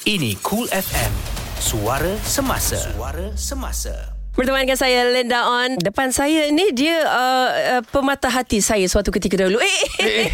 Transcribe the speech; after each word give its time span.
Ini 0.00 0.32
Cool 0.40 0.64
FM. 0.72 1.12
Suara 1.60 2.16
semasa. 2.24 2.80
Suara 2.80 3.36
semasa. 3.36 4.16
Berteman 4.32 4.64
dengan 4.64 4.80
saya 4.80 5.04
Linda 5.12 5.44
On 5.44 5.76
Depan 5.76 6.08
saya 6.08 6.48
ni 6.48 6.72
Dia 6.72 7.04
uh, 7.04 7.48
uh, 7.76 7.82
Pemata 7.84 8.32
hati 8.32 8.64
saya 8.64 8.88
Suatu 8.88 9.12
ketika 9.12 9.36
dahulu 9.36 9.60
Eh, 9.60 9.84
eh. 10.00 10.26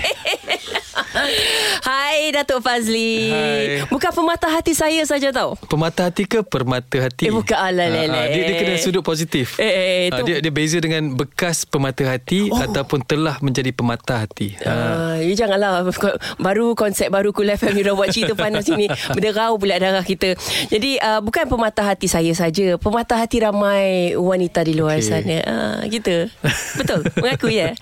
Hai 1.82 2.05
Datuk 2.32 2.60
Fazli 2.60 3.30
Hai. 3.30 3.84
Bukan 3.86 4.10
pemata 4.12 4.48
hati 4.48 4.72
saya 4.72 5.02
saja 5.04 5.30
tau 5.30 5.54
Pemata 5.66 6.08
hati 6.08 6.24
ke 6.24 6.40
permata 6.42 6.98
hati? 7.00 7.28
Eh, 7.28 7.34
bukan. 7.34 7.56
Alah, 7.56 7.86
Ah, 7.86 8.04
ah, 8.06 8.26
dia, 8.28 8.42
dia 8.46 8.54
kena 8.58 8.76
sudut 8.78 9.00
positif. 9.00 9.56
Eh, 9.56 9.66
eh, 9.66 10.00
tu- 10.12 10.26
dia, 10.26 10.38
dia 10.38 10.52
beza 10.52 10.78
dengan 10.78 11.14
bekas 11.14 11.64
pemata 11.64 12.04
hati 12.04 12.48
oh. 12.48 12.58
ataupun 12.58 13.02
telah 13.02 13.40
menjadi 13.40 13.72
pemata 13.72 14.20
hati. 14.22 14.54
Ah. 14.62 15.16
Uh, 15.16 15.24
you 15.24 15.32
janganlah 15.32 15.82
Baru 16.36 16.76
konsep 16.76 17.08
baru 17.08 17.32
Cool 17.32 17.50
FM 17.50 17.74
You 17.76 17.84
dah 17.86 17.94
buat 17.94 18.12
cerita 18.12 18.36
panas 18.36 18.66
sini 18.66 18.86
Berderau 18.88 19.56
pula 19.56 19.80
darah 19.80 20.04
kita 20.04 20.36
Jadi 20.68 21.00
uh, 21.00 21.20
Bukan 21.22 21.48
pemata 21.48 21.82
hati 21.82 22.06
saya 22.06 22.30
saja 22.32 22.76
Pemata 22.76 23.16
hati 23.16 23.40
ramai 23.40 24.12
Wanita 24.14 24.60
di 24.62 24.76
luar 24.76 25.00
Okey. 25.00 25.06
sana 25.06 25.36
uh, 25.42 25.78
Gitu 25.86 26.28
Betul 26.76 27.00
Mengaku 27.22 27.48
ya 27.48 27.72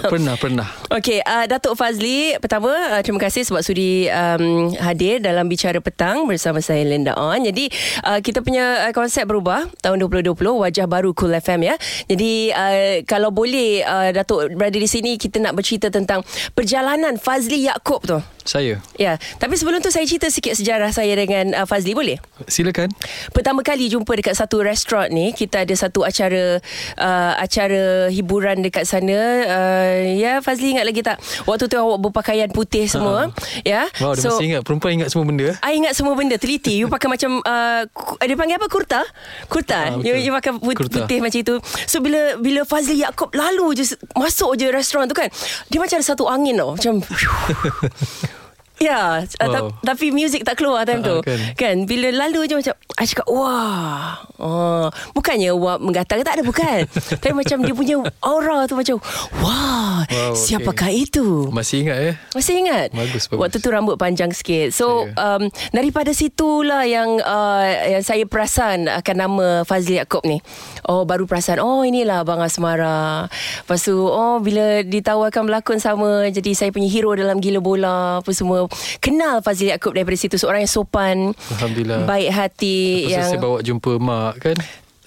Pernah, 0.00 0.34
pernah. 0.38 0.68
Okey, 0.88 1.20
uh, 1.20 1.44
Datuk 1.44 1.76
Fazli, 1.76 2.32
pertama 2.40 2.72
uh, 2.72 3.00
terima 3.04 3.20
kasih 3.20 3.44
sebab 3.50 3.66
sudi 3.66 4.06
um, 4.06 4.70
hadir 4.78 5.18
dalam 5.18 5.50
bicara 5.50 5.82
petang 5.82 6.30
bersama 6.30 6.62
saya 6.62 6.86
Linda 6.86 7.18
On. 7.18 7.42
Jadi 7.42 7.66
uh, 8.06 8.22
kita 8.22 8.46
punya 8.46 8.86
uh, 8.86 8.92
konsep 8.94 9.26
berubah 9.26 9.66
tahun 9.82 9.98
2020 10.06 10.38
wajah 10.38 10.86
baru 10.86 11.10
Cool 11.18 11.34
FM 11.34 11.66
ya. 11.66 11.74
Jadi 12.06 12.54
uh, 12.54 13.02
kalau 13.10 13.34
boleh 13.34 13.82
uh, 13.82 14.14
Datuk 14.14 14.54
berada 14.54 14.78
di 14.78 14.86
sini 14.86 15.18
kita 15.18 15.42
nak 15.42 15.58
bercerita 15.58 15.90
tentang 15.90 16.22
perjalanan 16.54 17.18
Fazli 17.18 17.66
Yaakob 17.66 18.06
tu. 18.06 18.22
Saya. 18.42 18.80
Ya, 18.94 19.16
tapi 19.36 19.54
sebelum 19.54 19.78
tu 19.78 19.88
saya 19.88 20.02
cerita 20.02 20.26
sikit 20.26 20.52
sejarah 20.52 20.90
saya 20.90 21.12
dengan 21.12 21.52
uh, 21.54 21.64
Fazli 21.64 21.92
boleh? 21.92 22.16
Silakan. 22.44 22.88
Pertama 23.30 23.60
kali 23.60 23.86
jumpa 23.86 24.10
dekat 24.12 24.32
satu 24.32 24.60
restoran 24.60 25.08
ni 25.08 25.30
Kita 25.30 25.60
ada 25.60 25.72
satu 25.72 26.02
acara 26.02 26.58
uh, 26.96 27.32
Acara 27.36 27.80
hiburan 28.08 28.60
dekat 28.60 28.84
sana 28.84 29.16
uh, 29.44 29.94
Ya 30.10 30.38
Fazli 30.38 30.72
ingat 30.72 30.84
lagi 30.84 31.00
tak 31.00 31.16
Waktu 31.44 31.66
tu 31.66 31.76
awak 31.76 32.00
berpakaian 32.02 32.48
putih 32.48 32.84
semua 32.84 33.28
Ya 33.62 33.86
Wow, 33.98 34.12
dia 34.12 34.24
masih 34.26 34.46
ingat. 34.46 34.62
Perempuan 34.62 34.92
ingat 34.94 35.08
semua 35.08 35.24
benda. 35.24 35.52
I 35.60 35.76
ingat 35.76 35.92
semua 35.92 36.12
benda 36.12 36.36
Teliti 36.36 36.74
You 36.74 36.86
pakai 36.86 37.08
macam 37.08 37.38
uh, 37.38 37.82
ku- 37.86 38.16
Dia 38.18 38.34
panggil 38.34 38.56
apa 38.56 38.66
Kurta 38.66 39.00
Kurta 39.46 39.78
Ah, 39.80 39.96
you, 39.96 40.16
you 40.18 40.32
pakai 40.32 40.52
put, 40.54 40.76
Kurta. 40.76 41.04
putih 41.04 41.18
macam 41.18 41.38
itu 41.38 41.54
So 41.84 42.00
bila 42.00 42.36
Bila 42.36 42.64
Fazli 42.64 43.00
Yaakob 43.00 43.32
Lalu 43.32 43.76
je 43.76 43.84
Masuk 44.12 44.56
je 44.56 44.68
restoran 44.68 45.04
tu 45.04 45.14
kan 45.14 45.28
Dia 45.66 45.78
macam 45.78 45.96
ada 45.96 46.06
satu 46.06 46.24
angin 46.24 46.56
tau 46.56 46.74
Macam 46.74 46.94
Ya, 48.80 49.28
wow. 49.44 49.68
Wow. 49.68 49.76
tapi 49.84 50.08
music 50.08 50.40
tak 50.40 50.56
keluar 50.56 50.88
time 50.88 51.04
tu. 51.04 51.20
Ah, 51.20 51.20
kan. 51.20 51.40
kan. 51.52 51.76
Bila 51.84 52.08
lalu 52.24 52.48
je 52.48 52.56
macam 52.56 52.72
I 52.96 53.04
cakap 53.04 53.28
wah. 53.28 54.24
Oh, 54.40 54.88
bukannya 55.12 55.52
wah 55.52 55.76
menggatal 55.76 56.24
tak 56.24 56.40
ada 56.40 56.42
bukan. 56.48 56.88
tapi 57.20 57.36
macam 57.36 57.60
dia 57.60 57.76
punya 57.76 58.00
aura 58.24 58.64
tu 58.64 58.80
macam 58.80 58.96
wah. 59.44 60.00
Wow, 60.08 60.32
siapakah 60.32 60.88
okey. 60.88 61.12
itu? 61.12 61.52
Masih 61.52 61.84
ingat 61.84 61.98
eh? 62.00 62.14
Masih 62.32 62.54
ingat? 62.56 62.88
Bagus, 62.96 63.28
bagus. 63.28 63.40
Waktu 63.44 63.56
tu 63.60 63.68
rambut 63.68 64.00
panjang 64.00 64.32
sikit. 64.32 64.72
So, 64.72 65.04
Saya. 65.12 65.36
um, 65.36 65.42
daripada 65.76 66.16
situlah 66.16 66.88
yang 66.88 67.20
uh, 67.20 67.68
yang 67.84 68.00
saya 68.00 68.24
perasan 68.24 68.88
akan 68.88 69.16
nama 69.20 69.46
Fazli 69.68 70.00
Yaakob 70.00 70.24
ni. 70.24 70.40
Oh, 70.88 71.04
baru 71.04 71.28
perasan. 71.28 71.60
Oh, 71.60 71.84
inilah 71.84 72.24
Abang 72.24 72.40
Asmara. 72.40 73.28
Lepas 73.60 73.84
tu, 73.84 73.92
oh, 73.92 74.40
bila 74.40 74.80
ditawarkan 74.80 75.44
berlakon 75.44 75.84
sama, 75.84 76.32
jadi 76.32 76.56
saya 76.56 76.72
punya 76.72 76.88
hero 76.88 77.12
dalam 77.12 77.36
Gila 77.44 77.60
Bola, 77.60 78.24
apa 78.24 78.32
semua. 78.32 78.69
Kenal 79.02 79.42
Fazli 79.44 79.70
Yaakob 79.70 79.92
daripada 79.94 80.16
situ. 80.16 80.36
Seorang 80.38 80.64
yang 80.64 80.72
sopan. 80.72 81.16
Alhamdulillah. 81.58 82.06
Baik 82.06 82.30
hati. 82.30 83.06
Lepas 83.06 83.12
yang 83.12 83.30
saya 83.30 83.40
bawa 83.42 83.58
jumpa 83.60 83.92
mak 83.98 84.34
kan? 84.40 84.56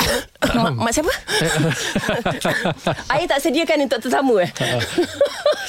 mak, 0.52 0.74
mak 0.84 0.92
siapa? 0.92 1.14
Air 3.16 3.26
tak 3.30 3.40
sediakan 3.40 3.88
untuk 3.88 4.00
tetamu 4.04 4.44
eh? 4.44 4.50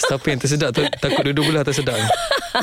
Siapa 0.05 0.27
yang 0.27 0.41
tersedak 0.43 0.71
tu, 0.75 0.83
takut 0.99 1.23
duduk 1.31 1.51
belah 1.51 1.63
tersedak. 1.63 1.97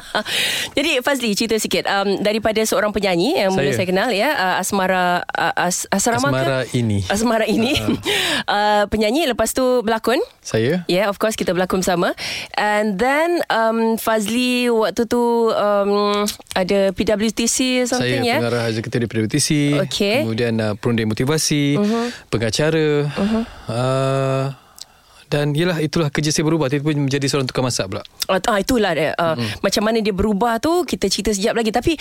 Jadi 0.78 1.04
Fazli 1.04 1.36
cerita 1.36 1.56
sikit 1.60 1.84
um, 1.88 2.20
daripada 2.24 2.60
seorang 2.64 2.96
penyanyi 2.96 3.36
yang 3.36 3.52
mula 3.52 3.72
Saya. 3.72 3.84
saya 3.84 3.88
kenal 3.88 4.10
ya 4.12 4.30
uh, 4.32 4.56
Asmara 4.64 5.24
uh, 5.28 5.54
As, 5.56 5.88
Asrama 5.92 6.32
Asmara 6.32 6.60
ke? 6.64 6.80
ini. 6.80 7.00
Asmara 7.12 7.46
ini 7.48 7.76
uh, 8.56 8.88
penyanyi 8.88 9.28
lepas 9.32 9.52
tu 9.52 9.84
berlakon 9.84 10.20
Saya? 10.40 10.88
Yeah, 10.88 11.12
of 11.12 11.20
course 11.20 11.36
kita 11.36 11.52
berlakon 11.52 11.84
bersama. 11.84 12.16
And 12.56 13.00
then 13.00 13.44
um, 13.52 14.00
Fazli 14.00 14.72
waktu 14.72 15.08
tu 15.08 15.52
um, 15.52 16.24
ada 16.56 16.96
PWTC 16.96 17.84
or 17.84 17.88
something 17.88 18.24
saya 18.24 18.38
ya. 18.38 18.38
pengarah 18.40 18.64
eksekutif 18.72 19.00
di 19.04 19.08
PWTC. 19.08 19.50
Okey. 19.88 20.18
Kemudian 20.28 20.54
uh, 20.60 20.74
perundi 20.80 21.04
motivasi, 21.04 21.78
uh-huh. 21.78 22.01
Pengacara. 22.32 23.08
Uh-huh. 23.08 23.44
Uh, 23.68 24.46
dan 25.32 25.56
yelah 25.56 25.80
itulah 25.80 26.12
kerja 26.12 26.28
saya 26.28 26.44
berubah 26.44 26.68
Tiba-tiba 26.68 27.08
menjadi 27.08 27.24
seorang 27.32 27.48
tukang 27.48 27.64
masak 27.64 27.88
pula 27.88 28.04
Ah, 28.28 28.44
ah 28.52 28.60
itulah. 28.60 28.92
Uh, 28.92 29.16
mm-hmm. 29.16 29.64
Macam 29.64 29.82
mana 29.88 29.98
dia 30.04 30.12
berubah 30.12 30.60
tu 30.60 30.84
kita 30.84 31.08
cerita 31.08 31.32
sekejap 31.32 31.56
lagi 31.56 31.72
tapi 31.72 31.96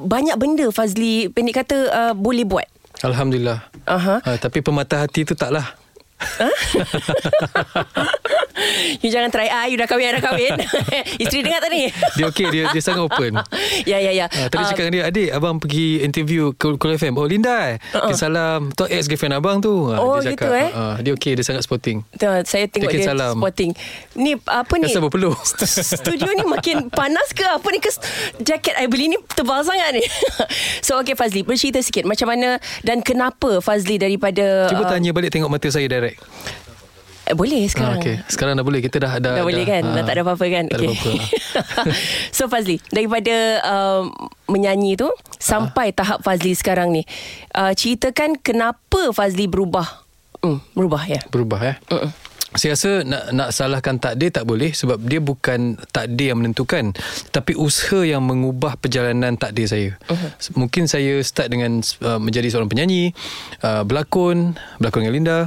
banyak 0.00 0.34
benda 0.40 0.66
Fazli 0.72 1.28
pendek 1.28 1.62
kata 1.62 1.76
uh, 1.92 2.12
boleh 2.16 2.48
buat. 2.48 2.66
Alhamdulillah 3.04 3.60
Aha. 3.84 4.24
uh, 4.24 4.36
Tapi 4.40 4.64
pemata 4.64 5.04
hati 5.04 5.26
tu 5.26 5.36
taklah 5.36 5.74
You 9.02 9.10
jangan 9.10 9.32
try 9.32 9.48
ah 9.48 9.66
you 9.66 9.74
dah 9.74 9.88
kahwin 9.88 10.14
dah 10.14 10.22
kahwin. 10.22 10.54
Isteri 11.22 11.40
dengar 11.42 11.58
tak 11.58 11.70
ni? 11.72 11.88
Dia 12.14 12.24
okey 12.28 12.46
dia, 12.48 12.62
dia 12.70 12.82
sangat 12.84 13.02
open 13.02 13.32
ya 13.90 13.98
ya 13.98 14.12
ya. 14.14 14.26
Uh, 14.28 14.46
tadi 14.46 14.62
Ah, 14.62 14.68
cakap 14.68 14.82
dengan 14.84 14.94
dia 14.94 15.04
Adik 15.08 15.28
abang 15.32 15.56
pergi 15.58 15.98
interview 15.98 16.52
Cool, 16.54 16.76
cool 16.76 16.94
FM 16.94 17.16
Oh 17.16 17.26
Linda 17.26 17.74
eh 17.74 17.82
uh-uh. 17.90 18.14
Salam 18.14 18.70
Tu 18.70 18.84
ex-girlfriend 18.86 19.34
abang 19.34 19.58
tu 19.58 19.90
uh, 19.90 19.98
Oh, 19.98 20.20
dia 20.20 20.36
gitu, 20.36 20.46
eh? 20.46 20.68
uh, 20.70 20.94
Dia 21.00 21.12
okey 21.16 21.32
Dia 21.34 21.42
sangat 21.42 21.64
sporting 21.64 22.04
Tu, 22.12 22.22
saya 22.44 22.68
tengok 22.68 22.86
Tekin 22.86 23.00
dia 23.00 23.08
salam. 23.08 23.34
spotting. 23.34 23.70
Ni 24.14 24.36
apa 24.38 24.72
ni? 24.76 24.86
Rasa 24.86 25.00
berpeluh 25.00 25.34
Studio 25.66 26.28
ni 26.30 26.44
makin 26.44 26.86
panas 26.86 27.32
ke 27.32 27.42
apa 27.42 27.66
ni 27.66 27.80
ke 27.80 27.90
jaket 28.38 28.74
I 28.76 28.86
beli 28.86 29.08
ni 29.08 29.18
tebal 29.32 29.64
sangat 29.64 29.96
ni. 29.96 30.04
so 30.80 31.00
okay 31.00 31.16
Fazli 31.16 31.42
bercerita 31.42 31.80
sikit 31.80 32.04
macam 32.04 32.28
mana 32.28 32.56
dan 32.82 33.00
kenapa 33.00 33.58
Fazli 33.58 33.96
daripada 33.96 34.68
Cuba 34.68 34.84
uh, 34.84 34.90
tanya 34.90 35.10
balik 35.10 35.32
tengok 35.32 35.48
mata 35.48 35.66
saya 35.66 35.88
direct 35.88 36.11
eh, 37.26 37.34
boleh 37.34 37.64
Ah, 37.64 37.70
sekarang. 37.70 37.98
okay. 38.00 38.16
Sekarang 38.28 38.54
dah 38.58 38.64
boleh. 38.66 38.80
Kita 38.82 38.96
dah 39.00 39.16
Dah, 39.16 39.40
dah, 39.40 39.44
boleh 39.46 39.64
kan? 39.64 39.82
Dah 39.82 40.00
ah, 40.00 40.04
tak 40.04 40.14
ada 40.18 40.22
apa-apa 40.26 40.44
kan? 40.48 40.64
Tak 40.68 40.76
ada 40.76 40.84
apa-apa. 40.90 41.12
So 42.36 42.48
Fazli 42.48 42.80
Daripada 42.88 43.34
um, 43.62 44.08
Menyanyi 44.48 44.96
tu 44.96 45.08
Sampai 45.36 45.92
tahap 45.92 46.24
Fazli 46.24 46.56
sekarang 46.56 46.92
ni 46.92 47.04
uh, 47.52 47.72
Ceritakan 47.72 48.40
Kenapa 48.40 49.12
Fazli 49.12 49.44
berubah? 49.46 50.04
Hmm, 50.40 50.58
Berubah 50.74 51.02
ya. 51.06 51.20
Berubah 51.28 51.60
eh? 51.62 51.76
Mm-mm. 51.88 52.10
Saya 52.52 52.76
rasa 52.76 53.00
nak 53.00 53.32
nak 53.32 53.48
salahkan 53.48 53.96
takdir 53.96 54.28
tak 54.28 54.44
boleh. 54.44 54.76
Sebab 54.76 55.00
dia 55.00 55.24
bukan 55.24 55.80
takdir 55.88 56.36
yang 56.36 56.44
menentukan. 56.44 56.92
Tapi 57.32 57.56
usaha 57.56 58.04
yang 58.04 58.20
mengubah 58.20 58.76
perjalanan 58.76 59.40
takdir 59.40 59.64
saya. 59.64 59.96
Uh-huh. 60.04 60.30
Mungkin 60.60 60.84
saya 60.84 61.16
start 61.24 61.48
dengan 61.48 61.80
uh, 62.04 62.20
menjadi 62.20 62.52
seorang 62.52 62.68
penyanyi, 62.68 63.16
uh, 63.64 63.88
berlakon, 63.88 64.52
berlakon 64.76 65.00
dengan 65.00 65.14
Linda, 65.16 65.38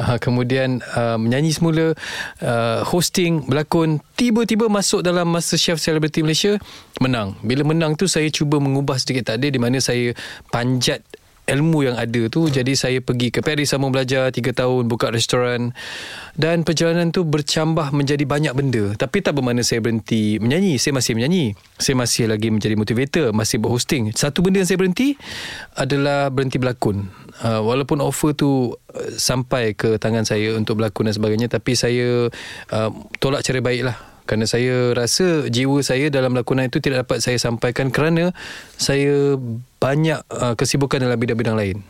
uh, 0.00 0.16
kemudian 0.16 0.80
uh, 0.96 1.20
menyanyi 1.20 1.52
semula, 1.52 1.92
uh, 2.40 2.80
hosting, 2.88 3.44
berlakon, 3.44 4.00
tiba-tiba 4.16 4.72
masuk 4.72 5.04
dalam 5.04 5.28
Master 5.28 5.60
Chef 5.60 5.76
Celebrity 5.76 6.24
Malaysia, 6.24 6.56
menang. 6.98 7.36
Bila 7.44 7.68
menang 7.68 7.94
tu 7.96 8.08
saya 8.08 8.32
cuba 8.32 8.56
mengubah 8.56 8.96
sedikit 8.96 9.32
takdir 9.32 9.52
di 9.52 9.60
mana 9.60 9.78
saya 9.80 10.16
panjat 10.48 11.04
ilmu 11.50 11.90
yang 11.90 11.96
ada 11.98 12.30
tu. 12.30 12.46
Jadi 12.46 12.78
saya 12.78 13.02
pergi 13.02 13.34
ke 13.34 13.42
Paris 13.42 13.74
sama 13.74 13.90
belajar 13.90 14.30
3 14.30 14.54
tahun 14.54 14.86
buka 14.86 15.10
restoran. 15.10 15.74
Dan 16.38 16.62
perjalanan 16.62 17.10
tu 17.10 17.26
bercambah 17.26 17.90
menjadi 17.90 18.24
banyak 18.24 18.54
benda. 18.54 18.84
Tapi 18.94 19.20
tak 19.20 19.36
bermakna 19.36 19.66
saya 19.66 19.82
berhenti 19.82 20.38
menyanyi. 20.38 20.78
Saya 20.78 20.96
masih 20.96 21.12
menyanyi. 21.18 21.58
Saya 21.76 21.98
masih 21.98 22.30
lagi 22.30 22.48
menjadi 22.48 22.74
motivator 22.78 23.26
masih 23.34 23.58
berhosting. 23.58 24.14
Satu 24.14 24.40
benda 24.40 24.62
yang 24.62 24.68
saya 24.70 24.78
berhenti 24.78 25.18
adalah 25.74 26.30
berhenti 26.30 26.56
berlakon. 26.56 27.10
Uh, 27.40 27.64
walaupun 27.64 28.04
offer 28.04 28.36
tu 28.36 28.72
uh, 28.72 29.10
sampai 29.16 29.72
ke 29.72 29.96
tangan 29.96 30.28
saya 30.28 30.54
untuk 30.54 30.76
berlakon 30.76 31.08
dan 31.08 31.16
sebagainya 31.16 31.48
tapi 31.48 31.72
saya 31.72 32.28
uh, 32.68 32.90
tolak 33.16 33.40
cara 33.40 33.64
baik 33.64 33.88
lah 33.88 34.09
kerana 34.30 34.46
saya 34.46 34.94
rasa 34.94 35.50
jiwa 35.50 35.82
saya 35.82 36.06
dalam 36.06 36.38
lakonan 36.38 36.70
itu 36.70 36.78
tidak 36.78 37.02
dapat 37.02 37.18
saya 37.18 37.34
sampaikan 37.42 37.90
kerana 37.90 38.30
saya 38.78 39.34
banyak 39.82 40.22
uh, 40.30 40.54
kesibukan 40.54 41.02
dalam 41.02 41.18
bidang-bidang 41.18 41.58
lain. 41.58 41.82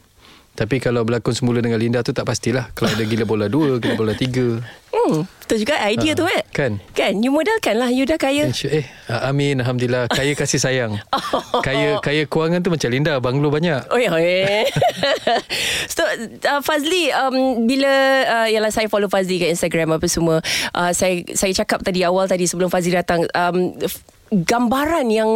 Tapi 0.56 0.80
kalau 0.80 1.04
berlakon 1.04 1.36
semula 1.36 1.60
dengan 1.60 1.76
Linda 1.76 2.00
tu 2.00 2.16
tak 2.16 2.24
pastilah. 2.24 2.72
Kalau 2.72 2.96
ada 2.96 3.04
gila 3.04 3.28
bola 3.28 3.44
dua, 3.52 3.76
gila 3.76 3.92
bola 3.92 4.16
tiga. 4.16 4.56
Hmm, 5.00 5.24
betul 5.24 5.64
juga 5.64 5.80
idea 5.82 6.12
Ah, 6.12 6.18
tu 6.18 6.24
eh. 6.28 6.44
kan? 6.52 6.76
Kan, 6.92 7.24
you 7.24 7.32
modalkan 7.32 7.72
lah. 7.74 7.88
You 7.88 8.04
dah 8.04 8.20
kaya. 8.20 8.52
Insya- 8.52 8.68
Eh, 8.70 8.84
ah, 9.08 9.32
amin. 9.32 9.56
Alhamdulillah. 9.58 10.12
Kaya 10.12 10.36
kasih 10.36 10.60
sayang. 10.60 11.00
Oh. 11.50 11.62
Kaya 11.62 11.98
kaya 11.98 12.26
kewangan 12.26 12.60
tu 12.60 12.70
macam 12.70 12.90
Linda. 12.90 13.18
Banglo 13.18 13.48
banyak. 13.48 13.86
Oh 13.88 13.96
ya, 13.96 14.12
eh. 14.18 14.66
so, 15.86 16.02
uh, 16.44 16.60
Fazli, 16.60 17.10
um, 17.10 17.34
bila 17.64 17.90
uh, 18.22 18.46
yalah 18.46 18.68
saya 18.68 18.86
follow 18.86 19.06
Fazli 19.06 19.38
kat 19.38 19.50
Instagram 19.50 19.94
apa 19.94 20.06
semua, 20.06 20.42
uh, 20.72 20.92
saya 20.92 21.22
saya 21.32 21.54
cakap 21.54 21.82
tadi 21.82 22.02
awal 22.02 22.26
tadi 22.26 22.46
sebelum 22.46 22.66
Fazli 22.68 22.92
datang, 22.92 23.26
um, 23.30 23.74
gambaran 24.30 25.06
yang 25.06 25.30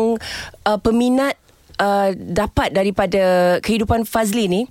uh, 0.65 0.79
peminat 0.79 1.35
uh, 1.79 2.11
dapat 2.15 2.71
daripada 2.71 3.23
kehidupan 3.59 4.03
Fazli 4.03 4.47
ni 4.47 4.63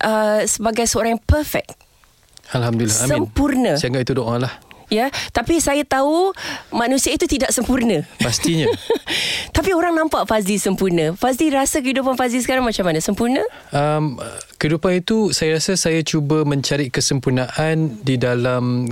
uh, 0.00 0.44
sebagai 0.44 0.84
seorang 0.84 1.16
yang 1.16 1.24
perfect. 1.24 1.72
Alhamdulillah. 2.54 2.98
Amin. 3.04 3.10
Sempurna. 3.26 3.72
Saya 3.76 3.90
anggap 3.92 4.04
itu 4.06 4.14
doa 4.14 4.36
lah. 4.38 4.54
Ya, 4.92 5.08
tapi 5.32 5.58
saya 5.58 5.80
tahu 5.82 6.30
manusia 6.68 7.16
itu 7.16 7.24
tidak 7.24 7.50
sempurna. 7.50 8.04
Pastinya. 8.20 8.68
tapi 9.56 9.72
orang 9.72 9.96
nampak 9.96 10.28
Fazli 10.28 10.60
sempurna. 10.60 11.16
Fazli 11.16 11.48
rasa 11.50 11.80
kehidupan 11.80 12.20
Fazli 12.20 12.44
sekarang 12.44 12.62
macam 12.62 12.84
mana? 12.84 13.00
Sempurna? 13.00 13.42
Um, 13.72 14.20
kehidupan 14.60 15.00
itu 15.00 15.32
saya 15.32 15.56
rasa 15.56 15.74
saya 15.74 16.04
cuba 16.04 16.44
mencari 16.44 16.92
kesempurnaan 16.92 18.04
di 18.04 18.20
dalam 18.20 18.86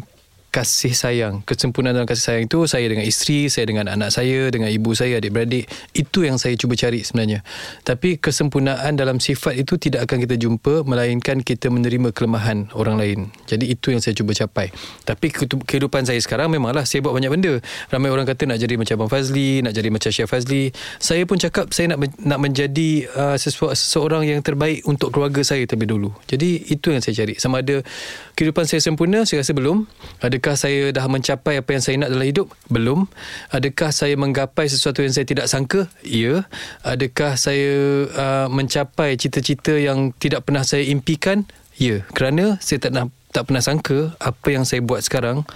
kasih 0.53 0.93
sayang. 0.93 1.41
Kesempurnaan 1.49 1.97
dalam 1.97 2.05
kasih 2.05 2.25
sayang 2.29 2.45
itu 2.45 2.69
saya 2.69 2.85
dengan 2.85 3.09
isteri 3.09 3.49
saya 3.49 3.65
dengan 3.65 3.89
anak 3.89 4.13
saya 4.13 4.53
dengan 4.53 4.69
ibu 4.69 4.93
saya 4.93 5.17
adik-beradik. 5.17 5.65
Itu 5.97 6.29
yang 6.29 6.37
saya 6.37 6.53
cuba 6.61 6.77
cari 6.77 7.01
sebenarnya. 7.01 7.41
Tapi 7.89 8.21
kesempurnaan 8.21 9.01
dalam 9.01 9.17
sifat 9.17 9.57
itu 9.57 9.81
tidak 9.81 10.05
akan 10.05 10.29
kita 10.29 10.37
jumpa 10.37 10.85
melainkan 10.85 11.41
kita 11.41 11.73
menerima 11.73 12.13
kelemahan 12.13 12.69
orang 12.77 13.01
lain. 13.01 13.19
Jadi 13.49 13.73
itu 13.73 13.97
yang 13.97 14.05
saya 14.05 14.13
cuba 14.13 14.37
capai. 14.37 14.69
Tapi 15.09 15.33
kehidupan 15.65 16.05
saya 16.05 16.21
sekarang 16.21 16.53
memanglah 16.53 16.85
saya 16.85 17.01
buat 17.01 17.17
banyak 17.17 17.33
benda. 17.33 17.57
Ramai 17.89 18.13
orang 18.13 18.29
kata 18.29 18.45
nak 18.45 18.61
jadi 18.61 18.77
macam 18.77 18.95
Abang 19.01 19.11
Fazli 19.11 19.65
nak 19.65 19.73
jadi 19.73 19.89
macam 19.89 20.13
Syekh 20.13 20.29
Fazli. 20.29 20.69
Saya 21.01 21.25
pun 21.25 21.41
cakap 21.41 21.73
saya 21.73 21.97
nak 21.97 22.13
nak 22.21 22.37
menjadi 22.37 23.09
uh, 23.17 23.37
seseorang 23.41 24.29
yang 24.29 24.45
terbaik 24.45 24.85
untuk 24.85 25.17
keluarga 25.17 25.41
saya 25.41 25.65
terlebih 25.65 25.97
dulu. 25.97 26.11
Jadi 26.29 26.69
itu 26.69 26.93
yang 26.93 27.01
saya 27.01 27.25
cari. 27.25 27.41
Sama 27.41 27.65
ada 27.65 27.81
kehidupan 28.37 28.69
saya 28.69 28.85
sempurna 28.85 29.25
saya 29.25 29.41
rasa 29.41 29.57
belum. 29.57 29.89
Ada 30.21 30.42
Adakah 30.43 30.59
saya 30.59 30.91
dah 30.91 31.07
mencapai 31.07 31.63
apa 31.63 31.71
yang 31.71 31.83
saya 31.87 32.03
nak 32.03 32.11
dalam 32.11 32.27
hidup? 32.27 32.51
Belum. 32.67 33.07
Adakah 33.55 33.95
saya 33.95 34.19
menggapai 34.19 34.67
sesuatu 34.67 34.99
yang 34.99 35.15
saya 35.15 35.23
tidak 35.23 35.47
sangka? 35.47 35.87
Ya. 36.03 36.51
Adakah 36.83 37.39
saya 37.39 37.71
uh, 38.11 38.51
mencapai 38.51 39.15
cita-cita 39.15 39.79
yang 39.79 40.11
tidak 40.19 40.43
pernah 40.43 40.67
saya 40.67 40.83
impikan? 40.83 41.47
Ya. 41.79 42.03
Kerana 42.11 42.59
saya 42.59 42.83
tak 42.83 42.91
nak 42.91 43.15
tak 43.33 43.49
pernah 43.49 43.65
sangka 43.65 44.13
apa 44.21 44.49
yang 44.53 44.69
saya 44.69 44.85
buat 44.85 45.01
sekarang 45.01 45.49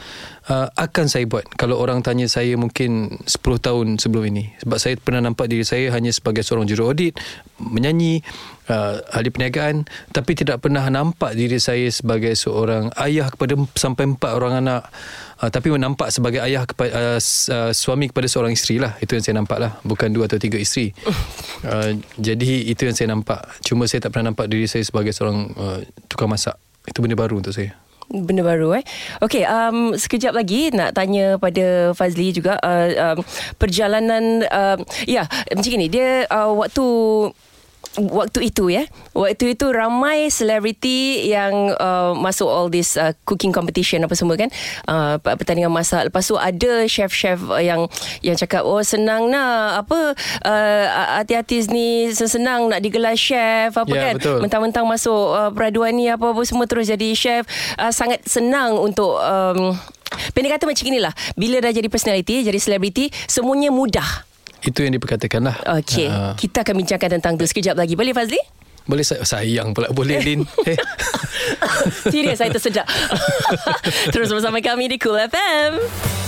uh, 0.49 0.69
akan 0.75 1.06
saya 1.06 1.28
buat. 1.28 1.44
Kalau 1.61 1.76
orang 1.76 2.00
tanya 2.00 2.25
saya 2.25 2.56
mungkin 2.56 3.20
10 3.28 3.37
tahun 3.61 3.87
sebelum 4.00 4.25
ini. 4.32 4.56
Sebab 4.64 4.78
saya 4.81 4.94
pernah 4.96 5.20
nampak 5.20 5.52
diri 5.52 5.62
saya 5.62 5.93
hanya 5.93 6.08
sebagai 6.08 6.40
seorang 6.40 6.64
juru 6.64 6.88
audit 6.88 7.20
menyanyi 7.61 8.25
uh, 8.73 9.00
ahli 9.12 9.28
perniagaan 9.32 9.88
tapi 10.12 10.32
tidak 10.37 10.64
pernah 10.64 10.88
nampak 10.88 11.37
diri 11.37 11.61
saya 11.61 11.88
sebagai 11.93 12.32
seorang 12.32 12.93
ayah 13.00 13.28
kepada 13.28 13.61
sampai 13.76 14.17
empat 14.17 14.32
orang 14.32 14.64
anak. 14.64 14.88
Uh, 15.37 15.52
tapi 15.52 15.69
nampak 15.76 16.08
sebagai 16.08 16.40
ayah 16.40 16.64
kepada 16.64 16.90
uh, 16.96 17.20
uh, 17.20 17.73
suami 17.76 18.08
kepada 18.08 18.25
seorang 18.25 18.56
isteri 18.56 18.81
lah. 18.81 18.96
Itu 19.05 19.20
yang 19.20 19.25
saya 19.25 19.37
nampak 19.37 19.61
lah. 19.61 19.76
Bukan 19.84 20.17
dua 20.17 20.32
atau 20.32 20.40
tiga 20.40 20.56
isteri. 20.56 20.96
Uh, 21.61 22.00
jadi 22.17 22.73
itu 22.73 22.88
yang 22.88 22.96
saya 22.96 23.12
nampak. 23.12 23.44
Cuma 23.61 23.84
saya 23.84 24.00
tak 24.00 24.17
pernah 24.17 24.32
nampak 24.32 24.49
diri 24.49 24.64
saya 24.64 24.81
sebagai 24.81 25.12
seorang 25.12 25.52
uh, 25.61 25.81
tukang 26.08 26.32
masak 26.32 26.56
itu 26.86 26.98
benda 27.02 27.18
baru 27.18 27.42
untuk 27.42 27.52
saya. 27.52 27.74
Benda 28.06 28.46
baru 28.46 28.78
eh. 28.78 28.84
Okey, 29.18 29.42
um, 29.50 29.98
sekejap 29.98 30.30
lagi 30.30 30.70
nak 30.70 30.94
tanya 30.94 31.42
pada 31.42 31.90
Fazli 31.90 32.30
juga 32.30 32.54
uh, 32.62 33.18
um, 33.18 33.26
perjalanan 33.58 34.46
uh, 34.46 34.78
ya 35.10 35.26
macam 35.50 35.74
ni 35.74 35.90
dia 35.90 36.22
uh, 36.30 36.54
waktu 36.54 36.86
waktu 37.96 38.52
itu 38.52 38.69
ya. 38.69 38.84
Waktu 39.16 39.56
itu 39.56 39.72
ramai 39.72 40.28
selebriti 40.28 41.28
yang 41.28 41.72
uh, 41.76 42.12
masuk 42.12 42.48
all 42.48 42.69
this 42.69 42.94
uh, 43.00 43.16
cooking 43.25 43.50
competition 43.50 44.04
apa 44.04 44.12
semua 44.12 44.37
kan? 44.37 44.52
Uh, 44.84 45.16
pertandingan 45.20 45.72
masak. 45.72 46.08
Lepas 46.08 46.28
tu 46.28 46.37
ada 46.37 46.84
chef-chef 46.84 47.40
yang 47.60 47.88
yang 48.20 48.37
cakap 48.37 48.62
oh 48.64 48.81
senang 48.84 49.32
nak 49.32 49.87
apa 49.87 50.12
uh, 50.44 50.84
artis-artis 51.22 51.72
ni 51.72 52.12
senang 52.12 52.69
nak 52.69 52.84
digelar 52.84 53.16
chef 53.16 53.72
apa 53.72 53.93
yeah, 53.93 54.04
kan? 54.12 54.14
betul. 54.20 54.38
mentang-mentang 54.44 54.84
masuk 54.84 55.32
uh, 55.32 55.50
peraduan 55.50 55.96
ni 55.96 56.12
apa-apa 56.12 56.42
semua 56.44 56.69
terus 56.69 56.88
jadi 56.88 57.08
chef. 57.16 57.49
Uh, 57.81 57.90
sangat 57.90 58.20
senang 58.28 58.76
untuk 58.76 59.16
um, 59.16 59.72
pendek 60.37 60.60
kata 60.60 60.64
macam 60.69 60.84
inilah. 60.84 61.12
Bila 61.34 61.64
dah 61.64 61.72
jadi 61.72 61.88
personality 61.88 62.44
jadi 62.44 62.58
selebriti 62.60 63.08
semuanya 63.25 63.72
mudah 63.72 64.25
itu 64.62 64.78
yang 64.80 64.92
diperkatakan 64.92 65.42
lah. 65.42 65.56
Okey. 65.76 66.06
Uh, 66.06 66.32
kita 66.34 66.62
akan 66.62 66.74
bincangkan 66.76 67.10
tentang 67.12 67.32
tu 67.34 67.44
sekejap 67.44 67.74
lagi. 67.74 67.92
Boleh 67.92 68.12
Fazli? 68.12 68.40
Boleh 68.84 69.02
say- 69.02 69.18
sayang 69.20 69.74
pula. 69.74 69.90
Boleh 69.90 70.22
Lin. 70.22 70.40
Eh. 70.66 70.78
Serius 72.04 72.38
saya 72.38 72.50
tersedak. 72.50 72.86
Terus 74.12 74.28
bersama 74.28 74.58
kami 74.58 74.86
di 74.86 74.96
Cool 74.96 75.18
FM. 75.20 75.78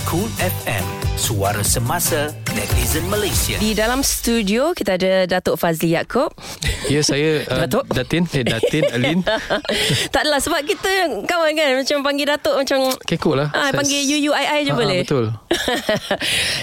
Cool 0.05 0.31
FM, 0.33 0.85
suara 1.13 1.59
semasa 1.59 2.31
netizen 2.49 3.05
Malaysia. 3.05 3.55
Di 3.55 3.71
dalam 3.73 3.99
studio 3.99 4.71
kita 4.71 4.95
ada 4.95 5.27
Datuk 5.29 5.55
Fazli 5.55 5.93
Yaakob. 5.93 6.33
ya 6.87 6.99
saya 6.99 7.43
uh, 7.51 7.63
Datuk. 7.63 7.83
Datin. 7.89 8.23
Eh 8.29 8.41
Datin 8.41 8.83
Alin. 8.89 9.19
tak 10.09 10.23
adalah 10.23 10.39
sebab 10.39 10.63
kita 10.63 10.89
kawan 11.23 11.51
kan 11.53 11.77
macam 11.77 11.97
panggil 12.01 12.27
Datuk 12.27 12.55
macam 12.57 12.79
Kekok 13.03 13.35
lah. 13.35 13.47
Ah, 13.51 13.69
panggil 13.69 14.01
UUII 14.01 14.25
je 14.25 14.31
Ah, 14.31 14.47
ah, 14.65 14.75
boleh. 14.75 14.99
betul. 15.03 15.25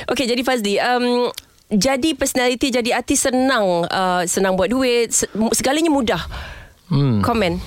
Okey 0.08 0.24
jadi 0.26 0.42
Fazli 0.42 0.76
um, 0.76 1.28
jadi 1.66 2.14
personality 2.14 2.70
jadi 2.70 2.94
artis 2.94 3.26
senang 3.26 3.86
uh, 3.90 4.22
senang 4.26 4.54
buat 4.54 4.70
duit 4.70 5.10
se- 5.10 5.30
segalanya 5.54 5.90
mudah. 5.90 6.22
Hmm. 6.86 7.18
Komen. 7.18 7.58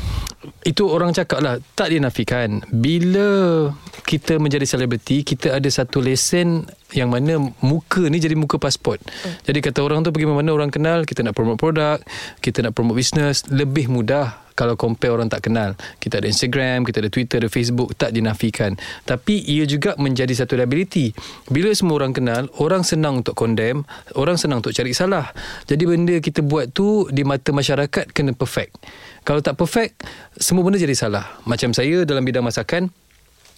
Itu 0.64 0.88
orang 0.88 1.12
cakap 1.12 1.44
lah 1.44 1.60
Tak 1.76 1.92
dinafikan 1.92 2.64
Bila 2.72 3.68
kita 4.08 4.40
menjadi 4.40 4.64
selebriti 4.64 5.28
Kita 5.28 5.60
ada 5.60 5.68
satu 5.68 6.00
lesen 6.00 6.64
Yang 6.96 7.10
mana 7.12 7.34
muka 7.60 8.08
ni 8.08 8.24
jadi 8.24 8.40
muka 8.40 8.56
pasport 8.56 9.04
hmm. 9.04 9.44
Jadi 9.44 9.60
kata 9.60 9.84
orang 9.84 10.08
tu 10.08 10.16
pergi 10.16 10.32
mana 10.32 10.56
orang 10.56 10.72
kenal 10.72 11.04
Kita 11.04 11.28
nak 11.28 11.36
promote 11.36 11.60
produk 11.60 12.00
Kita 12.40 12.64
nak 12.64 12.72
promote 12.72 13.04
business 13.04 13.44
Lebih 13.52 13.92
mudah 13.92 14.49
kalau 14.60 14.76
compare 14.76 15.16
orang 15.16 15.32
tak 15.32 15.48
kenal 15.48 15.80
Kita 16.04 16.20
ada 16.20 16.28
Instagram 16.28 16.84
Kita 16.84 17.00
ada 17.00 17.08
Twitter 17.08 17.40
Ada 17.40 17.48
Facebook 17.48 17.96
Tak 17.96 18.12
dinafikan. 18.12 18.76
Tapi 19.08 19.40
ia 19.48 19.64
juga 19.64 19.96
menjadi 19.96 20.36
satu 20.36 20.60
liability. 20.60 21.16
Bila 21.48 21.72
semua 21.72 22.04
orang 22.04 22.12
kenal 22.12 22.52
Orang 22.60 22.84
senang 22.84 23.24
untuk 23.24 23.40
condemn 23.40 23.88
Orang 24.20 24.36
senang 24.36 24.60
untuk 24.60 24.76
cari 24.76 24.92
salah. 24.92 25.32
Jadi 25.64 25.88
benda 25.88 26.20
kita 26.20 26.44
buat 26.44 26.76
tu 26.76 27.08
Di 27.08 27.24
mata 27.24 27.56
masyarakat 27.56 28.12
Kena 28.12 28.36
perfect. 28.36 28.76
Kalau 29.24 29.40
tak 29.40 29.56
perfect 29.56 30.04
Semua 30.36 30.68
benda 30.68 30.76
jadi 30.76 30.92
salah. 30.92 31.40
Macam 31.48 31.72
saya 31.72 32.04
dalam 32.04 32.28
bidang 32.28 32.44
masakan 32.44 32.92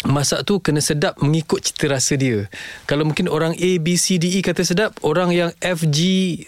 Masak 0.01 0.50
tu 0.50 0.57
kena 0.57 0.81
sedap 0.81 1.21
mengikut 1.21 1.62
cita 1.62 1.86
rasa 1.86 2.18
dia. 2.18 2.50
Kalau 2.89 3.06
mungkin 3.06 3.30
orang 3.30 3.53
A, 3.53 3.71
B, 3.77 3.94
C, 4.01 4.18
D, 4.18 4.33
E 4.33 4.42
kata 4.42 4.65
sedap, 4.65 4.98
orang 5.06 5.30
yang 5.30 5.53
F, 5.62 5.86
G 5.86 6.00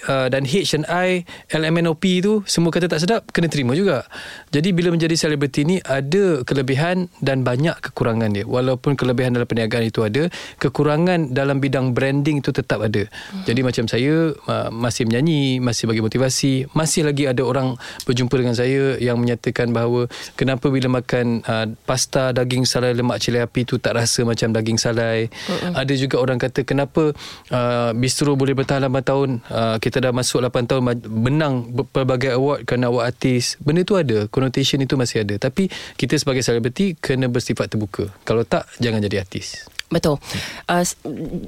uh, 0.10 0.26
dan 0.26 0.42
H 0.42 0.74
dan 0.74 0.90
I, 0.90 1.22
L, 1.54 1.62
M, 1.70 1.78
N, 1.78 1.86
O, 1.86 1.94
P 1.94 2.18
tu 2.26 2.42
semua 2.50 2.74
kata 2.74 2.90
tak 2.90 3.06
sedap, 3.06 3.22
kena 3.30 3.54
terima 3.54 3.78
juga. 3.78 4.10
Jadi 4.50 4.74
bila 4.74 4.90
menjadi 4.90 5.14
selebriti 5.14 5.70
ni 5.70 5.78
ada 5.86 6.42
kelebihan 6.42 7.14
dan 7.22 7.46
banyak 7.46 7.78
kekurangan 7.78 8.34
dia. 8.34 8.42
Walaupun 8.50 8.98
kelebihan 8.98 9.38
dalam 9.38 9.46
perniagaan 9.46 9.86
itu 9.86 10.02
ada, 10.02 10.34
kekurangan 10.58 11.30
dalam 11.30 11.62
bidang 11.62 11.94
branding 11.94 12.42
itu 12.42 12.50
tetap 12.50 12.82
ada. 12.82 13.06
Jadi 13.46 13.62
macam 13.62 13.86
saya 13.86 14.34
uh, 14.34 14.74
masih 14.74 15.06
menyanyi, 15.06 15.62
masih 15.62 15.86
bagi 15.86 16.02
motivasi, 16.02 16.74
masih 16.74 17.06
lagi 17.06 17.30
ada 17.30 17.46
orang 17.46 17.78
berjumpa 18.10 18.34
dengan 18.34 18.58
saya 18.58 18.98
yang 18.98 19.22
menyatakan 19.22 19.70
bahawa 19.70 20.10
kenapa 20.34 20.74
bila 20.74 20.90
makan 20.90 21.46
uh, 21.46 21.70
pasta 21.86 22.34
daging 22.34 22.66
salai 22.66 22.98
lemak 22.98 23.22
cili 23.22 23.43
api 23.44 23.68
tu 23.68 23.76
tak 23.78 24.00
rasa 24.00 24.24
macam 24.24 24.50
daging 24.56 24.80
salai. 24.80 25.28
Uh-uh. 25.28 25.76
Ada 25.76 25.94
juga 26.00 26.20
orang 26.24 26.40
kata 26.40 26.64
kenapa 26.64 27.12
uh, 27.52 27.92
bistro 27.94 28.40
boleh 28.40 28.56
bertahan 28.56 28.88
8 28.88 29.04
tahun, 29.04 29.30
uh, 29.52 29.78
kita 29.84 30.00
dah 30.00 30.12
masuk 30.16 30.40
8 30.44 30.70
tahun 30.70 30.82
menang 31.08 31.70
pelbagai 31.92 32.36
award 32.36 32.64
kerana 32.64 32.88
awak 32.90 33.16
artis. 33.16 33.60
Benda 33.60 33.84
tu 33.84 34.00
ada, 34.00 34.26
connotation 34.32 34.80
itu 34.80 34.96
masih 34.96 35.28
ada. 35.28 35.36
Tapi 35.36 35.68
kita 36.00 36.16
sebagai 36.16 36.42
selebriti 36.42 36.96
kena 36.96 37.28
bersifat 37.28 37.72
terbuka. 37.72 38.08
Kalau 38.24 38.48
tak 38.48 38.70
jangan 38.80 39.04
jadi 39.04 39.24
artis. 39.24 39.73
Betul. 39.90 40.18
Uh, 40.66 40.84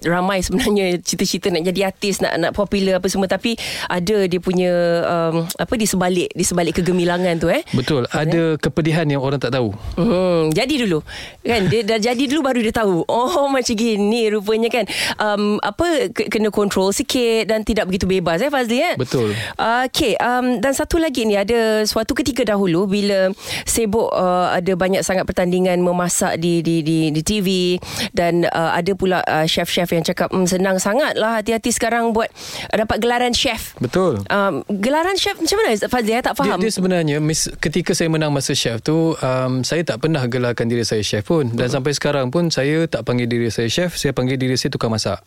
ramai 0.06 0.42
sebenarnya 0.46 1.02
cita-cita 1.02 1.50
nak 1.50 1.66
jadi 1.66 1.90
artis, 1.90 2.22
nak 2.22 2.34
nak 2.38 2.52
popular 2.54 3.02
apa 3.02 3.08
semua 3.10 3.26
tapi 3.26 3.58
ada 3.90 4.30
dia 4.30 4.40
punya 4.40 4.72
um, 5.06 5.46
apa 5.46 5.74
di 5.76 5.86
sebalik 5.90 6.30
di 6.32 6.44
sebalik 6.46 6.82
kegemilangan 6.82 7.36
tu 7.42 7.50
eh. 7.50 7.66
Betul. 7.74 8.06
Ada 8.10 8.56
eh? 8.56 8.62
kepedihan 8.62 9.06
yang 9.10 9.22
orang 9.22 9.42
tak 9.42 9.54
tahu. 9.54 9.74
Hmm, 9.98 10.54
jadi 10.54 10.88
dulu. 10.88 11.02
Kan 11.42 11.68
dia 11.68 11.82
dah 11.86 12.00
jadi 12.00 12.24
dulu 12.30 12.42
baru 12.46 12.60
dia 12.62 12.74
tahu. 12.74 13.06
Oh 13.10 13.46
macam 13.54 13.76
gini 13.76 14.30
rupanya 14.30 14.70
kan. 14.72 14.86
Um, 15.18 15.58
apa 15.62 16.14
kena 16.14 16.50
kontrol 16.54 16.94
sikit 16.96 17.50
dan 17.50 17.66
tidak 17.66 17.90
begitu 17.90 18.06
bebas 18.06 18.42
eh 18.42 18.50
Fazli 18.50 18.80
eh. 18.82 18.96
Betul. 18.96 19.34
Uh, 19.58 19.86
okay, 19.86 20.18
um, 20.22 20.62
dan 20.62 20.72
satu 20.72 21.02
lagi 21.02 21.26
ni 21.26 21.36
ada 21.36 21.84
suatu 21.84 22.14
ketika 22.14 22.46
dahulu 22.46 22.86
bila 22.90 23.30
sibuk 23.66 24.10
uh, 24.14 24.54
ada 24.54 24.74
banyak 24.78 25.02
sangat 25.02 25.26
pertandingan 25.28 25.82
memasak 25.82 26.38
di 26.40 26.62
di 26.66 26.82
di 26.82 26.98
di 27.12 27.22
TV 27.22 27.78
dan 28.16 28.25
dan 28.26 28.50
uh, 28.50 28.74
ada 28.74 28.92
pula 28.98 29.22
uh, 29.22 29.46
chef-chef 29.46 29.86
yang 29.94 30.02
cakap 30.02 30.34
mm, 30.34 30.50
senang 30.50 30.82
sangat 30.82 31.14
lah 31.14 31.38
hati-hati 31.38 31.70
sekarang 31.70 32.10
buat 32.10 32.34
uh, 32.74 32.76
dapat 32.82 32.98
gelaran 32.98 33.38
chef. 33.38 33.78
Betul. 33.78 34.26
Um, 34.34 34.66
gelaran 34.82 35.14
chef 35.14 35.38
macam 35.38 35.58
mana 35.62 35.78
Fazli? 35.86 36.12
Saya 36.18 36.24
tak 36.26 36.36
faham. 36.42 36.58
Dia, 36.58 36.66
dia 36.66 36.72
sebenarnya 36.74 37.18
mis, 37.22 37.46
ketika 37.62 37.94
saya 37.94 38.10
menang 38.10 38.34
masa 38.34 38.58
chef 38.58 38.82
tu 38.82 39.14
um, 39.14 39.62
saya 39.62 39.86
tak 39.86 40.02
pernah 40.02 40.26
gelarkan 40.26 40.66
diri 40.66 40.82
saya 40.82 41.06
chef 41.06 41.30
pun 41.30 41.54
dan 41.54 41.70
uh-huh. 41.70 41.78
sampai 41.78 41.92
sekarang 41.94 42.34
pun 42.34 42.50
saya 42.50 42.90
tak 42.90 43.06
panggil 43.06 43.30
diri 43.30 43.54
saya 43.54 43.70
chef, 43.70 43.94
saya 43.94 44.12
panggil 44.18 44.42
diri 44.42 44.58
saya 44.58 44.74
tukang 44.74 44.90
masak. 44.90 45.22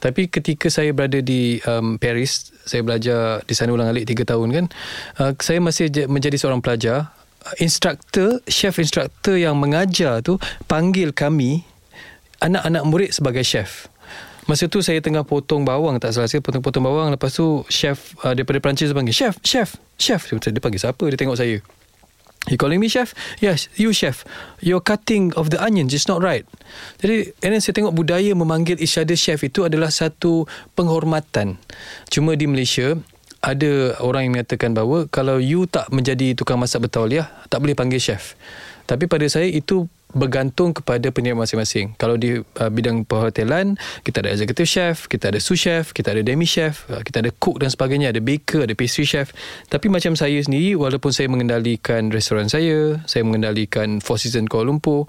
Tapi 0.00 0.32
ketika 0.32 0.72
saya 0.72 0.96
berada 0.96 1.20
di 1.20 1.60
um, 1.68 2.00
Paris, 2.00 2.48
saya 2.64 2.80
belajar 2.80 3.44
di 3.44 3.52
sana 3.52 3.76
ulang 3.76 3.92
alik 3.92 4.08
3 4.08 4.24
tahun 4.24 4.48
kan. 4.54 4.64
Uh, 5.20 5.32
saya 5.36 5.60
masih 5.60 5.92
menjadi 6.08 6.40
seorang 6.40 6.64
pelajar 6.64 7.12
instruktor, 7.56 8.44
chef 8.44 8.76
instruktor 8.76 9.40
yang 9.40 9.56
mengajar 9.56 10.20
tu 10.20 10.36
panggil 10.68 11.16
kami 11.16 11.64
anak-anak 12.42 12.82
murid 12.86 13.10
sebagai 13.14 13.42
chef. 13.42 13.90
Masa 14.48 14.64
tu 14.64 14.80
saya 14.80 15.04
tengah 15.04 15.28
potong 15.28 15.68
bawang 15.68 16.00
tak 16.00 16.16
salah 16.16 16.24
saya 16.24 16.40
potong-potong 16.40 16.80
bawang 16.80 17.12
lepas 17.12 17.36
tu 17.36 17.68
chef 17.68 18.16
uh, 18.24 18.32
daripada 18.32 18.56
Perancis 18.64 18.88
panggil 18.96 19.12
chef, 19.12 19.36
chef, 19.44 19.76
chef. 20.00 20.24
Dia 20.24 20.62
panggil 20.62 20.80
siapa? 20.80 21.04
Dia 21.04 21.20
tengok 21.20 21.36
saya. 21.36 21.60
You 22.48 22.56
calling 22.56 22.80
me 22.80 22.88
chef? 22.88 23.12
Yes, 23.44 23.68
you 23.76 23.92
chef. 23.92 24.24
Your 24.64 24.80
cutting 24.80 25.36
of 25.36 25.52
the 25.52 25.60
onions 25.60 25.92
is 25.92 26.08
not 26.08 26.24
right. 26.24 26.48
Jadi, 26.96 27.36
and 27.44 27.52
then 27.52 27.60
saya 27.60 27.76
tengok 27.76 27.92
budaya 27.92 28.32
memanggil 28.32 28.80
each 28.80 28.96
other 28.96 29.20
chef 29.20 29.44
itu 29.44 29.68
adalah 29.68 29.92
satu 29.92 30.48
penghormatan. 30.72 31.60
Cuma 32.08 32.40
di 32.40 32.48
Malaysia, 32.48 32.96
ada 33.44 33.94
orang 34.02 34.28
yang 34.28 34.32
mengatakan 34.40 34.74
bahawa 34.74 35.06
kalau 35.12 35.38
you 35.38 35.68
tak 35.70 35.86
menjadi 35.94 36.34
tukang 36.34 36.58
masak 36.58 36.88
bertauliah 36.88 37.30
tak 37.46 37.62
boleh 37.62 37.78
panggil 37.78 38.02
chef 38.02 38.34
tapi 38.88 39.06
pada 39.06 39.22
saya 39.30 39.46
itu 39.46 39.86
bergantung 40.16 40.72
kepada 40.72 41.12
peniaga 41.12 41.44
masing-masing. 41.44 41.92
Kalau 42.00 42.16
di 42.16 42.40
uh, 42.40 42.70
bidang 42.72 43.04
perhotelan, 43.04 43.76
kita 44.04 44.24
ada 44.24 44.32
executive 44.32 44.68
chef, 44.68 45.04
kita 45.04 45.28
ada 45.28 45.40
sous 45.40 45.60
chef, 45.60 45.92
kita 45.92 46.16
ada 46.16 46.24
demi 46.24 46.48
chef, 46.48 46.88
uh, 46.88 47.04
kita 47.04 47.20
ada 47.20 47.30
cook 47.36 47.60
dan 47.60 47.68
sebagainya, 47.68 48.16
ada 48.16 48.20
baker, 48.24 48.64
ada 48.64 48.72
pastry 48.72 49.04
chef. 49.04 49.36
Tapi 49.68 49.92
macam 49.92 50.16
saya 50.16 50.40
sendiri, 50.40 50.72
walaupun 50.80 51.12
saya 51.12 51.28
mengendalikan 51.28 52.08
restoran 52.08 52.48
saya, 52.48 53.04
saya 53.04 53.20
mengendalikan 53.20 54.00
Four 54.00 54.16
Seasons 54.16 54.48
Kuala 54.48 54.72
Lumpur, 54.72 55.04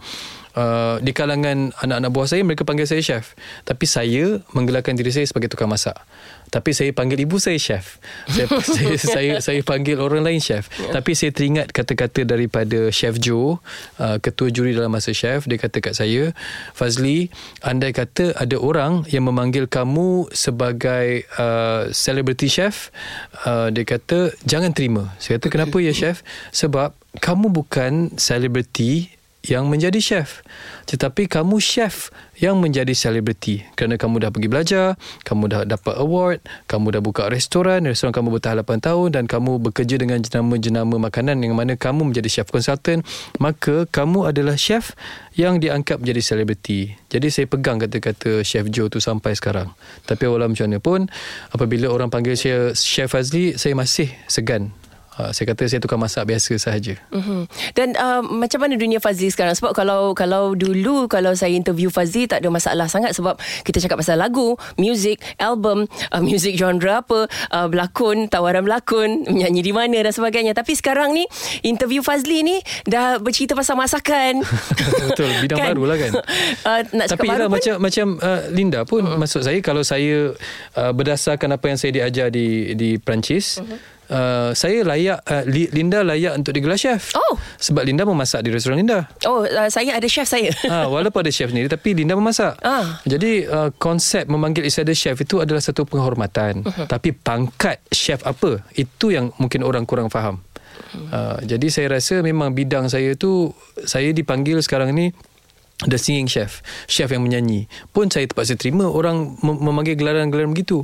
Uh, 0.60 1.00
di 1.00 1.16
kalangan 1.16 1.72
anak-anak 1.80 2.12
buah 2.12 2.28
saya 2.28 2.44
mereka 2.44 2.68
panggil 2.68 2.84
saya 2.84 3.00
chef. 3.00 3.32
Tapi 3.64 3.88
saya 3.88 4.44
menggelarkan 4.52 5.00
diri 5.00 5.08
saya 5.16 5.24
sebagai 5.24 5.48
tukang 5.48 5.72
masak. 5.72 5.96
Tapi 6.52 6.76
saya 6.76 6.92
panggil 6.92 7.24
ibu 7.24 7.40
saya 7.40 7.56
chef. 7.56 7.96
Saya 8.28 8.52
saya, 8.76 8.96
saya 9.00 9.32
saya 9.40 9.62
panggil 9.64 10.04
orang 10.04 10.28
lain 10.28 10.44
chef. 10.44 10.68
Tapi 10.92 11.16
saya 11.16 11.32
teringat 11.32 11.72
kata-kata 11.72 12.28
daripada 12.28 12.92
chef 12.92 13.16
Joe 13.24 13.64
uh, 14.04 14.18
ketua 14.20 14.52
juri 14.52 14.76
dalam 14.76 14.92
masa 14.92 15.16
chef. 15.16 15.48
Dia 15.48 15.56
kata 15.56 15.80
kat 15.80 15.96
saya 15.96 16.36
Fazli 16.76 17.32
andai 17.64 17.96
kata 17.96 18.36
ada 18.36 18.58
orang 18.60 19.08
yang 19.08 19.30
memanggil 19.32 19.70
kamu 19.70 20.28
sebagai 20.36 21.24
uh, 21.40 21.88
celebrity 21.96 22.52
chef 22.52 22.92
uh, 23.48 23.72
dia 23.72 23.86
kata 23.88 24.36
jangan 24.44 24.76
terima. 24.76 25.14
Saya 25.22 25.40
kata 25.40 25.48
kenapa 25.54 25.78
ya 25.80 25.96
chef? 26.04 26.26
Sebab 26.52 26.98
kamu 27.22 27.54
bukan 27.54 28.18
celebrity 28.18 29.19
yang 29.48 29.72
menjadi 29.72 30.00
chef. 30.04 30.44
Tetapi 30.90 31.32
kamu 31.32 31.64
chef 31.64 32.12
yang 32.40 32.60
menjadi 32.60 32.92
selebriti. 32.92 33.64
Kerana 33.76 33.96
kamu 33.96 34.28
dah 34.28 34.32
pergi 34.32 34.50
belajar 34.52 34.86
kamu 35.24 35.44
dah 35.52 35.62
dapat 35.68 35.96
award 36.00 36.40
kamu 36.68 37.00
dah 37.00 37.02
buka 37.04 37.28
restoran 37.28 37.84
restoran 37.88 38.16
kamu 38.16 38.40
bertahan 38.40 38.64
8 38.64 38.88
tahun 38.88 39.08
dan 39.16 39.24
kamu 39.28 39.60
bekerja 39.60 39.96
dengan 40.00 40.20
jenama-jenama 40.24 40.96
makanan 41.00 41.40
yang 41.44 41.56
mana 41.56 41.76
kamu 41.76 42.12
menjadi 42.12 42.42
chef 42.42 42.48
consultant 42.52 43.04
maka 43.40 43.88
kamu 43.92 44.32
adalah 44.32 44.56
chef 44.56 44.96
yang 45.36 45.60
diangkat 45.60 46.00
menjadi 46.04 46.22
selebriti. 46.24 46.96
Jadi 47.08 47.28
saya 47.32 47.46
pegang 47.48 47.80
kata-kata 47.80 48.44
chef 48.44 48.68
Joe 48.68 48.92
tu 48.92 49.00
sampai 49.00 49.36
sekarang. 49.36 49.72
Tapi 50.04 50.28
walau 50.28 50.52
macam 50.52 50.68
mana 50.68 50.80
pun 50.84 51.00
apabila 51.56 51.88
orang 51.88 52.12
panggil 52.12 52.36
saya 52.36 52.76
chef 52.76 53.12
Fazli 53.12 53.56
saya 53.56 53.76
masih 53.76 54.12
segan 54.28 54.72
uh, 55.20 55.32
saya 55.36 55.46
kata 55.52 55.68
saya 55.68 55.84
tukar 55.84 56.00
masak 56.00 56.24
biasa 56.24 56.56
sahaja. 56.56 56.96
Uh-huh. 57.12 57.44
Dan 57.76 57.94
uh, 58.00 58.24
macam 58.24 58.64
mana 58.64 58.80
dunia 58.80 59.04
Fazli 59.04 59.28
sekarang? 59.28 59.54
Sebab 59.54 59.76
kalau 59.76 60.16
kalau 60.16 60.56
dulu 60.56 61.12
kalau 61.12 61.36
saya 61.36 61.52
interview 61.52 61.92
Fazli 61.92 62.26
tak 62.26 62.42
ada 62.42 62.50
masalah 62.50 62.88
sangat 62.88 63.12
sebab 63.14 63.36
kita 63.68 63.84
cakap 63.84 64.00
pasal 64.00 64.16
lagu, 64.16 64.56
music, 64.80 65.20
album, 65.36 65.86
uh, 66.16 66.24
music 66.24 66.56
genre 66.56 67.04
apa, 67.04 67.28
uh, 67.52 67.68
berlakon, 67.68 68.32
tawaran 68.32 68.64
berlakon, 68.64 69.28
menyanyi 69.28 69.62
di 69.62 69.74
mana 69.76 69.98
dan 70.00 70.16
sebagainya. 70.16 70.56
Tapi 70.56 70.72
sekarang 70.80 71.12
ni 71.12 71.28
interview 71.68 72.00
Fazli 72.00 72.42
ni 72.42 72.58
dah 72.88 73.20
bercerita 73.20 73.54
pasal 73.54 73.76
masakan. 73.76 74.40
Betul, 75.12 75.30
bidang 75.44 75.60
kan? 75.60 75.70
baru 75.76 75.84
lah 75.84 75.98
kan. 76.00 76.12
Uh, 76.64 76.82
nak 76.98 77.06
Tapi 77.12 77.28
baru 77.28 77.46
pun, 77.52 77.60
macam 77.60 77.76
macam 77.82 78.08
uh, 78.24 78.42
Linda 78.54 78.82
pun 78.88 79.04
uh-huh. 79.04 79.20
maksud 79.20 79.42
saya 79.44 79.60
kalau 79.60 79.84
saya 79.84 80.32
uh, 80.78 80.92
berdasarkan 80.96 81.60
apa 81.60 81.66
yang 81.68 81.78
saya 81.78 81.92
diajar 81.92 82.28
di 82.32 82.78
di 82.78 82.96
Perancis 83.02 83.60
uh-huh 83.60 83.99
uh, 84.10 84.52
saya 84.58 84.84
layak 84.84 85.22
uh, 85.24 85.44
Linda 85.48 86.02
layak 86.04 86.38
untuk 86.38 86.52
digelar 86.54 86.76
chef. 86.76 87.14
Oh. 87.16 87.38
Sebab 87.62 87.86
Linda 87.86 88.04
memasak 88.04 88.44
di 88.44 88.50
restoran 88.52 88.82
Linda. 88.82 89.08
Oh, 89.26 89.46
uh, 89.46 89.70
saya 89.70 89.96
ada 89.96 90.08
chef 90.10 90.28
saya. 90.28 90.52
Ha, 90.66 90.90
walaupun 90.94 91.24
ada 91.24 91.32
chef 91.32 91.54
sendiri 91.54 91.70
tapi 91.70 91.96
Linda 91.96 92.18
memasak. 92.18 92.58
Ah. 92.66 93.00
Jadi 93.06 93.46
uh, 93.46 93.70
konsep 93.78 94.26
memanggil 94.28 94.66
isteri 94.66 94.94
chef 94.98 95.18
itu 95.22 95.40
adalah 95.40 95.62
satu 95.62 95.86
penghormatan. 95.86 96.66
Uh-huh. 96.66 96.86
Tapi 96.90 97.14
pangkat 97.16 97.80
chef 97.94 98.26
apa? 98.26 98.66
Itu 98.76 99.14
yang 99.14 99.32
mungkin 99.38 99.64
orang 99.64 99.86
kurang 99.86 100.12
faham. 100.12 100.42
Uh, 100.90 101.38
jadi 101.46 101.68
saya 101.70 101.88
rasa 102.00 102.26
memang 102.26 102.56
bidang 102.56 102.90
saya 102.90 103.14
tu 103.14 103.54
saya 103.86 104.10
dipanggil 104.10 104.58
sekarang 104.64 104.90
ni 104.96 105.14
The 105.80 105.96
singing 105.96 106.28
chef 106.28 106.60
Chef 106.92 107.08
yang 107.08 107.24
menyanyi. 107.24 107.72
Pun 107.96 108.12
saya 108.12 108.28
terpaksa 108.28 108.60
terima 108.60 108.92
Orang 108.92 109.40
memanggil 109.40 109.96
gelaran-gelaran 109.96 110.52
begitu. 110.52 110.84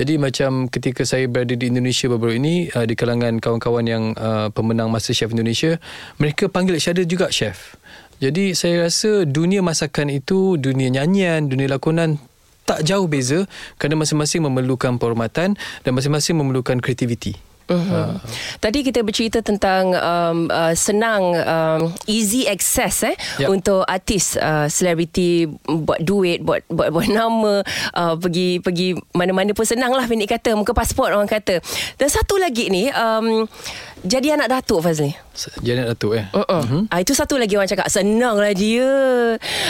Jadi 0.00 0.16
macam 0.16 0.64
ketika 0.72 1.04
saya 1.04 1.28
berada 1.28 1.52
di 1.52 1.68
Indonesia 1.68 2.08
baru-baru 2.08 2.40
ini 2.40 2.54
uh, 2.72 2.88
Di 2.88 2.96
kalangan 2.96 3.36
kawan-kawan 3.36 3.84
yang 3.84 4.04
uh, 4.16 4.48
pemenang 4.48 4.88
Master 4.88 5.12
Chef 5.12 5.28
Indonesia 5.28 5.76
Mereka 6.16 6.48
panggil 6.48 6.80
saya 6.80 7.04
juga 7.04 7.28
chef. 7.28 7.76
Jadi 8.24 8.56
saya 8.56 8.88
rasa 8.88 9.28
dunia 9.28 9.60
masakan 9.60 10.08
itu 10.08 10.56
Dunia 10.56 10.88
nyanyian, 10.88 11.52
dunia 11.52 11.68
lakonan 11.76 12.16
Tak 12.64 12.80
jauh 12.80 13.04
beza 13.12 13.44
Kerana 13.76 14.00
masing-masing 14.00 14.40
memerlukan 14.40 14.96
penghormatan 14.96 15.60
Dan 15.84 15.92
masing-masing 15.92 16.40
memerlukan 16.40 16.80
kreativiti 16.80 17.49
Uh-huh. 17.70 17.94
Uh. 17.94 18.12
Tadi 18.58 18.82
kita 18.82 19.06
bercerita 19.06 19.38
tentang 19.46 19.94
um, 19.94 20.50
uh, 20.50 20.74
senang 20.74 21.22
um, 21.38 21.80
easy 22.10 22.50
access 22.50 23.06
eh 23.06 23.14
yep. 23.38 23.46
untuk 23.46 23.86
artis 23.86 24.34
uh, 24.34 24.66
selebriti 24.66 25.46
buat 25.64 26.02
duit 26.02 26.42
buat 26.42 26.66
buat 26.66 26.90
buat 26.90 27.08
nama 27.22 27.62
uh, 27.94 28.14
pergi 28.18 28.58
pergi 28.58 28.98
mana-mana 29.14 29.54
pun 29.54 29.62
senang 29.62 29.94
lah 29.94 30.10
pendek 30.10 30.34
kata 30.34 30.58
muka 30.58 30.74
pasport 30.74 31.14
orang 31.14 31.30
kata. 31.30 31.62
Dan 31.94 32.08
satu 32.10 32.42
lagi 32.42 32.66
ni 32.74 32.90
um, 32.90 33.46
jadi 34.00 34.34
anak 34.34 34.48
datuk 34.48 34.80
Fazli. 34.80 35.12
Jadi 35.60 35.70
anak 35.76 35.94
datuk 35.94 36.16
eh. 36.16 36.26
Uh-uh. 36.32 36.62
Uh-huh. 36.64 36.82
Uh, 36.88 37.00
itu 37.00 37.12
satu 37.12 37.36
lagi 37.36 37.54
orang 37.54 37.68
cakap 37.68 37.86
senang 37.92 38.34
lah 38.40 38.50
dia. 38.56 38.90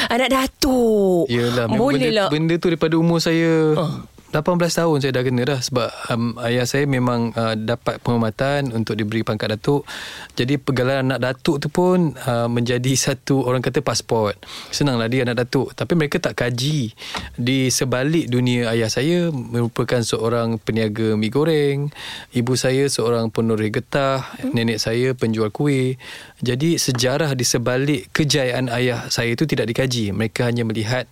Anak 0.07 0.28
datuk. 0.30 1.26
Yalah, 1.26 1.66
Boleh 1.66 2.09
benda, 2.09 2.16
lah. 2.16 2.28
Benda 2.30 2.54
tu 2.57 2.71
daripada 2.71 2.95
umur 2.97 3.19
saya 3.19 3.75
uh. 3.75 3.92
18 4.31 4.63
tahun 4.63 5.03
saya 5.03 5.11
dah 5.11 5.25
kena 5.27 5.43
dah 5.43 5.59
sebab 5.59 5.91
um, 6.15 6.39
ayah 6.47 6.63
saya 6.63 6.87
memang 6.87 7.35
uh, 7.35 7.59
dapat 7.59 7.99
penghormatan 7.99 8.71
untuk 8.71 8.95
diberi 8.95 9.27
pangkat 9.27 9.59
datuk. 9.59 9.83
Jadi 10.39 10.55
pergalaran 10.55 11.11
anak 11.11 11.19
datuk 11.19 11.59
tu 11.59 11.67
pun 11.67 12.15
uh, 12.15 12.47
menjadi 12.47 12.95
satu 12.95 13.43
orang 13.43 13.59
kata 13.59 13.83
pasport. 13.83 14.39
Senanglah 14.71 15.11
dia 15.11 15.27
anak 15.27 15.43
datuk 15.43 15.75
tapi 15.75 15.99
mereka 15.99 16.23
tak 16.23 16.39
kaji 16.39 16.95
di 17.35 17.75
sebalik 17.75 18.31
dunia 18.31 18.71
ayah 18.71 18.87
saya 18.87 19.35
merupakan 19.35 19.99
seorang 19.99 20.63
peniaga 20.63 21.19
mi 21.19 21.27
goreng, 21.27 21.91
ibu 22.31 22.55
saya 22.55 22.87
seorang 22.87 23.35
penoreh 23.35 23.75
getah, 23.75 24.23
nenek 24.55 24.79
saya 24.79 25.11
penjual 25.11 25.51
kuih. 25.51 25.99
Jadi 26.39 26.79
sejarah 26.79 27.35
di 27.35 27.43
sebalik 27.43 28.15
kejayaan 28.15 28.71
ayah 28.71 29.11
saya 29.11 29.35
itu 29.35 29.43
tidak 29.43 29.75
dikaji. 29.75 30.15
Mereka 30.15 30.47
hanya 30.47 30.63
melihat 30.63 31.11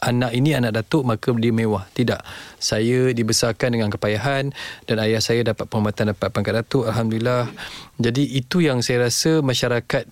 anak 0.00 0.32
ini 0.36 0.52
anak 0.52 0.82
datuk 0.82 1.06
maka 1.06 1.32
dia 1.36 1.52
mewah. 1.52 1.88
Tidak. 1.92 2.20
Saya 2.60 3.12
dibesarkan 3.12 3.76
dengan 3.76 3.88
kepayahan 3.88 4.52
dan 4.84 4.96
ayah 5.00 5.22
saya 5.22 5.46
dapat 5.46 5.68
penghormatan 5.68 6.12
dapat 6.12 6.28
pangkat 6.32 6.64
datuk. 6.64 6.88
Alhamdulillah. 6.88 7.48
Jadi 7.96 8.36
itu 8.36 8.60
yang 8.60 8.84
saya 8.84 9.08
rasa 9.08 9.40
masyarakat 9.40 10.04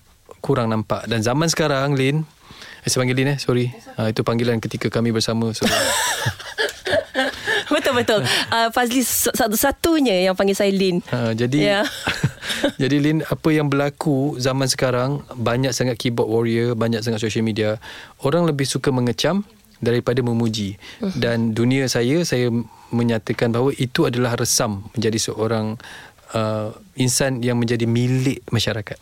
kurang 0.45 0.69
nampak. 0.69 1.09
Dan 1.09 1.25
zaman 1.25 1.49
sekarang 1.49 1.97
Lin 1.97 2.21
eh, 2.85 2.87
saya 2.89 3.01
panggil 3.01 3.17
Lin 3.17 3.29
eh 3.33 3.37
sorry. 3.41 3.73
Ha, 3.97 4.13
itu 4.13 4.21
panggilan 4.21 4.61
ketika 4.61 4.93
kami 4.93 5.09
bersama 5.09 5.49
so, 5.57 5.65
betul 7.73 7.97
betul 7.97 8.19
uh, 8.53 8.69
Fazli 8.69 9.01
satu-satunya 9.01 10.29
yang 10.29 10.37
panggil 10.37 10.53
saya 10.53 10.69
Lin. 10.69 11.01
Ha, 11.09 11.33
jadi 11.33 11.81
yeah. 11.81 11.85
jadi 12.81 13.01
Lin 13.01 13.25
apa 13.25 13.49
yang 13.49 13.73
berlaku 13.73 14.37
zaman 14.37 14.69
sekarang 14.69 15.25
banyak 15.33 15.73
sangat 15.73 15.97
keyboard 15.97 16.29
warrior 16.29 16.77
banyak 16.77 17.01
sangat 17.01 17.25
social 17.25 17.41
media. 17.41 17.81
Orang 18.21 18.45
lebih 18.45 18.69
suka 18.69 18.93
mengecam 18.93 19.41
daripada 19.85 20.25
memuji 20.25 20.81
uh-huh. 20.99 21.13
dan 21.15 21.53
dunia 21.53 21.85
saya 21.85 22.25
saya 22.25 22.49
menyatakan 22.89 23.53
bahawa 23.53 23.71
itu 23.77 24.09
adalah 24.09 24.33
resam 24.33 24.81
menjadi 24.97 25.31
seorang 25.31 25.77
uh, 26.33 26.73
insan 26.97 27.45
yang 27.45 27.61
menjadi 27.61 27.85
milik 27.85 28.41
masyarakat. 28.49 28.97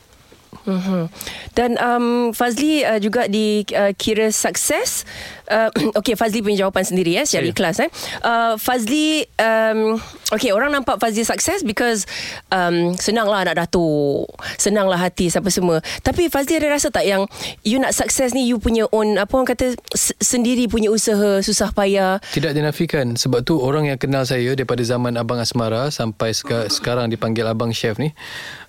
Uh-huh. 0.64 1.10
Dan 1.58 1.76
um, 1.82 2.32
Fazli 2.32 2.86
uh, 2.86 3.02
juga 3.02 3.26
dikira 3.26 4.30
uh, 4.30 4.36
sukses 4.36 5.04
uh, 5.50 5.70
okay 6.00 6.14
Fazli 6.14 6.40
punya 6.40 6.68
jawapan 6.68 6.84
sendiri 6.84 7.18
ya, 7.18 7.24
secara 7.26 7.48
Saya. 7.48 7.54
ikhlas 7.54 7.78
eh. 7.82 7.90
Uh, 8.22 8.54
Fazli 8.56 9.26
um, 9.40 9.98
okay 10.30 10.52
orang 10.54 10.72
nampak 10.72 11.00
Fazli 11.00 11.24
sukses 11.24 11.66
because 11.66 12.06
um, 12.50 12.94
senanglah 12.96 13.44
anak 13.44 13.66
datuk, 13.66 14.30
senanglah 14.56 15.00
hati 15.00 15.28
siapa 15.28 15.50
semua. 15.50 15.80
Tapi 16.02 16.30
Fazli 16.30 16.60
ada 16.60 16.72
rasa 16.72 16.94
tak 16.94 17.04
yang 17.04 17.26
you 17.66 17.82
nak 17.82 17.92
sukses 17.92 18.32
ni 18.32 18.48
you 18.48 18.60
punya 18.60 18.88
own 18.94 19.18
apa 19.18 19.32
orang 19.34 19.50
kata 19.50 19.76
s- 19.92 20.16
sendiri 20.20 20.70
punya 20.70 20.88
usaha 20.88 21.42
susah 21.42 21.74
payah. 21.74 22.22
Tidak 22.32 22.54
dinafikan 22.54 23.16
sebab 23.18 23.44
tu 23.44 23.60
orang 23.60 23.90
yang 23.90 24.00
kenal 24.00 24.24
saya 24.24 24.54
daripada 24.54 24.84
zaman 24.84 25.16
Abang 25.18 25.42
Asmara 25.42 25.90
sampai 25.90 26.32
seka- 26.32 26.70
sekarang 26.70 27.10
dipanggil 27.10 27.44
Abang 27.46 27.74
Chef 27.74 27.98
ni 27.98 28.14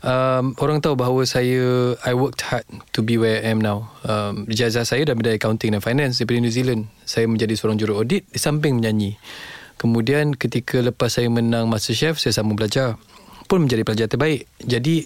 um, 0.01 0.53
orang 0.59 0.81
tahu 0.81 0.95
bahawa 0.95 1.25
saya 1.25 1.95
I 2.05 2.13
worked 2.13 2.45
hard 2.45 2.65
to 2.93 3.01
be 3.01 3.17
where 3.17 3.41
I 3.41 3.51
am 3.51 3.61
now. 3.61 3.91
Um, 4.05 4.45
ijazah 4.47 4.85
saya 4.85 5.05
dah 5.05 5.17
bidang 5.17 5.37
accounting 5.37 5.73
dan 5.73 5.81
finance 5.81 6.21
daripada 6.21 6.41
New 6.41 6.51
Zealand. 6.51 6.64
Saya 7.05 7.29
menjadi 7.29 7.53
seorang 7.55 7.77
juru 7.77 8.01
audit 8.01 8.25
di 8.29 8.41
samping 8.41 8.81
menyanyi. 8.81 9.21
Kemudian 9.77 10.33
ketika 10.33 10.81
lepas 10.81 11.21
saya 11.21 11.29
menang 11.29 11.69
MasterChef 11.69 12.17
saya 12.17 12.33
sambung 12.33 12.57
belajar 12.57 12.97
pun 13.45 13.69
menjadi 13.69 13.85
pelajar 13.85 14.09
terbaik. 14.09 14.49
Jadi 14.65 15.05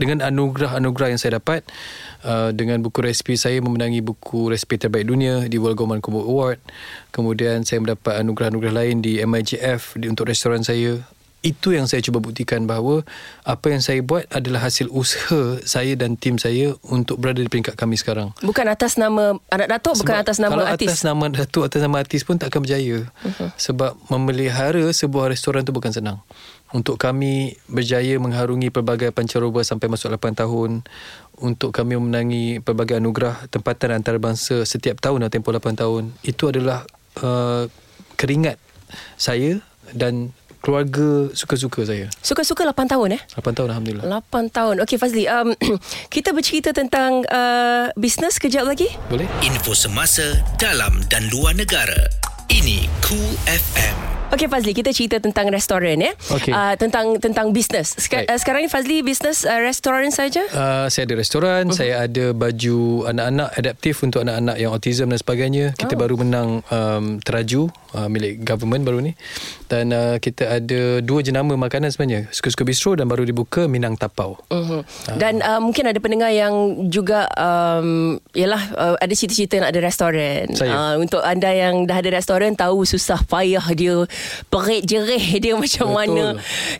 dengan 0.00 0.24
anugerah-anugerah 0.24 1.12
yang 1.12 1.20
saya 1.20 1.36
dapat 1.36 1.60
uh, 2.24 2.56
dengan 2.56 2.80
buku 2.80 3.04
resipi 3.04 3.36
saya 3.36 3.60
memenangi 3.60 4.00
buku 4.00 4.48
resipi 4.48 4.80
terbaik 4.80 5.04
dunia 5.04 5.44
di 5.44 5.60
World 5.60 5.76
Gourmand 5.76 6.00
Combo 6.00 6.24
Award 6.24 6.56
kemudian 7.12 7.68
saya 7.68 7.84
mendapat 7.84 8.16
anugerah-anugerah 8.24 8.74
lain 8.80 9.04
di 9.04 9.20
MIGF 9.20 10.00
di, 10.00 10.08
untuk 10.08 10.32
restoran 10.32 10.64
saya 10.64 11.04
itu 11.40 11.72
yang 11.72 11.88
saya 11.88 12.04
cuba 12.04 12.20
buktikan 12.20 12.68
bahawa 12.68 13.00
apa 13.48 13.72
yang 13.72 13.80
saya 13.80 14.04
buat 14.04 14.28
adalah 14.28 14.64
hasil 14.68 14.92
usaha 14.92 15.56
saya 15.64 15.96
dan 15.96 16.20
tim 16.20 16.36
saya 16.36 16.76
untuk 16.88 17.16
berada 17.20 17.40
di 17.40 17.48
peringkat 17.48 17.76
kami 17.76 17.96
sekarang 17.96 18.32
Bukan 18.44 18.66
atas 18.68 18.96
nama 18.96 19.36
anak 19.52 19.68
datuk, 19.78 20.00
bukan 20.00 20.16
sebab 20.16 20.24
atas 20.24 20.36
nama 20.40 20.52
kalau 20.52 20.66
artis. 20.66 20.88
atas 20.88 21.00
nama 21.04 21.24
datuk 21.28 21.62
atas 21.66 21.80
nama 21.80 21.96
artis 22.00 22.22
pun 22.24 22.36
tak 22.40 22.48
akan 22.52 22.60
berjaya. 22.64 22.98
Uh-huh. 23.06 23.50
Sebab 23.56 23.96
memelihara 24.08 24.84
sebuah 24.90 25.28
restoran 25.30 25.62
tu 25.66 25.72
bukan 25.76 25.92
senang. 25.92 26.18
Untuk 26.70 27.02
kami 27.02 27.58
berjaya 27.66 28.14
mengharungi 28.22 28.70
pelbagai 28.70 29.10
pancaroba 29.10 29.66
sampai 29.66 29.90
masuk 29.90 30.14
8 30.14 30.38
tahun. 30.38 30.86
Untuk 31.40 31.74
kami 31.74 31.98
memenangi 31.98 32.62
pelbagai 32.62 33.00
anugerah 33.02 33.50
tempatan 33.50 33.96
antarabangsa 33.98 34.62
setiap 34.62 35.02
tahun 35.02 35.26
dalam 35.26 35.32
tempoh 35.32 35.50
8 35.50 35.82
tahun. 35.82 36.14
Itu 36.22 36.54
adalah 36.54 36.86
uh, 37.22 37.66
keringat 38.14 38.58
saya 39.18 39.58
dan 39.90 40.30
keluarga 40.60 41.32
suka-suka 41.32 41.82
saya. 41.88 42.06
Suka-suka 42.20 42.68
8 42.68 42.92
tahun 42.92 43.16
eh? 43.16 43.22
8 43.34 43.56
tahun 43.56 43.68
Alhamdulillah. 43.74 44.04
8 44.06 44.48
tahun. 44.52 44.74
Okey 44.84 44.96
Fazli, 45.00 45.24
um, 45.26 45.56
kita 46.14 46.30
bercerita 46.36 46.70
tentang 46.70 47.24
uh, 47.26 47.88
bisnes 47.96 48.36
kejap 48.36 48.68
lagi. 48.68 48.88
Boleh? 49.08 49.26
Info 49.42 49.72
semasa 49.72 50.38
dalam 50.60 51.00
dan 51.08 51.26
luar 51.32 51.56
negara. 51.56 51.98
Ini 52.52 52.86
Cool 53.00 53.34
FM. 53.48 54.19
Okey 54.30 54.46
Fazli, 54.46 54.70
kita 54.70 54.94
cerita 54.94 55.18
tentang 55.18 55.50
restoran 55.50 55.98
ya. 55.98 56.14
Okey. 56.30 56.54
Uh, 56.54 56.74
tentang 56.78 57.18
tentang 57.18 57.50
bisnes. 57.50 57.98
Seka- 57.98 58.22
Baik. 58.22 58.30
uh, 58.30 58.38
sekarang 58.38 58.60
ni 58.62 58.70
Fazli 58.70 59.02
bisnes 59.02 59.42
uh, 59.42 59.58
restoran 59.58 60.14
saja? 60.14 60.46
Uh, 60.54 60.86
saya 60.86 61.10
ada 61.10 61.14
restoran, 61.18 61.62
uh-huh. 61.66 61.74
saya 61.74 62.06
ada 62.06 62.30
baju 62.30 63.10
anak-anak 63.10 63.48
adaptif 63.58 64.06
untuk 64.06 64.22
anak-anak 64.22 64.56
yang 64.56 64.70
autism 64.70 65.10
dan 65.10 65.18
sebagainya. 65.18 65.74
Kita 65.74 65.98
Oh. 65.98 65.98
baru 65.98 66.14
menang 66.22 66.62
um, 66.70 67.18
teraju 67.18 67.74
uh, 67.98 68.06
milik 68.06 68.46
government 68.46 68.86
baru 68.86 69.02
ni. 69.02 69.12
Dan 69.66 69.90
uh, 69.90 70.16
kita 70.22 70.62
ada 70.62 71.02
dua 71.02 71.20
jenama 71.26 71.58
makanan 71.58 71.90
sebenarnya. 71.90 72.30
Suka-suka 72.30 72.62
bistro 72.62 72.94
dan 72.94 73.10
baru 73.10 73.26
dibuka 73.26 73.66
Minang 73.66 73.98
Tapau. 73.98 74.38
Uh-huh. 74.46 74.86
Dan 75.18 75.42
uh, 75.42 75.58
mungkin 75.58 75.90
ada 75.90 75.98
pendengar 75.98 76.30
yang 76.30 76.86
juga 76.86 77.26
um, 77.34 78.14
yalah 78.30 78.62
uh, 78.78 78.94
ada 78.94 79.14
cita-cita 79.14 79.58
nak 79.58 79.74
ada 79.74 79.82
restoran. 79.82 80.46
Saya. 80.54 80.70
Uh, 80.70 80.94
untuk 81.02 81.18
anda 81.26 81.50
yang 81.50 81.82
dah 81.90 81.98
ada 81.98 82.14
restoran 82.14 82.54
tahu 82.54 82.86
susah 82.86 83.18
payah 83.26 83.66
dia, 83.74 84.06
perit 84.48 84.82
jerih 84.86 85.24
dia 85.42 85.54
macam 85.54 85.92
Betul. 85.92 85.98
mana. 85.98 86.26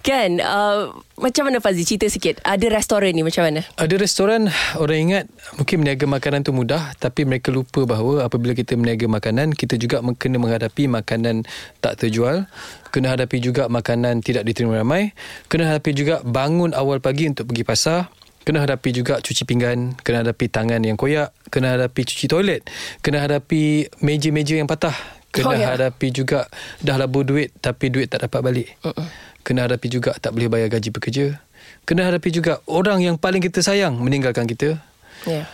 Kan? 0.01 0.31
Uh, 0.41 0.81
macam 1.21 1.49
mana 1.49 1.61
Fazli 1.61 1.85
cerita 1.85 2.09
sikit. 2.09 2.41
Ada 2.43 2.73
restoran 2.73 3.13
ni 3.13 3.21
macam 3.21 3.45
mana? 3.45 3.61
Ada 3.77 3.95
restoran 4.01 4.49
orang 4.81 4.99
ingat 5.11 5.25
mungkin 5.57 5.85
meniaga 5.85 6.09
makanan 6.09 6.41
tu 6.47 6.53
mudah 6.57 6.97
tapi 6.97 7.29
mereka 7.29 7.53
lupa 7.53 7.85
bahawa 7.85 8.25
apabila 8.25 8.57
kita 8.57 8.77
meniaga 8.77 9.05
makanan 9.09 9.53
kita 9.53 9.77
juga 9.77 10.01
kena 10.17 10.41
menghadapi 10.41 10.89
makanan 10.89 11.45
tak 11.85 12.01
terjual 12.01 12.49
kena 12.91 13.15
hadapi 13.15 13.39
juga 13.39 13.71
makanan 13.71 14.25
tidak 14.25 14.49
diterima 14.49 14.83
ramai 14.83 15.13
kena 15.47 15.71
hadapi 15.71 15.91
juga 15.93 16.25
bangun 16.27 16.73
awal 16.75 16.99
pagi 16.99 17.29
untuk 17.29 17.53
pergi 17.53 17.65
pasar 17.65 18.01
kena 18.43 18.65
hadapi 18.65 18.91
juga 18.91 19.21
cuci 19.21 19.45
pinggan 19.45 19.95
kena 20.00 20.26
hadapi 20.26 20.49
tangan 20.49 20.81
yang 20.83 20.97
koyak 20.97 21.31
kena 21.53 21.76
hadapi 21.76 22.03
cuci 22.09 22.26
toilet 22.26 22.67
kena 23.05 23.23
hadapi 23.23 23.93
meja-meja 24.00 24.59
yang 24.59 24.67
patah 24.67 24.97
kena 25.30 25.47
Oh, 25.47 25.54
ya. 25.54 25.69
hadapi 25.78 26.10
juga 26.10 26.50
dah 26.82 26.99
labur 26.99 27.23
duit 27.23 27.54
tapi 27.58 27.88
duit 27.88 28.10
tak 28.10 28.26
dapat 28.26 28.40
balik 28.43 28.69
Uh-uh. 28.82 29.06
Kena 29.40 29.64
hadapi 29.64 29.88
juga 29.88 30.12
tak 30.21 30.36
boleh 30.36 30.52
bayar 30.52 30.69
gaji 30.69 30.93
pekerja. 30.93 31.40
Kena 31.88 32.04
hadapi 32.12 32.28
juga 32.28 32.60
orang 32.69 33.00
yang 33.00 33.16
paling 33.16 33.40
kita 33.40 33.64
sayang 33.64 33.97
meninggalkan 33.97 34.45
kita. 34.45 34.76
Ya. 35.25 35.32
Yeah. 35.32 35.45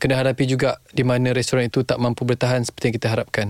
Kena 0.00 0.16
hadapi 0.16 0.48
juga 0.48 0.80
di 0.96 1.04
mana 1.04 1.36
restoran 1.36 1.68
itu 1.68 1.84
tak 1.84 2.00
mampu 2.00 2.24
bertahan 2.24 2.64
seperti 2.64 2.88
yang 2.88 2.96
kita 2.96 3.08
harapkan. 3.12 3.46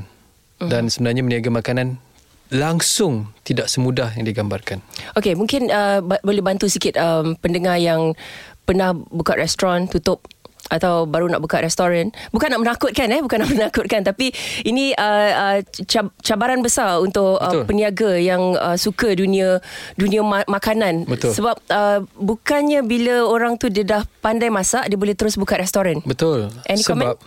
Uh-huh. 0.58 0.66
Dan 0.66 0.90
sebenarnya 0.90 1.22
meniaga 1.22 1.46
makanan 1.46 2.02
langsung 2.50 3.30
tidak 3.46 3.70
semudah 3.70 4.12
yang 4.18 4.26
digambarkan. 4.26 4.82
Okey, 5.14 5.38
mungkin 5.38 5.70
uh, 5.70 6.02
ba- 6.02 6.20
boleh 6.26 6.42
bantu 6.42 6.66
sikit 6.66 6.98
um, 6.98 7.38
pendengar 7.38 7.78
yang 7.78 8.18
pernah 8.66 8.92
buka 8.94 9.38
restoran 9.38 9.86
tutup 9.86 10.26
atau 10.72 11.04
baru 11.04 11.28
nak 11.28 11.44
buka 11.44 11.60
restoran. 11.60 12.10
Bukan 12.32 12.48
nak 12.52 12.60
menakutkan 12.64 13.08
eh, 13.12 13.20
bukan 13.20 13.44
nak 13.44 13.50
menakutkan 13.56 14.00
tapi 14.04 14.32
ini 14.64 14.96
uh, 14.96 15.30
uh, 15.32 15.58
cab- 15.84 16.14
cabaran 16.24 16.64
besar 16.64 17.00
untuk 17.00 17.36
uh, 17.40 17.50
Betul. 17.52 17.64
peniaga 17.68 18.10
yang 18.16 18.56
uh, 18.56 18.76
suka 18.78 19.12
dunia 19.12 19.60
dunia 19.98 20.24
ma- 20.24 20.46
makanan. 20.48 21.04
Betul. 21.04 21.36
Sebab 21.36 21.56
uh, 21.68 22.00
bukannya 22.16 22.80
bila 22.84 23.24
orang 23.28 23.60
tu 23.60 23.68
dia 23.68 23.84
dah 23.84 24.02
pandai 24.24 24.48
masak 24.48 24.88
dia 24.88 24.96
boleh 24.96 25.12
terus 25.12 25.36
buka 25.36 25.60
restoran. 25.60 26.00
Betul. 26.04 26.48
Any 26.64 26.80
Sebab 26.80 27.20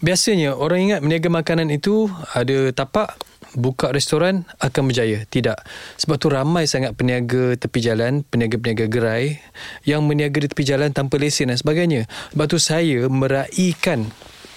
biasanya 0.00 0.56
orang 0.56 0.92
ingat 0.92 1.00
meniaga 1.04 1.28
makanan 1.28 1.68
itu 1.68 2.08
ada 2.32 2.72
tapak 2.72 3.16
buka 3.58 3.90
restoran 3.90 4.46
akan 4.62 4.82
berjaya. 4.88 5.26
Tidak. 5.26 5.58
Sebab 5.98 6.16
tu 6.16 6.30
ramai 6.30 6.64
sangat 6.70 6.94
peniaga 6.94 7.58
tepi 7.58 7.82
jalan, 7.82 8.22
peniaga-peniaga 8.22 8.86
gerai 8.86 9.42
yang 9.82 10.06
meniaga 10.06 10.40
di 10.40 10.48
tepi 10.48 10.64
jalan 10.64 10.94
tanpa 10.94 11.18
lesen 11.18 11.50
dan 11.50 11.58
sebagainya. 11.58 12.06
Sebab 12.32 12.46
tu 12.46 12.56
saya 12.62 13.10
meraihkan 13.10 14.08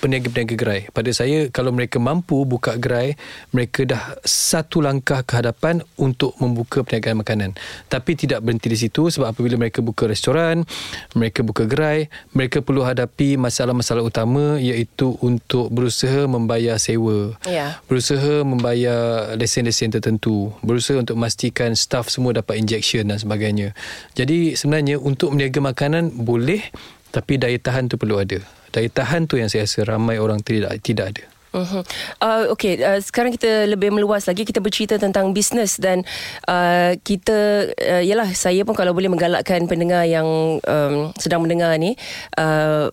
peniaga-peniaga 0.02 0.56
gerai. 0.58 0.82
Pada 0.90 1.14
saya, 1.14 1.48
kalau 1.54 1.70
mereka 1.70 2.02
mampu 2.02 2.42
buka 2.44 2.74
gerai, 2.82 3.14
mereka 3.54 3.86
dah 3.86 4.18
satu 4.26 4.82
langkah 4.82 5.22
ke 5.22 5.38
hadapan 5.38 5.86
untuk 6.02 6.34
membuka 6.42 6.82
perniagaan 6.82 7.22
makanan. 7.22 7.54
Tapi 7.86 8.18
tidak 8.18 8.42
berhenti 8.42 8.74
di 8.74 8.78
situ 8.82 9.14
sebab 9.14 9.38
apabila 9.38 9.62
mereka 9.62 9.86
buka 9.86 10.10
restoran, 10.10 10.66
mereka 11.14 11.46
buka 11.46 11.70
gerai, 11.70 12.10
mereka 12.34 12.66
perlu 12.66 12.82
hadapi 12.82 13.38
masalah-masalah 13.38 14.02
utama 14.02 14.58
iaitu 14.58 15.14
untuk 15.22 15.70
berusaha 15.70 16.26
membayar 16.26 16.82
sewa. 16.82 17.38
Ya. 17.46 17.78
Berusaha 17.86 18.42
membayar 18.42 19.32
lesen-lesen 19.38 19.94
tertentu. 19.94 20.50
Berusaha 20.66 20.98
untuk 20.98 21.22
memastikan 21.22 21.78
staff 21.78 22.10
semua 22.10 22.34
dapat 22.34 22.58
injection 22.58 23.06
dan 23.06 23.22
sebagainya. 23.22 23.78
Jadi 24.18 24.58
sebenarnya 24.58 24.98
untuk 24.98 25.38
meniaga 25.38 25.62
makanan 25.62 26.10
boleh 26.18 26.66
tapi 27.12 27.36
daya 27.36 27.60
tahan 27.60 27.92
tu 27.92 28.00
perlu 28.00 28.18
ada. 28.18 28.40
Daya 28.72 28.88
tahan 28.88 29.28
tu 29.28 29.36
yang 29.36 29.52
saya 29.52 29.68
rasa 29.68 29.84
ramai 29.84 30.18
orang 30.18 30.40
tidak 30.40 30.80
tidak 30.82 31.16
ada. 31.16 31.24
Uh-huh. 31.52 31.84
Uh, 32.24 32.48
okay, 32.56 32.80
uh, 32.80 32.96
sekarang 33.04 33.36
kita 33.36 33.68
lebih 33.68 33.92
meluas 33.92 34.24
lagi 34.24 34.48
kita 34.48 34.64
bercerita 34.64 34.96
tentang 34.96 35.36
bisnes 35.36 35.76
dan 35.76 36.08
uh, 36.48 36.96
kita 37.04 37.68
uh, 37.76 38.00
yalah 38.00 38.32
saya 38.32 38.64
pun 38.64 38.72
kalau 38.72 38.96
boleh 38.96 39.12
menggalakkan 39.12 39.68
pendengar 39.68 40.08
yang 40.08 40.24
um, 40.64 41.12
sedang 41.20 41.44
mendengar 41.44 41.76
ni 41.76 42.00
uh, 42.40 42.88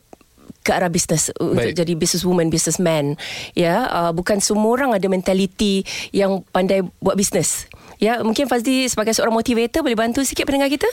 ke 0.67 0.75
arah 0.75 0.91
bisnes 0.91 1.31
untuk 1.39 1.71
jadi 1.71 1.93
businesswoman, 1.95 2.51
businessman. 2.51 3.15
Ya, 3.55 3.87
uh, 3.89 4.13
bukan 4.13 4.43
semua 4.43 4.75
orang 4.75 4.91
ada 4.93 5.07
mentaliti 5.07 5.87
yang 6.11 6.43
pandai 6.51 6.83
buat 6.99 7.15
bisnes. 7.15 7.71
Ya, 7.99 8.23
mungkin 8.23 8.47
Fazli 8.47 8.87
sebagai 8.87 9.11
seorang 9.11 9.35
motivator 9.35 9.83
boleh 9.83 9.99
bantu 9.99 10.23
sikit 10.23 10.47
pendengar 10.47 10.71
kita? 10.71 10.87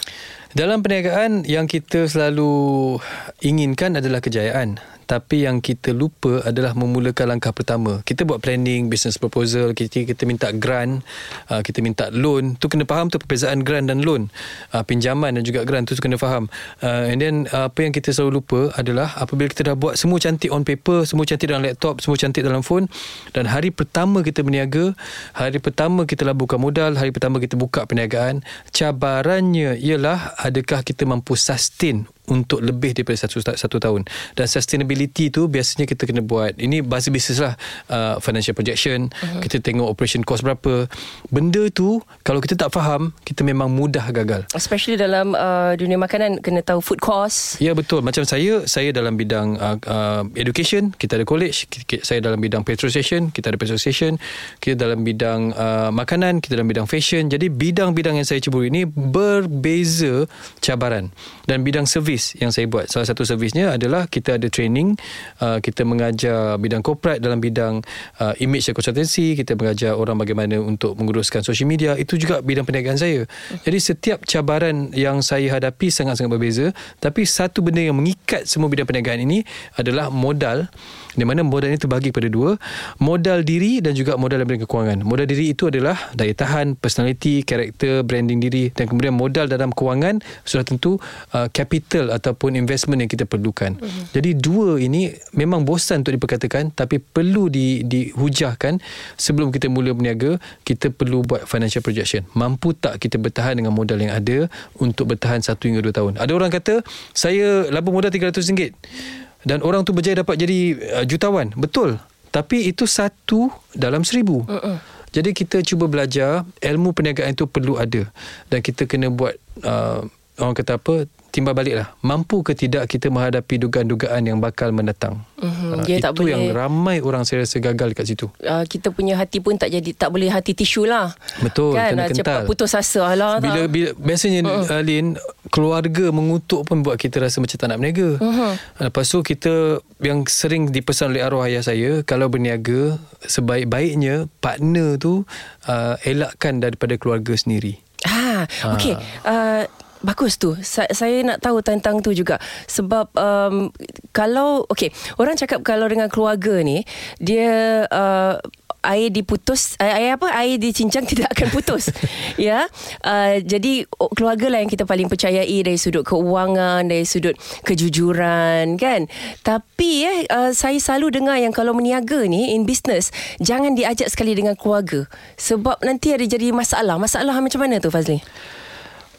Dalam 0.57 0.81
perniagaan 0.81 1.45
yang 1.45 1.69
kita 1.69 2.09
selalu 2.09 2.97
inginkan 3.45 4.01
adalah 4.01 4.25
kejayaan. 4.25 4.81
Tapi 5.05 5.45
yang 5.45 5.61
kita 5.61 5.93
lupa 5.93 6.41
adalah 6.45 6.73
memulakan 6.73 7.37
langkah 7.37 7.53
pertama. 7.53 8.01
Kita 8.01 8.25
buat 8.25 8.41
planning, 8.41 8.89
business 8.89 9.21
proposal, 9.21 9.77
kita, 9.77 10.05
kita 10.05 10.25
minta 10.25 10.49
grant, 10.51 11.05
uh, 11.49 11.61
kita 11.61 11.79
minta 11.85 12.09
loan. 12.09 12.57
Tu 12.57 12.65
kena 12.65 12.89
faham 12.89 13.13
tu 13.13 13.21
perbezaan 13.21 13.61
grant 13.61 13.87
dan 13.89 14.01
loan. 14.01 14.33
Uh, 14.73 14.81
pinjaman 14.81 15.37
dan 15.37 15.43
juga 15.45 15.61
grant 15.63 15.85
tu 15.85 15.95
kena 15.97 16.17
faham. 16.17 16.49
Uh, 16.81 17.09
and 17.09 17.21
then 17.21 17.45
uh, 17.53 17.69
apa 17.69 17.85
yang 17.85 17.93
kita 17.93 18.11
selalu 18.11 18.41
lupa 18.41 18.73
adalah 18.75 19.13
apabila 19.17 19.49
kita 19.49 19.71
dah 19.71 19.75
buat 19.77 19.95
semua 19.95 20.17
cantik 20.17 20.49
on 20.49 20.65
paper, 20.65 21.05
semua 21.05 21.23
cantik 21.27 21.47
dalam 21.49 21.61
laptop, 21.61 22.01
semua 22.01 22.17
cantik 22.17 22.41
dalam 22.41 22.65
phone 22.65 22.89
dan 23.31 23.45
hari 23.45 23.69
pertama 23.69 24.25
kita 24.25 24.41
berniaga, 24.41 24.95
hari 25.35 25.59
pertama 25.59 26.07
kita 26.07 26.25
laburkan 26.25 26.57
modal, 26.57 26.95
hari 26.97 27.11
pertama 27.13 27.37
kita 27.37 27.59
buka 27.59 27.85
perniagaan, 27.85 28.41
cabarannya 28.71 29.77
ialah 29.77 30.33
adakah 30.41 30.81
kita 30.81 31.03
mampu 31.03 31.37
sustain 31.37 32.07
untuk 32.29 32.61
lebih 32.61 32.97
daripada 32.97 33.17
satu, 33.19 33.41
satu 33.41 33.77
tahun. 33.77 34.07
Dan 34.33 34.45
sustainability 34.49 35.29
tu 35.29 35.45
biasanya 35.45 35.85
kita 35.89 36.07
kena 36.09 36.21
buat 36.25 36.57
ini 36.57 36.81
bahasa 36.81 37.09
bisnes 37.09 37.41
lah 37.41 37.53
uh, 37.89 38.17
financial 38.21 38.57
projection. 38.57 39.09
Uh-huh. 39.09 39.41
kita 39.43 39.61
tengok 39.61 39.87
operation 39.89 40.21
cost 40.25 40.41
berapa. 40.41 40.89
Benda 41.29 41.67
tu 41.69 42.01
kalau 42.25 42.39
kita 42.41 42.57
tak 42.57 42.73
faham 42.73 43.13
kita 43.23 43.45
memang 43.45 43.69
mudah 43.71 44.09
gagal. 44.13 44.47
Especially 44.53 44.97
dalam 44.97 45.33
uh, 45.33 45.73
dunia 45.77 45.99
makanan 45.99 46.41
kena 46.41 46.61
tahu 46.65 46.81
food 46.81 47.01
cost. 47.01 47.57
Ya 47.61 47.73
betul. 47.77 48.01
Macam 48.01 48.25
saya 48.25 48.65
saya 48.65 48.89
dalam 48.91 49.17
bidang 49.17 49.57
uh, 49.57 49.77
uh, 49.85 50.23
education 50.37 50.91
kita 50.95 51.21
ada 51.21 51.25
college 51.27 51.67
saya 52.01 52.19
dalam 52.21 52.41
bidang 52.41 52.65
petrol 52.65 52.89
station 52.91 53.29
kita 53.29 53.53
ada 53.53 53.57
petrol 53.59 53.79
station 53.79 54.17
kita 54.59 54.75
dalam 54.77 55.05
bidang 55.05 55.53
uh, 55.53 55.89
makanan 55.93 56.41
kita 56.41 56.57
dalam 56.59 56.69
bidang 56.69 56.87
fashion. 56.89 57.27
Jadi 57.29 57.47
bidang-bidang 57.51 58.17
yang 58.19 58.27
saya 58.27 58.41
ceburi 58.41 58.69
ini 58.69 58.85
berbeza 58.85 60.25
cabaran. 60.61 61.11
Dan 61.45 61.61
bidang 61.61 61.85
servis 62.15 62.39
yang 62.39 62.51
saya 62.55 62.65
buat. 62.71 62.87
Salah 62.87 63.05
satu 63.05 63.27
servisnya 63.27 63.75
adalah 63.75 64.07
kita 64.07 64.39
ada 64.39 64.47
training 64.47 64.95
uh, 65.43 65.59
kita 65.59 65.83
mengajar 65.83 66.55
bidang 66.57 66.81
corporate 66.81 67.19
dalam 67.19 67.43
bidang 67.43 67.83
uh, 68.23 68.33
image 68.39 68.71
consultancy 68.71 69.35
kita 69.35 69.53
mengajar 69.59 69.93
orang 69.99 70.15
bagaimana 70.15 70.57
untuk 70.63 70.95
menguruskan 70.95 71.43
social 71.43 71.67
media. 71.67 71.99
Itu 71.99 72.15
juga 72.15 72.39
bidang 72.39 72.63
perniagaan 72.63 72.97
saya. 72.97 73.27
Jadi 73.67 73.77
setiap 73.77 74.23
cabaran 74.23 74.95
yang 74.95 75.19
saya 75.19 75.59
hadapi 75.59 75.91
sangat-sangat 75.91 76.31
berbeza. 76.31 76.65
Tapi 77.03 77.27
satu 77.27 77.61
benda 77.61 77.83
yang 77.83 77.97
mengikat 77.99 78.47
semua 78.47 78.71
bidang 78.71 78.87
perniagaan 78.87 79.21
ini 79.27 79.43
adalah 79.75 80.07
modal 80.07 80.71
di 81.15 81.23
mana 81.23 81.41
modal 81.41 81.71
ini 81.71 81.79
terbagi 81.79 82.11
pada 82.11 82.27
dua 82.27 82.59
modal 82.99 83.41
diri 83.41 83.79
dan 83.79 83.95
juga 83.95 84.19
modal 84.19 84.43
dalam 84.43 84.47
bidang 84.51 84.67
kewangan. 84.67 84.97
Modal 85.03 85.25
diri 85.27 85.51
itu 85.51 85.71
adalah 85.71 85.95
daya 86.13 86.35
tahan 86.35 86.75
personality 86.75 87.41
karakter 87.41 88.03
branding 88.03 88.43
diri 88.43 88.69
dan 88.75 88.91
kemudian 88.91 89.15
modal 89.15 89.47
dalam 89.47 89.71
kewangan 89.71 90.19
sudah 90.43 90.67
tentu 90.67 90.99
uh, 91.31 91.47
capital 91.51 92.11
ataupun 92.11 92.59
investment 92.59 93.01
yang 93.03 93.11
kita 93.11 93.23
perlukan. 93.25 93.77
Uh-huh. 93.79 94.05
jadi 94.11 94.35
dua 94.35 94.77
ini 94.79 95.11
memang 95.35 95.63
bosan 95.63 96.03
untuk 96.03 96.15
diperkatakan 96.15 96.71
tapi 96.75 96.99
perlu 96.99 97.47
di, 97.47 97.81
dihujahkan 97.87 98.79
sebelum 99.15 99.49
kita 99.49 99.71
mula 99.71 99.95
berniaga 99.95 100.37
kita 100.67 100.91
perlu 100.91 101.23
buat 101.23 101.47
financial 101.47 101.81
projection. 101.81 102.27
Mampu 102.35 102.75
tak 102.75 102.99
kita 102.99 103.15
bertahan 103.17 103.57
dengan 103.57 103.71
modal 103.71 103.97
yang 103.97 104.13
ada 104.13 104.51
untuk 104.77 105.15
bertahan 105.15 105.39
satu 105.39 105.71
hingga 105.71 105.81
dua 105.81 105.93
tahun? 105.95 106.13
Ada 106.19 106.31
orang 106.35 106.51
kata 106.51 106.83
saya 107.15 107.67
labur 107.71 107.95
modal 107.95 108.11
RM300 108.11 109.24
dan 109.45 109.61
orang 109.61 109.85
tu 109.85 109.93
berjaya 109.93 110.25
dapat 110.25 110.41
jadi 110.41 110.57
uh, 110.99 111.05
jutawan. 111.05 111.53
Betul. 111.53 112.01
Tapi 112.33 112.67
itu 112.67 112.83
satu 112.83 113.47
dalam 113.71 114.03
seribu. 114.03 114.43
Uh-uh. 114.43 114.75
jadi 115.15 115.31
kita 115.31 115.63
cuba 115.63 115.87
belajar 115.87 116.43
ilmu 116.59 116.91
perniagaan 116.91 117.31
itu 117.31 117.47
perlu 117.47 117.79
ada. 117.79 118.09
Dan 118.51 118.59
kita 118.59 118.83
kena 118.89 119.07
buat 119.07 119.39
uh, 119.63 120.03
orang 120.41 120.55
kata 120.57 120.75
apa 120.81 121.07
timbal 121.35 121.51
balik 121.51 121.75
lah 121.75 121.91
mampu 121.99 122.39
ke 122.47 122.55
tidak 122.55 122.87
kita 122.87 123.11
menghadapi 123.11 123.59
dugaan-dugaan 123.59 124.23
yang 124.23 124.39
bakal 124.39 124.71
mendatang 124.71 125.19
uh-huh. 125.35 125.75
uh, 125.75 125.83
itu 125.83 125.99
tak 125.99 126.15
boleh, 126.15 126.31
yang 126.31 126.55
ramai 126.55 127.03
orang 127.03 127.27
saya 127.27 127.43
rasa 127.43 127.59
gagal 127.59 127.91
dekat 127.91 128.07
situ 128.07 128.31
uh, 128.47 128.63
kita 128.63 128.95
punya 128.95 129.19
hati 129.19 129.43
pun 129.43 129.59
tak 129.59 129.75
jadi 129.75 129.91
tak 129.91 130.15
boleh 130.15 130.31
hati 130.31 130.55
tisu 130.55 130.87
lah 130.87 131.11
betul 131.43 131.75
kan? 131.75 131.91
kena 131.91 132.07
kental 132.07 132.23
cepat 132.23 132.37
putus 132.47 132.71
asa 132.71 133.03
lah 133.19 133.43
bila, 133.43 133.67
bila 133.67 133.91
biasanya 133.99 134.47
uh-huh. 134.47 134.79
Lin 134.79 135.19
keluarga 135.51 136.07
mengutuk 136.15 136.63
pun 136.63 136.79
buat 136.79 136.95
kita 136.95 137.19
rasa 137.19 137.43
macam 137.43 137.59
tak 137.59 137.67
nak 137.67 137.83
berniaga 137.83 138.09
uh-huh. 138.15 138.51
lepas 138.87 139.03
tu 139.03 139.19
kita 139.19 139.83
yang 139.99 140.23
sering 140.31 140.71
dipesan 140.71 141.11
oleh 141.11 141.19
arwah 141.19 141.51
ayah 141.51 141.67
saya 141.67 141.99
kalau 142.07 142.31
berniaga 142.31 142.95
sebaik-baiknya 143.27 144.31
partner 144.39 144.95
tu 144.95 145.27
uh, 145.67 145.99
elakkan 146.07 146.63
daripada 146.63 146.95
keluarga 146.95 147.35
sendiri 147.35 147.83
Ah, 148.05 148.45
okay. 148.75 148.93
Uh, 149.25 149.65
Bagus 150.05 150.37
tu. 150.37 150.53
Sa- 150.61 150.89
saya 150.93 151.25
nak 151.25 151.41
tahu 151.41 151.65
tentang 151.65 151.97
tu 152.05 152.13
juga. 152.13 152.37
Sebab 152.69 153.09
um, 153.17 153.73
kalau 154.13 154.61
okay, 154.69 154.93
orang 155.17 155.33
cakap 155.33 155.65
kalau 155.65 155.89
dengan 155.89 156.13
keluarga 156.13 156.61
ni 156.61 156.85
dia 157.17 157.89
uh, 157.89 158.37
air 158.85 159.09
diputus 159.09 159.73
air 159.81 160.13
apa? 160.13 160.29
Air 160.29 160.61
dicincang 160.61 161.03
tidak 161.11 161.33
akan 161.33 161.49
putus. 161.49 161.89
Ya? 162.35 162.67
Uh, 162.99 163.39
jadi 163.39 163.87
keluarga 164.13 164.51
lah 164.51 164.59
yang 164.59 164.67
kita 164.67 164.83
paling 164.83 165.07
percayai 165.07 165.55
dari 165.63 165.79
sudut 165.79 166.03
keuangan 166.03 166.83
dari 166.83 167.07
sudut 167.07 167.33
kejujuran 167.63 168.75
kan? 168.75 169.07
Tapi 169.39 170.03
eh 170.03 170.19
uh, 170.27 170.51
saya 170.51 170.75
selalu 170.77 171.23
dengar 171.23 171.39
yang 171.39 171.55
kalau 171.55 171.71
meniaga 171.71 172.27
ni 172.27 172.53
in 172.53 172.67
business 172.67 173.15
jangan 173.39 173.73
diajak 173.73 174.11
sekali 174.11 174.35
dengan 174.35 174.59
keluarga. 174.59 175.07
Sebab 175.39 175.79
nanti 175.81 176.11
ada 176.11 176.27
jadi 176.27 176.51
masalah. 176.51 176.99
Masalah 176.99 177.39
macam 177.39 177.63
mana 177.63 177.79
tu 177.79 177.87
Fazli 177.87 178.19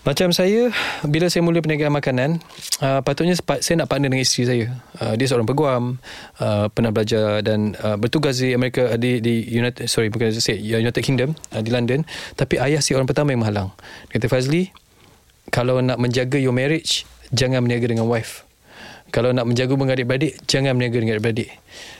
macam 0.07 0.31
saya, 0.31 0.71
bila 1.03 1.27
saya 1.27 1.43
mula 1.43 1.59
perniagaan 1.59 1.91
makanan, 1.91 2.31
uh, 2.79 3.03
patutnya 3.03 3.35
saya 3.59 3.83
nak 3.83 3.91
partner 3.91 4.07
dengan 4.07 4.23
isteri 4.23 4.47
saya. 4.47 4.67
Uh, 5.03 5.19
dia 5.19 5.27
seorang 5.27 5.51
peguam, 5.51 5.99
uh, 6.39 6.71
pernah 6.71 6.95
belajar 6.95 7.43
dan 7.43 7.75
uh, 7.83 7.99
bertugas 7.99 8.39
di 8.39 8.55
Amerika 8.55 8.95
di, 8.95 9.19
di 9.19 9.43
United 9.51 9.91
sorry 9.91 10.07
bukan 10.07 10.31
saya 10.31 10.55
United 10.63 11.03
Kingdom 11.03 11.35
uh, 11.51 11.59
di 11.59 11.75
London. 11.75 12.07
Tapi 12.39 12.63
ayah 12.63 12.79
si 12.79 12.95
orang 12.95 13.11
pertama 13.11 13.35
yang 13.35 13.43
menghalang. 13.43 13.75
Kata 14.07 14.31
Fazli, 14.31 14.71
kalau 15.51 15.83
nak 15.83 15.99
menjaga 15.99 16.39
your 16.39 16.55
marriage, 16.55 17.03
jangan 17.35 17.67
berniaga 17.67 17.91
dengan 17.91 18.07
wife. 18.07 18.46
Kalau 19.17 19.33
nak 19.33 19.49
menjaga 19.49 19.73
hubungan 19.73 19.97
adik-beradik, 19.97 20.37
jangan 20.45 20.77
berniaga 20.77 21.01
dengan 21.01 21.17
adik-beradik. 21.17 21.49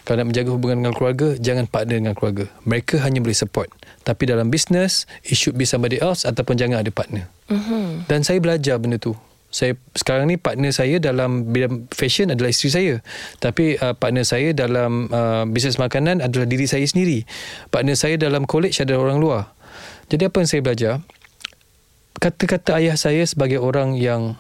Kalau 0.05 0.21
nak 0.21 0.29
menjaga 0.29 0.51
hubungan 0.53 0.77
dengan 0.85 0.93
keluarga, 0.93 1.29
jangan 1.41 1.65
partner 1.65 1.97
dengan 1.97 2.13
keluarga. 2.13 2.45
Mereka 2.69 3.01
hanya 3.01 3.25
boleh 3.25 3.33
support. 3.33 3.73
Tapi 4.05 4.29
dalam 4.29 4.53
bisnes, 4.53 5.09
it 5.25 5.33
should 5.33 5.57
be 5.57 5.65
somebody 5.65 5.97
else 5.97 6.29
ataupun 6.29 6.61
jangan 6.61 6.85
ada 6.85 6.93
partner. 6.93 7.25
Uh-huh. 7.49 8.05
Dan 8.05 8.21
saya 8.21 8.37
belajar 8.37 8.77
benda 8.77 9.01
tu. 9.01 9.17
Saya 9.49 9.81
sekarang 9.97 10.29
ni 10.29 10.37
partner 10.37 10.69
saya 10.69 11.01
dalam 11.01 11.49
bidang 11.49 11.89
fashion 11.89 12.29
adalah 12.29 12.53
isteri 12.53 12.69
saya. 12.69 12.95
Tapi 13.41 13.81
uh, 13.81 13.97
partner 13.97 14.29
saya 14.29 14.53
dalam 14.53 15.09
uh, 15.09 15.49
bisnes 15.49 15.81
makanan 15.81 16.21
adalah 16.21 16.45
diri 16.45 16.69
saya 16.69 16.85
sendiri. 16.85 17.25
Partner 17.73 17.97
saya 17.97 18.21
dalam 18.21 18.45
college 18.45 18.77
adalah 18.85 19.09
orang 19.09 19.19
luar. 19.25 19.43
Jadi 20.13 20.29
apa 20.29 20.37
yang 20.45 20.49
saya 20.53 20.61
belajar? 20.61 20.93
Kata-kata 22.21 22.77
ayah 22.77 23.01
saya 23.01 23.25
sebagai 23.25 23.57
orang 23.57 23.97
yang 23.97 24.37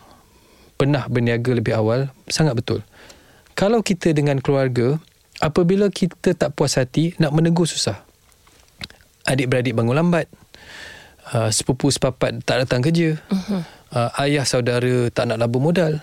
pernah 0.76 1.08
berniaga 1.08 1.56
lebih 1.56 1.72
awal 1.72 2.12
sangat 2.28 2.56
betul. 2.56 2.80
Kalau 3.56 3.80
kita 3.80 4.12
dengan 4.12 4.36
keluarga, 4.38 5.00
apabila 5.40 5.88
kita 5.88 6.36
tak 6.36 6.52
puas 6.52 6.76
hati, 6.76 7.16
nak 7.16 7.32
menegur 7.32 7.64
susah. 7.64 8.04
Adik-beradik 9.24 9.72
bangun 9.72 9.96
lambat. 9.96 10.28
Uh, 11.26 11.50
sepupu 11.50 11.90
sepapat 11.90 12.38
tak 12.46 12.62
datang 12.62 12.84
kerja. 12.84 13.18
Uh-huh. 13.32 13.64
Uh, 13.90 14.10
ayah 14.22 14.44
saudara 14.44 15.08
tak 15.10 15.32
nak 15.32 15.40
labur 15.40 15.58
modal. 15.58 15.98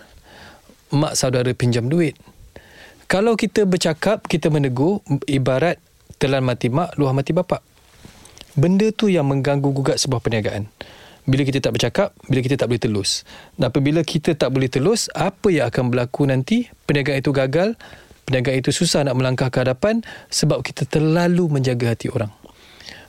Mak 0.91 1.13
saudara 1.15 1.53
pinjam 1.53 1.87
duit. 1.87 2.17
Kalau 3.05 3.37
kita 3.37 3.69
bercakap, 3.69 4.25
kita 4.25 4.49
menegur, 4.49 5.05
ibarat 5.29 5.77
telan 6.17 6.41
mati 6.41 6.73
mak, 6.73 6.97
luah 6.97 7.13
mati 7.13 7.31
bapak. 7.31 7.61
Benda 8.57 8.89
tu 8.89 9.09
yang 9.09 9.29
mengganggu 9.29 9.69
gugat 9.69 10.01
sebuah 10.01 10.21
perniagaan 10.21 10.69
bila 11.23 11.47
kita 11.47 11.63
tak 11.63 11.71
bercakap, 11.75 12.09
bila 12.27 12.39
kita 12.43 12.55
tak 12.59 12.67
boleh 12.67 12.81
telus. 12.83 13.23
Dan 13.55 13.71
apabila 13.71 14.03
kita 14.03 14.35
tak 14.35 14.51
boleh 14.51 14.67
telus, 14.67 15.07
apa 15.15 15.47
yang 15.47 15.71
akan 15.71 15.93
berlaku 15.93 16.27
nanti? 16.27 16.67
Perniagaan 16.83 17.23
itu 17.23 17.31
gagal, 17.31 17.79
perniagaan 18.27 18.59
itu 18.59 18.71
susah 18.75 19.07
nak 19.07 19.15
melangkah 19.15 19.47
ke 19.47 19.63
hadapan 19.63 20.03
sebab 20.27 20.59
kita 20.59 20.83
terlalu 20.83 21.47
menjaga 21.47 21.95
hati 21.95 22.11
orang. 22.11 22.31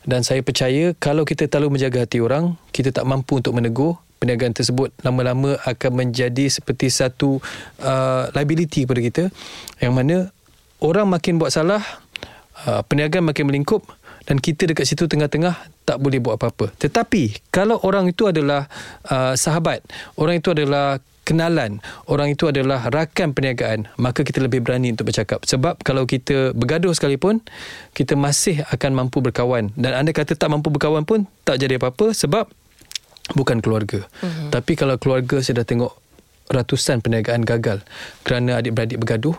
Dan 0.04 0.20
saya 0.20 0.44
percaya 0.44 0.92
kalau 1.00 1.24
kita 1.24 1.48
terlalu 1.48 1.80
menjaga 1.80 2.04
hati 2.04 2.20
orang, 2.20 2.54
kita 2.70 2.92
tak 2.92 3.08
mampu 3.08 3.40
untuk 3.40 3.56
menegur, 3.56 3.98
perniagaan 4.20 4.54
tersebut 4.56 4.88
lama-lama 5.04 5.58
akan 5.68 5.90
menjadi 6.06 6.48
seperti 6.48 6.88
satu 6.88 7.42
uh, 7.82 8.30
liability 8.32 8.88
kepada 8.88 9.00
kita 9.04 9.24
yang 9.84 9.96
mana 9.96 10.32
orang 10.80 11.08
makin 11.08 11.40
buat 11.40 11.50
salah, 11.50 11.82
uh, 12.68 12.80
perniagaan 12.86 13.26
makin 13.26 13.48
melingkup, 13.48 13.84
dan 14.24 14.40
kita 14.40 14.68
dekat 14.68 14.88
situ 14.88 15.04
tengah-tengah 15.04 15.54
tak 15.84 16.00
boleh 16.00 16.20
buat 16.20 16.40
apa-apa. 16.40 16.72
Tetapi 16.80 17.52
kalau 17.52 17.80
orang 17.84 18.08
itu 18.08 18.28
adalah 18.28 18.68
uh, 19.08 19.36
sahabat, 19.36 19.84
orang 20.16 20.40
itu 20.40 20.52
adalah 20.52 21.00
kenalan, 21.24 21.80
orang 22.04 22.36
itu 22.36 22.52
adalah 22.52 22.88
rakan 22.92 23.32
perniagaan, 23.32 23.88
maka 23.96 24.22
kita 24.22 24.44
lebih 24.44 24.60
berani 24.60 24.92
untuk 24.92 25.08
bercakap. 25.08 25.42
Sebab 25.48 25.80
kalau 25.80 26.04
kita 26.04 26.52
bergaduh 26.52 26.92
sekalipun, 26.92 27.40
kita 27.96 28.14
masih 28.14 28.60
akan 28.68 28.92
mampu 28.92 29.24
berkawan. 29.24 29.72
Dan 29.74 29.96
anda 29.96 30.12
kata 30.12 30.36
tak 30.36 30.52
mampu 30.52 30.68
berkawan 30.68 31.08
pun 31.08 31.24
tak 31.48 31.64
jadi 31.64 31.80
apa-apa 31.80 32.12
sebab 32.12 32.44
bukan 33.32 33.64
keluarga. 33.64 34.04
Uh-huh. 34.20 34.52
Tapi 34.52 34.76
kalau 34.76 35.00
keluarga 35.00 35.40
saya 35.40 35.64
dah 35.64 35.66
tengok 35.66 35.92
ratusan 36.52 37.00
perniagaan 37.00 37.40
gagal 37.40 37.80
kerana 38.20 38.60
adik-beradik 38.60 39.00
bergaduh, 39.00 39.36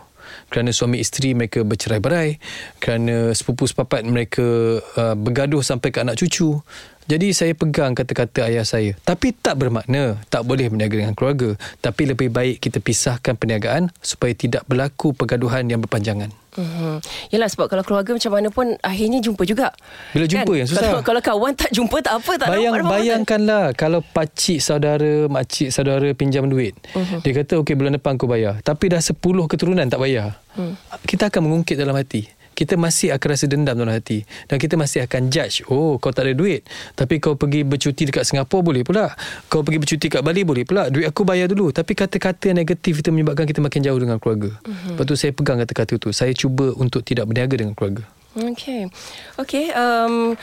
kerana 0.50 0.71
suami 0.71 1.02
isteri 1.02 1.34
mereka 1.34 1.62
bercerai-berai 1.65 2.38
kerana 2.80 3.34
sepupu 3.36 3.65
sepapat 3.65 4.06
mereka 4.06 4.80
uh, 4.98 5.15
bergaduh 5.17 5.62
sampai 5.62 5.89
ke 5.91 6.02
anak 6.02 6.19
cucu. 6.19 6.62
Jadi 7.06 7.38
saya 7.38 7.54
pegang 7.54 7.93
kata-kata 7.93 8.50
ayah 8.50 8.65
saya. 8.65 8.98
Tapi 9.06 9.30
tak 9.30 9.62
bermakna 9.62 10.17
tak 10.34 10.41
boleh 10.41 10.74
berniaga 10.74 11.06
dengan 11.06 11.13
keluarga. 11.13 11.54
Tapi 11.78 12.10
lebih 12.10 12.34
baik 12.34 12.58
kita 12.58 12.82
pisahkan 12.82 13.38
perniagaan 13.38 13.93
supaya 14.02 14.34
tidak 14.34 14.65
berlaku 14.65 15.13
pergaduhan 15.13 15.69
yang 15.69 15.86
berpanjangan 15.86 16.34
Hmm. 16.55 16.97
Yelah 17.31 17.51
sebab 17.51 17.67
kalau 17.67 17.83
keluarga 17.83 18.15
macam 18.15 18.31
mana 18.31 18.47
pun 18.47 18.79
akhirnya 18.79 19.19
jumpa 19.19 19.43
juga. 19.43 19.75
Bila 20.15 20.25
jumpa 20.25 20.51
yang 20.55 20.67
susah. 20.67 20.99
Kalau, 20.99 21.01
kalau 21.03 21.21
kawan 21.21 21.53
tak 21.55 21.71
jumpa 21.75 21.97
tak 21.99 22.15
apa 22.23 22.31
tak 22.39 22.47
Bayang, 22.55 22.73
nampak 22.79 22.91
bayangkanlah 22.95 23.65
kalau 23.75 23.99
pakcik 23.99 24.63
saudara, 24.63 25.27
makcik 25.27 25.69
saudara 25.69 26.07
pinjam 26.15 26.47
duit. 26.47 26.75
Uh-huh. 26.95 27.19
Dia 27.19 27.31
kata 27.43 27.59
okey 27.59 27.75
bulan 27.75 27.99
depan 27.99 28.15
aku 28.15 28.27
bayar. 28.27 28.63
Tapi 28.63 28.87
dah 28.87 29.03
10 29.03 29.19
keturunan 29.51 29.85
tak 29.85 29.99
bayar. 29.99 30.39
Hmm. 30.55 30.79
Kita 31.03 31.27
akan 31.27 31.51
mengungkit 31.51 31.75
dalam 31.75 31.95
hati. 31.95 32.27
Kita 32.55 32.79
masih 32.79 33.11
akan 33.11 33.27
rasa 33.27 33.45
dendam 33.51 33.75
dalam 33.75 33.91
hati 33.91 34.23
dan 34.47 34.55
kita 34.57 34.79
masih 34.79 35.03
akan 35.03 35.27
judge. 35.27 35.67
Oh, 35.67 35.99
kau 35.99 36.15
tak 36.15 36.31
ada 36.31 36.33
duit. 36.33 36.63
Tapi 36.95 37.19
kau 37.19 37.35
pergi 37.35 37.67
bercuti 37.67 38.07
dekat 38.07 38.23
Singapura 38.23 38.63
boleh 38.63 38.81
pula. 38.87 39.11
Kau 39.51 39.61
pergi 39.61 39.79
bercuti 39.83 40.07
kat 40.07 40.23
Bali 40.23 40.47
boleh 40.47 40.63
pula. 40.63 40.87
Duit 40.87 41.03
aku 41.03 41.27
bayar 41.27 41.51
dulu. 41.51 41.75
Tapi 41.75 41.91
kata-kata 41.91 42.55
negatif 42.55 43.03
itu 43.03 43.11
menyebabkan 43.11 43.43
kita 43.43 43.59
makin 43.59 43.83
jauh 43.83 43.99
dengan 43.99 44.17
keluarga. 44.17 44.55
Uh-huh. 44.63 44.95
Lepas 44.95 45.03
tu 45.03 45.15
saya 45.19 45.35
pegang 45.35 45.59
kata-kata 45.59 45.99
tu. 45.99 46.09
Saya 46.15 46.31
cuba 46.31 46.71
untuk 46.79 47.03
tidak 47.03 47.27
berniaga 47.27 47.59
dengan 47.59 47.75
keluarga. 47.75 48.07
Okay. 48.35 48.91
Okay. 49.39 49.71
Um, 49.71 50.35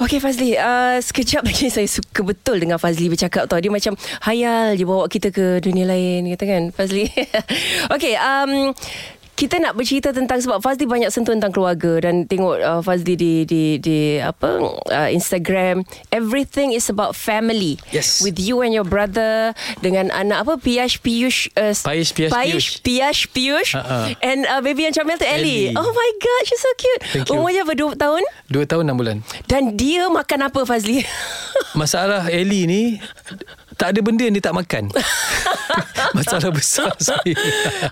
okay 0.00 0.16
Fazli. 0.16 0.56
Uh, 0.56 0.96
sekejap 0.96 1.44
lagi 1.44 1.68
saya 1.76 1.84
suka 1.84 2.24
betul 2.24 2.56
dengan 2.56 2.80
Fazli 2.80 3.12
bercakap 3.12 3.44
tau. 3.44 3.60
Dia 3.60 3.68
macam 3.68 3.92
hayal 4.24 4.80
je 4.80 4.84
bawa 4.88 5.04
kita 5.12 5.28
ke 5.28 5.60
dunia 5.60 5.84
lain. 5.84 6.24
Kata 6.32 6.44
kan 6.48 6.62
Fazli. 6.72 7.04
okay. 7.94 8.16
Um, 8.16 8.72
kita 9.34 9.58
nak 9.58 9.74
bercerita 9.74 10.10
tentang 10.10 10.38
sebab 10.38 10.58
Fazli 10.58 10.86
banyak 10.86 11.10
sentuh 11.10 11.30
tentang 11.30 11.50
keluarga 11.50 11.98
dan 12.00 12.22
tengok 12.22 12.54
uh, 12.56 12.80
Fazli 12.80 13.14
di 13.14 13.42
di 13.42 13.76
di 13.76 13.98
apa 14.16 14.62
uh, 14.86 15.08
Instagram 15.08 15.82
everything 16.08 16.70
is 16.70 16.86
about 16.86 17.12
family 17.12 17.74
Yes. 17.90 18.20
with 18.20 18.36
you 18.36 18.62
and 18.62 18.70
your 18.70 18.84
brother 18.84 19.50
dengan 19.80 20.08
anak 20.10 20.42
apa 20.42 20.54
Piyash 20.56 20.98
Piyush 20.98 21.50
uh, 21.54 21.74
Paish 21.74 22.10
Piyash 22.10 22.30
Paish 22.30 22.66
Piyash 22.80 23.20
Piyush 23.28 23.74
Ha-ha. 23.74 24.14
and 24.20 24.46
uh, 24.46 24.58
baby 24.60 24.84
yang 24.84 24.94
comel 24.94 25.14
tu 25.14 25.26
Ellie. 25.26 25.68
Ellie. 25.68 25.74
oh 25.74 25.90
my 25.90 26.10
god 26.16 26.42
she's 26.44 26.58
so 26.58 26.70
cute 26.74 27.02
Thank 27.10 27.26
you. 27.26 27.34
umurnya 27.34 27.62
berapa 27.64 27.90
2 27.90 27.98
tahun 27.98 28.22
Dua 28.46 28.64
tahun 28.64 28.86
enam 28.86 28.96
bulan. 28.96 29.16
dan 29.44 29.74
dia 29.74 30.06
makan 30.06 30.46
apa 30.46 30.62
Fazli 30.62 31.02
Masalah 31.74 32.30
Ellie 32.30 32.64
ni 32.64 32.82
tak 33.74 33.92
ada 33.92 34.00
benda 34.00 34.22
yang 34.22 34.34
dia 34.34 34.42
tak 34.42 34.54
makan. 34.54 34.90
Masalah 36.16 36.50
besar 36.50 36.94
saya. 37.02 37.34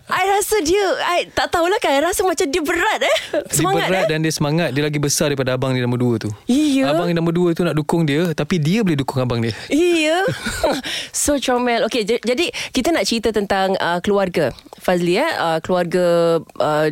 I 0.07 0.23
rasa 0.29 0.63
dia 0.63 0.85
I 1.03 1.27
tak 1.29 1.51
tahulah 1.51 1.77
kan 1.77 1.91
I 1.93 2.01
rasa 2.01 2.23
macam 2.23 2.47
dia 2.47 2.63
berat 2.63 3.01
eh 3.01 3.17
semangat 3.51 3.83
dia 3.83 3.91
berat 3.91 4.05
eh 4.05 4.09
dan 4.09 4.19
dia 4.21 4.31
semangat 4.31 4.69
Dia 4.71 4.83
lagi 4.83 4.99
besar 4.99 5.27
daripada 5.27 5.53
abang 5.53 5.73
dia 5.73 5.83
nombor 5.83 5.99
dua 5.99 6.15
tu 6.19 6.31
Iya. 6.47 6.93
Abang 6.93 7.09
yang 7.09 7.19
nombor 7.19 7.35
dua 7.35 7.49
tu 7.51 7.63
nak 7.63 7.75
dukung 7.75 8.05
dia 8.05 8.31
Tapi 8.31 8.57
dia 8.57 8.81
boleh 8.81 8.95
dukung 8.95 9.19
abang 9.19 9.41
dia 9.41 9.51
Iya. 9.67 10.23
so 11.15 11.35
comel. 11.37 11.83
Okay, 11.85 12.05
j- 12.05 12.23
jadi 12.23 12.47
kita 12.71 12.95
nak 12.95 13.03
cerita 13.03 13.29
tentang 13.31 13.75
uh, 13.77 13.99
keluarga 13.99 14.55
Fazli 14.77 15.15
eh, 15.15 15.27
uh, 15.33 15.59
keluarga 15.59 16.39
uh, 16.57 16.89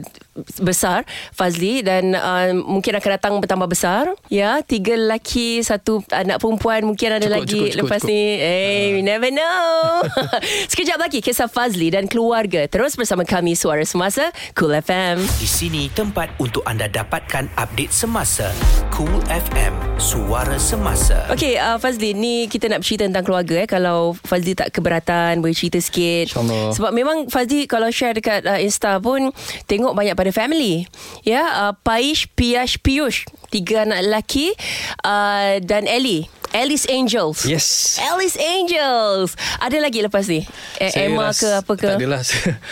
besar 0.61 1.05
Fazli 1.33 1.81
dan 1.81 2.13
uh, 2.13 2.53
mungkin 2.57 2.97
akan 2.97 3.11
datang 3.17 3.33
bertambah 3.39 3.69
besar. 3.69 4.13
Ya, 4.29 4.61
tiga 4.63 4.95
lelaki, 4.95 5.61
satu 5.61 6.03
anak 6.11 6.41
perempuan, 6.41 6.85
mungkin 6.85 7.17
ada 7.17 7.27
Cukup, 7.27 7.37
lagi 7.37 7.53
cukup, 7.53 7.67
cukup, 7.71 7.81
lepas 7.85 8.01
cukup. 8.03 8.11
ni. 8.11 8.23
Eh, 8.41 8.85
we 8.97 9.03
never 9.03 9.31
know. 9.31 10.05
Sekejap 10.71 10.99
lagi 10.99 11.19
kisah 11.21 11.47
Fazli 11.47 11.91
dan 11.91 12.07
keluarga 12.07 12.65
terus 12.67 12.95
bersama 12.95 13.23
kami 13.23 13.55
Suara 13.55 13.85
Semasa 13.85 14.31
Cool 14.55 14.77
FM. 14.77 15.21
Di 15.39 15.49
sini 15.49 15.83
tempat 15.91 16.33
untuk 16.39 16.63
anda 16.65 16.87
dapatkan 16.87 17.51
update 17.57 17.93
semasa. 17.93 18.51
Cool 18.91 19.21
FM, 19.29 19.73
suara 19.97 20.57
semasa. 20.57 21.27
Okey, 21.31 21.57
uh, 21.57 21.79
Fazli, 21.79 22.13
ni 22.13 22.47
kita 22.47 22.67
nak 22.67 22.83
bercerita 22.83 23.07
tentang 23.07 23.25
keluarga 23.25 23.55
eh. 23.63 23.69
Kalau 23.69 24.13
Fazli 24.15 24.53
tak 24.53 24.71
keberatan, 24.71 25.41
boleh 25.41 25.55
cerita 25.55 25.79
sikit. 25.79 26.31
InsyaAllah. 26.33 26.75
Sebab 26.75 26.91
memang 26.91 27.17
Fazli 27.27 27.65
kalau 27.65 27.89
share 27.91 28.15
dekat 28.15 28.45
uh, 28.45 28.59
Insta 28.59 28.99
pun 28.99 29.31
tengok 29.67 29.93
banyak 29.93 30.15
pada 30.15 30.30
family. 30.31 30.87
Ya, 31.23 31.69
uh, 31.69 31.73
Paish, 31.77 32.27
Piyash, 32.33 32.79
Piyush. 32.79 33.27
Tiga 33.51 33.83
anak 33.83 34.07
lelaki 34.07 34.55
uh, 35.03 35.59
dan 35.61 35.85
Ellie. 35.85 36.31
Alice 36.51 36.83
Angels. 36.91 37.47
Yes 37.47 37.95
Alice 38.03 38.35
Angels. 38.35 39.39
Ada 39.63 39.79
lagi 39.79 40.03
lepas 40.03 40.27
ni? 40.27 40.43
Eh, 40.83 40.91
Saya 40.91 41.07
Emma 41.07 41.31
rasa- 41.31 41.39
ke 41.39 41.49
apa 41.63 41.73
ke? 41.79 41.87
Tak 41.87 41.99
adalah 42.03 42.23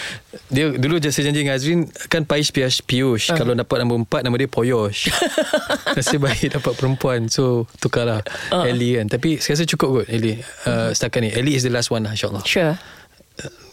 Dia 0.55 0.75
dulu 0.75 0.99
je 0.99 1.15
saya 1.15 1.31
janji 1.31 1.47
dengan 1.47 1.55
Azrin 1.55 1.87
Kan 2.11 2.27
Paish 2.27 2.51
Piyash 2.51 2.83
Piyush 2.83 3.31
uh. 3.31 3.39
Kalau 3.39 3.55
dapat 3.55 3.79
nombor 3.79 4.03
empat 4.03 4.27
Nama 4.27 4.35
dia 4.35 4.51
Poyosh 4.51 5.07
Nasib 5.95 6.27
baik 6.27 6.59
dapat 6.59 6.75
perempuan 6.75 7.31
So 7.31 7.71
tukarlah 7.79 8.27
uh. 8.51 8.67
Ellie 8.67 8.99
kan 8.99 9.15
Tapi 9.15 9.39
saya 9.39 9.55
rasa 9.55 9.71
cukup 9.71 10.03
kot 10.03 10.07
Ellie 10.11 10.43
uh, 10.67 10.91
Setakat 10.91 11.21
ni 11.23 11.31
Ellie 11.31 11.55
is 11.55 11.63
the 11.63 11.71
last 11.71 11.95
one 11.95 12.03
lah 12.03 12.19
InsyaAllah 12.19 12.43
Sure. 12.43 12.75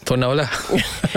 For 0.06 0.14
now 0.14 0.30
lah 0.30 0.46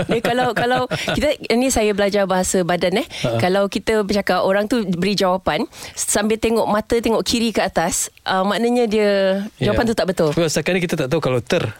Dia 0.04 0.18
kalau 0.28 0.50
kalau 0.50 0.80
kita 0.90 1.30
ini 1.46 1.70
saya 1.70 1.90
belajar 1.90 2.26
bahasa 2.26 2.60
badan 2.60 2.98
eh. 2.98 3.06
Uh-huh. 3.06 3.38
Kalau 3.38 3.64
kita 3.66 4.02
bercakap 4.02 4.42
orang 4.42 4.66
tu 4.66 4.82
beri 4.84 5.14
jawapan 5.14 5.62
sambil 5.94 6.36
tengok 6.36 6.66
mata 6.66 6.96
tengok 6.96 7.22
kiri 7.22 7.50
ke 7.50 7.60
atas, 7.60 8.10
uh, 8.24 8.42
maknanya 8.42 8.84
dia 8.84 9.10
jawapan 9.56 9.84
Ya. 9.84 9.88
tu 9.88 9.94
tak 9.94 10.06
betul. 10.06 10.30
Well, 10.32 10.46
setakat 10.46 10.72
ni 10.72 10.80
kita 10.82 10.94
tak 10.96 11.08
tahu 11.08 11.20
kalau 11.20 11.38
ter 11.38 11.70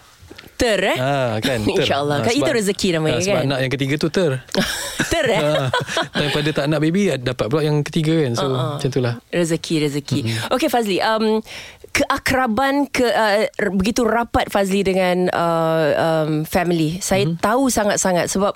Ter 0.55 0.77
eh. 0.87 0.96
Ah, 0.96 1.35
kan 1.38 1.57
ter. 1.66 1.83
InsyaAllah. 1.83 2.20
Ah, 2.20 2.23
kan 2.23 2.31
itu 2.31 2.44
sebab- 2.44 2.55
rezeki 2.55 2.88
namanya 2.92 3.16
ah, 3.16 3.25
Sebab 3.25 3.35
kan. 3.35 3.46
anak 3.49 3.59
yang 3.59 3.73
ketiga 3.73 3.94
tu 3.96 4.09
ter 4.09 4.31
ter 5.12 5.27
eh. 5.27 5.40
Ah, 5.40 5.68
Daripada 6.12 6.49
tak 6.53 6.64
nak 6.68 6.79
baby 6.79 7.11
Dapat 7.11 7.46
pula 7.49 7.61
yang 7.61 7.81
ketiga 7.81 8.12
kan 8.20 8.33
So 8.35 8.46
ah. 8.46 8.77
macam 8.77 8.88
tu 8.88 9.01
lah 9.01 9.14
Rezeki 9.27 9.75
rezeki. 9.83 10.18
Mm-hmm. 10.23 10.53
Okey 10.53 10.68
Fazli, 10.68 11.01
um 11.01 11.40
keakraban 11.90 12.87
ke 12.88 13.05
uh, 13.05 13.46
begitu 13.74 14.07
rapat 14.07 14.46
Fazli 14.48 14.87
dengan 14.87 15.26
uh, 15.31 15.87
um, 15.94 16.31
family. 16.46 17.03
Saya 17.03 17.26
mm-hmm. 17.26 17.42
tahu 17.42 17.68
sangat-sangat 17.68 18.31
sebab 18.31 18.55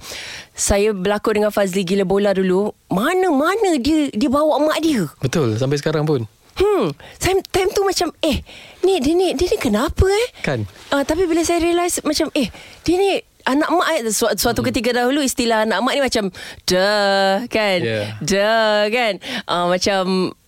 saya 0.54 0.94
berlakon 0.94 1.42
dengan 1.42 1.52
Fazli 1.52 1.82
gila 1.82 2.06
bola 2.06 2.30
dulu. 2.32 2.70
Mana-mana 2.88 3.76
dia 3.82 4.08
dia 4.14 4.30
bawa 4.30 4.62
mak 4.62 4.78
dia. 4.80 5.10
Betul 5.18 5.58
Sampai 5.58 5.78
sekarang 5.82 6.06
pun 6.06 6.24
Hmm, 6.54 6.94
time, 7.18 7.42
time 7.50 7.70
tu 7.74 7.82
macam 7.82 8.14
eh 8.22 8.38
ni 8.86 9.02
dia 9.02 9.14
ni 9.18 9.34
dia 9.34 9.50
ni 9.50 9.58
kenapa 9.58 10.06
eh? 10.06 10.26
Kan. 10.38 10.62
Uh, 10.94 11.02
tapi 11.02 11.26
bila 11.26 11.42
saya 11.42 11.58
realise 11.58 11.98
macam 12.06 12.30
eh 12.30 12.46
dia 12.86 12.94
ni 12.94 13.18
anak 13.42 13.68
mak 13.74 13.88
eh 13.90 14.00
suatu, 14.14 14.38
suatu 14.38 14.60
hmm. 14.62 14.68
ketika 14.70 14.90
dahulu 14.94 15.18
istilah 15.18 15.66
anak 15.66 15.82
mak 15.82 15.98
ni 15.98 16.02
macam 16.06 16.30
dah 16.62 17.42
kan. 17.50 17.78
Yeah. 17.82 18.06
Dah 18.22 18.86
kan. 18.86 19.12
Uh, 19.50 19.66
macam 19.66 20.02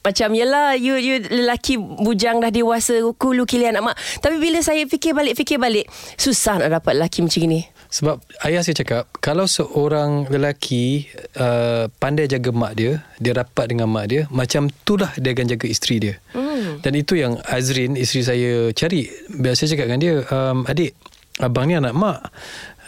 macam 0.07 0.31
yelah 0.39 0.79
you 0.79 0.95
you 0.95 1.19
lelaki 1.27 1.75
bujang 1.75 2.39
dah 2.39 2.55
dewasa 2.55 3.03
kulu 3.19 3.43
kili 3.43 3.67
anak 3.67 3.91
mak. 3.91 3.97
Tapi 4.23 4.39
bila 4.39 4.63
saya 4.63 4.87
fikir 4.87 5.19
balik 5.19 5.35
fikir 5.35 5.59
balik 5.59 5.91
susah 6.15 6.63
nak 6.63 6.79
dapat 6.79 6.95
lelaki 6.95 7.27
macam 7.27 7.51
ni. 7.51 7.67
Sebab 7.87 8.19
ayah 8.43 8.67
saya 8.67 8.83
cakap 8.83 9.09
Kalau 9.23 9.47
seorang 9.47 10.27
lelaki 10.27 11.07
uh, 11.39 11.87
Pandai 12.03 12.27
jaga 12.27 12.51
mak 12.51 12.75
dia 12.75 12.99
Dia 13.23 13.33
rapat 13.39 13.71
dengan 13.71 13.87
mak 13.87 14.11
dia 14.11 14.27
Macam 14.35 14.67
itulah 14.67 15.15
dia 15.15 15.31
akan 15.31 15.47
jaga 15.47 15.67
isteri 15.71 15.97
dia 16.03 16.15
hmm. 16.35 16.83
Dan 16.83 16.93
itu 16.99 17.15
yang 17.15 17.39
Azrin 17.47 17.95
Isteri 17.95 18.23
saya 18.27 18.53
cari 18.75 19.07
Biasa 19.31 19.71
cakap 19.71 19.87
dengan 19.87 20.03
dia 20.03 20.15
um, 20.29 20.67
Adik 20.67 20.99
Abang 21.39 21.71
ni 21.71 21.79
anak 21.79 21.95
mak 21.95 22.27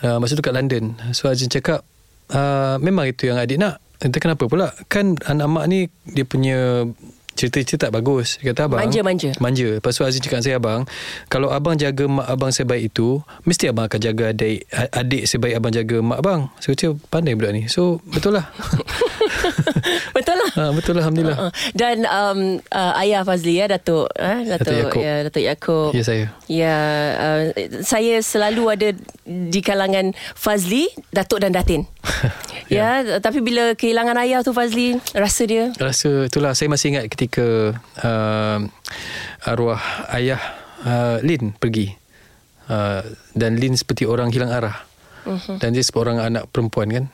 uh, 0.03 0.19
Masa 0.19 0.35
tu 0.35 0.43
kat 0.43 0.55
London 0.55 0.99
So 1.15 1.31
Azrin 1.31 1.49
cakap 1.53 1.87
uh, 2.35 2.77
Memang 2.83 3.07
itu 3.07 3.31
yang 3.31 3.39
adik 3.39 3.63
nak 3.63 3.79
Entah 3.99 4.21
kenapa 4.23 4.47
pula 4.47 4.75
Kan 4.87 5.19
anak 5.27 5.47
mak 5.51 5.65
ni 5.67 5.91
Dia 6.07 6.25
punya 6.25 6.87
Cerita-cerita 7.39 7.87
tak 7.87 7.95
bagus. 7.95 8.43
Dia 8.43 8.51
kata 8.51 8.67
abang 8.67 8.83
Manja, 8.83 8.99
manja. 9.39 9.79
Lepas 9.79 9.95
tu 9.95 10.03
Azrin 10.03 10.19
cakap 10.27 10.43
saya 10.43 10.59
abang 10.59 10.83
Kalau 11.31 11.55
abang 11.55 11.79
jaga 11.79 12.11
mak 12.11 12.27
abang 12.27 12.51
sebaik 12.51 12.91
itu 12.91 13.23
Mesti 13.47 13.71
abang 13.71 13.87
akan 13.87 14.01
jaga 14.03 14.35
adik 14.35 14.67
Adik 14.75 15.23
sebaik 15.31 15.55
abang 15.55 15.71
jaga 15.71 16.03
mak 16.03 16.19
abang. 16.19 16.41
So 16.59 16.75
macam 16.75 16.99
pandai 17.07 17.39
budak 17.39 17.53
ni. 17.55 17.63
So 17.71 18.03
betul 18.11 18.43
lah 18.43 18.51
Betul 20.17 20.37
lah. 20.37 20.51
ha, 20.55 20.63
Betul 20.75 20.93
lah 20.99 21.03
Alhamdulillah 21.07 21.37
Uh, 21.39 21.53
dan 21.77 22.03
um, 22.09 22.59
uh, 22.73 22.93
ayah 22.99 23.23
Fazli 23.23 23.63
ya 23.63 23.71
Datuk 23.71 24.11
eh, 24.17 24.43
Datuk, 24.49 24.59
Datuk 24.59 24.75
Yaakob. 24.75 25.01
ya 25.01 25.15
Datuk 25.29 25.43
Yaakob. 25.45 25.91
Ya 25.95 26.03
saya 26.03 26.25
Ya, 26.49 26.77
uh, 27.15 27.43
saya 27.85 28.19
selalu 28.25 28.63
ada 28.73 28.89
di 29.29 29.61
kalangan 29.61 30.17
Fazli, 30.35 30.89
Datuk 31.13 31.45
dan 31.45 31.53
Datin. 31.53 31.85
ya. 32.73 33.05
ya, 33.05 33.21
tapi 33.21 33.45
bila 33.45 33.77
kehilangan 33.77 34.17
ayah 34.25 34.41
tu 34.41 34.57
Fazli, 34.57 34.97
rasa 35.13 35.43
dia 35.45 35.71
Rasa 35.77 36.27
itulah 36.27 36.57
Saya 36.57 36.73
masih 36.73 36.97
ingat 36.97 37.05
ketika 37.13 37.77
uh, 38.03 38.59
Arwah 39.45 39.81
ayah 40.17 40.41
uh, 40.83 41.21
Lin 41.21 41.53
pergi 41.55 41.93
uh, 42.73 43.05
Dan 43.37 43.61
Lin 43.61 43.77
seperti 43.77 44.09
orang 44.09 44.33
hilang 44.33 44.51
arah 44.51 44.89
uh-huh. 45.29 45.61
Dan 45.61 45.77
dia 45.77 45.85
seperti 45.85 46.03
orang 46.09 46.19
anak 46.25 46.49
perempuan 46.49 46.89
kan 46.89 47.05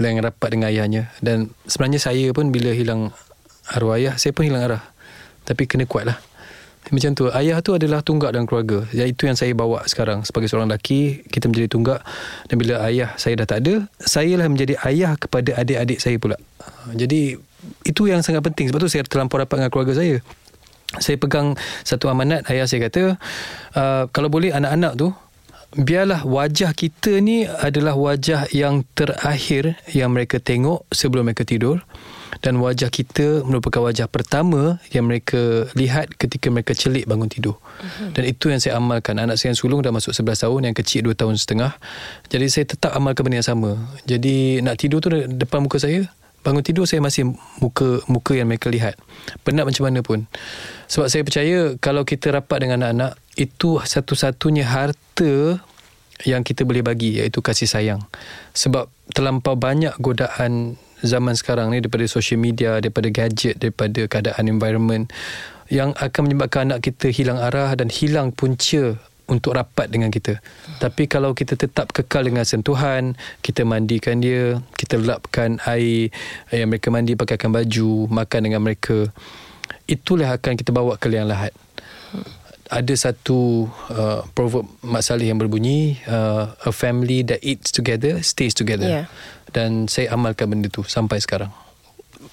Yang 0.00 0.26
rapat 0.26 0.48
dengan 0.54 0.68
ayahnya. 0.70 1.12
Dan 1.22 1.54
sebenarnya 1.66 2.00
saya 2.02 2.30
pun 2.34 2.50
Bila 2.50 2.74
hilang 2.74 3.14
arwah 3.70 3.98
ayah 3.98 4.14
Saya 4.18 4.34
pun 4.34 4.46
hilang 4.46 4.64
arah. 4.66 4.82
Tapi 5.44 5.68
kena 5.68 5.86
kuat 5.86 6.08
lah 6.08 6.18
macam 6.92 7.16
tu 7.16 7.32
Ayah 7.32 7.64
tu 7.64 7.72
adalah 7.72 8.04
tunggak 8.04 8.36
dalam 8.36 8.44
keluarga. 8.44 8.84
Itu 8.92 9.24
yang 9.24 9.38
saya 9.38 9.56
bawa 9.56 9.88
sekarang 9.88 10.20
Sebagai 10.26 10.52
seorang 10.52 10.68
lelaki 10.68 11.24
Kita 11.32 11.48
menjadi 11.48 11.68
tunggak. 11.72 12.00
Dan 12.50 12.60
bila 12.60 12.84
ayah 12.84 13.16
saya 13.16 13.40
dah 13.40 13.48
tak 13.48 13.64
ada 13.64 13.88
Saya 13.96 14.36
lah 14.36 14.50
menjadi 14.50 14.76
ayah 14.84 15.16
Kepada 15.16 15.56
adik-adik 15.56 15.96
saya 16.02 16.20
pula. 16.20 16.36
Jadi 16.92 17.40
Itu 17.88 18.04
yang 18.04 18.20
sangat 18.20 18.44
penting. 18.44 18.68
Sebab 18.68 18.80
tu 18.84 18.90
saya 18.92 19.06
terlampau 19.08 19.40
rapat 19.40 19.64
dengan 19.64 19.72
keluarga 19.72 19.96
saya. 19.96 20.20
Saya 21.00 21.16
pegang 21.16 21.56
Satu 21.88 22.12
amanat 22.12 22.44
Ayah 22.52 22.68
saya 22.68 22.84
kata 22.90 23.16
uh, 23.74 24.04
Kalau 24.12 24.28
boleh 24.28 24.52
anak-anak 24.52 24.92
tu 25.00 25.08
biarlah 25.74 26.22
wajah 26.26 26.72
kita 26.72 27.18
ni 27.18 27.46
adalah 27.46 27.98
wajah 27.98 28.50
yang 28.54 28.86
terakhir 28.94 29.78
yang 29.90 30.14
mereka 30.14 30.38
tengok 30.38 30.86
sebelum 30.94 31.26
mereka 31.30 31.42
tidur 31.42 31.82
dan 32.42 32.58
wajah 32.58 32.90
kita 32.90 33.46
merupakan 33.46 33.84
wajah 33.84 34.10
pertama 34.10 34.82
yang 34.90 35.06
mereka 35.06 35.68
lihat 35.78 36.12
ketika 36.18 36.50
mereka 36.50 36.74
celik 36.74 37.06
bangun 37.06 37.30
tidur. 37.30 37.56
Uh-huh. 37.56 38.10
Dan 38.10 38.26
itu 38.26 38.50
yang 38.50 38.58
saya 38.58 38.76
amalkan. 38.80 39.16
Anak 39.20 39.38
saya 39.38 39.54
yang 39.54 39.58
sulung 39.60 39.80
dah 39.84 39.94
masuk 39.94 40.10
11 40.10 40.44
tahun, 40.48 40.60
yang 40.68 40.76
kecil 40.76 41.00
2 41.06 41.14
tahun 41.14 41.34
setengah. 41.38 41.72
Jadi 42.28 42.46
saya 42.50 42.64
tetap 42.66 42.90
amalkan 42.96 43.22
benda 43.24 43.38
yang 43.40 43.48
sama. 43.48 43.78
Jadi 44.04 44.60
nak 44.60 44.76
tidur 44.80 44.98
tu 44.98 45.08
depan 45.14 45.62
muka 45.62 45.78
saya, 45.78 46.04
bangun 46.44 46.60
tidur 46.60 46.84
saya 46.84 47.00
masih 47.00 47.32
muka 47.58 48.04
muka 48.04 48.36
yang 48.36 48.46
mereka 48.46 48.68
lihat. 48.68 49.00
Penat 49.42 49.64
macam 49.64 49.88
mana 49.88 50.04
pun. 50.04 50.28
Sebab 50.92 51.08
saya 51.08 51.24
percaya 51.24 51.74
kalau 51.80 52.04
kita 52.04 52.30
rapat 52.30 52.68
dengan 52.68 52.84
anak-anak, 52.84 53.16
itu 53.40 53.80
satu-satunya 53.80 54.68
harta 54.68 55.58
yang 56.28 56.46
kita 56.46 56.62
boleh 56.62 56.84
bagi 56.84 57.18
iaitu 57.18 57.40
kasih 57.40 57.66
sayang. 57.66 58.04
Sebab 58.52 58.86
terlampau 59.16 59.56
banyak 59.56 59.96
godaan 59.98 60.76
zaman 61.02 61.34
sekarang 61.34 61.72
ni 61.72 61.82
daripada 61.82 62.06
social 62.06 62.38
media, 62.38 62.78
daripada 62.78 63.08
gadget, 63.08 63.58
daripada 63.58 64.06
keadaan 64.06 64.46
environment 64.46 65.10
yang 65.72 65.96
akan 65.96 66.28
menyebabkan 66.28 66.70
anak 66.70 66.84
kita 66.84 67.08
hilang 67.08 67.40
arah 67.40 67.72
dan 67.72 67.88
hilang 67.88 68.30
punca 68.30 69.00
untuk 69.30 69.56
rapat 69.56 69.88
dengan 69.88 70.12
kita. 70.12 70.38
Tapi 70.78 71.08
kalau 71.08 71.32
kita 71.32 71.56
tetap 71.56 71.90
kekal 71.90 72.28
dengan 72.28 72.44
sentuhan, 72.44 73.16
kita 73.40 73.64
mandikan 73.64 74.20
dia, 74.20 74.60
kita 74.76 75.00
lapkan 75.00 75.58
air 75.64 76.12
yang 76.52 76.68
mereka 76.68 76.92
mandi 76.92 77.16
pakaikan 77.16 77.52
baju, 77.52 78.08
makan 78.12 78.40
dengan 78.44 78.60
mereka, 78.60 79.08
itulah 79.88 80.36
akan 80.36 80.54
kita 80.60 80.70
bawa 80.70 81.00
ke 81.00 81.08
liang 81.08 81.28
lahat. 81.28 81.56
Ada 82.68 83.12
satu 83.12 83.68
uh, 83.92 84.24
proverb 84.32 84.64
Mak 84.80 85.04
Salih 85.04 85.28
yang 85.28 85.36
berbunyi 85.36 86.00
uh, 86.08 86.56
a 86.64 86.72
family 86.72 87.20
that 87.20 87.44
eats 87.44 87.68
together 87.68 88.24
stays 88.24 88.56
together. 88.56 88.88
Yeah 88.88 89.06
dan 89.54 89.86
saya 89.86 90.10
amalkan 90.12 90.50
benda 90.50 90.66
tu 90.66 90.82
sampai 90.82 91.22
sekarang 91.22 91.48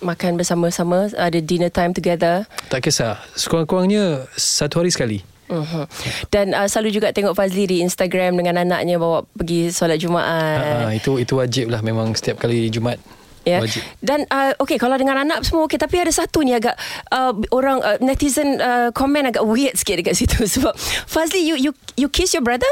makan 0.02 0.42
bersama-sama 0.42 1.14
ada 1.14 1.38
dinner 1.38 1.70
time 1.70 1.94
together 1.94 2.50
tak 2.74 2.82
kisah 2.82 3.22
sekurang-kurangnya 3.38 4.26
satu 4.34 4.82
hari 4.82 4.90
sekali 4.90 5.22
uh-huh. 5.52 5.86
Dan 6.32 6.56
uh, 6.56 6.66
selalu 6.66 6.96
juga 6.96 7.12
tengok 7.12 7.36
Fazli 7.36 7.68
di 7.68 7.78
Instagram 7.84 8.40
dengan 8.40 8.64
anaknya 8.64 8.96
bawa 8.96 9.28
pergi 9.36 9.70
solat 9.70 10.00
Jumaat. 10.00 10.88
Uh, 10.88 10.92
itu 10.96 11.12
itu 11.20 11.34
wajib 11.36 11.70
lah 11.70 11.84
memang 11.84 12.16
setiap 12.16 12.40
kali 12.40 12.72
Jumaat. 12.72 12.98
Ya. 13.42 13.66
Yeah. 13.66 13.82
Dan 14.06 14.20
uh, 14.30 14.54
okay 14.62 14.78
kalau 14.78 15.02
dengan 15.02 15.18
anak 15.18 15.42
semua 15.42 15.66
okay 15.66 15.82
tapi 15.82 15.98
ada 15.98 16.14
satu 16.14 16.46
ni 16.46 16.54
agak 16.54 16.78
uh, 17.10 17.34
orang 17.50 17.82
uh, 17.82 17.98
netizen 17.98 18.62
uh, 18.62 18.94
komen 18.94 19.34
agak 19.34 19.42
weird 19.42 19.74
sikit 19.74 19.98
dekat 19.98 20.14
situ 20.14 20.46
sebab 20.58 20.78
Fazli 21.10 21.42
you 21.42 21.58
you 21.58 21.72
you 21.98 22.06
kiss 22.06 22.38
your 22.38 22.46
brother? 22.46 22.70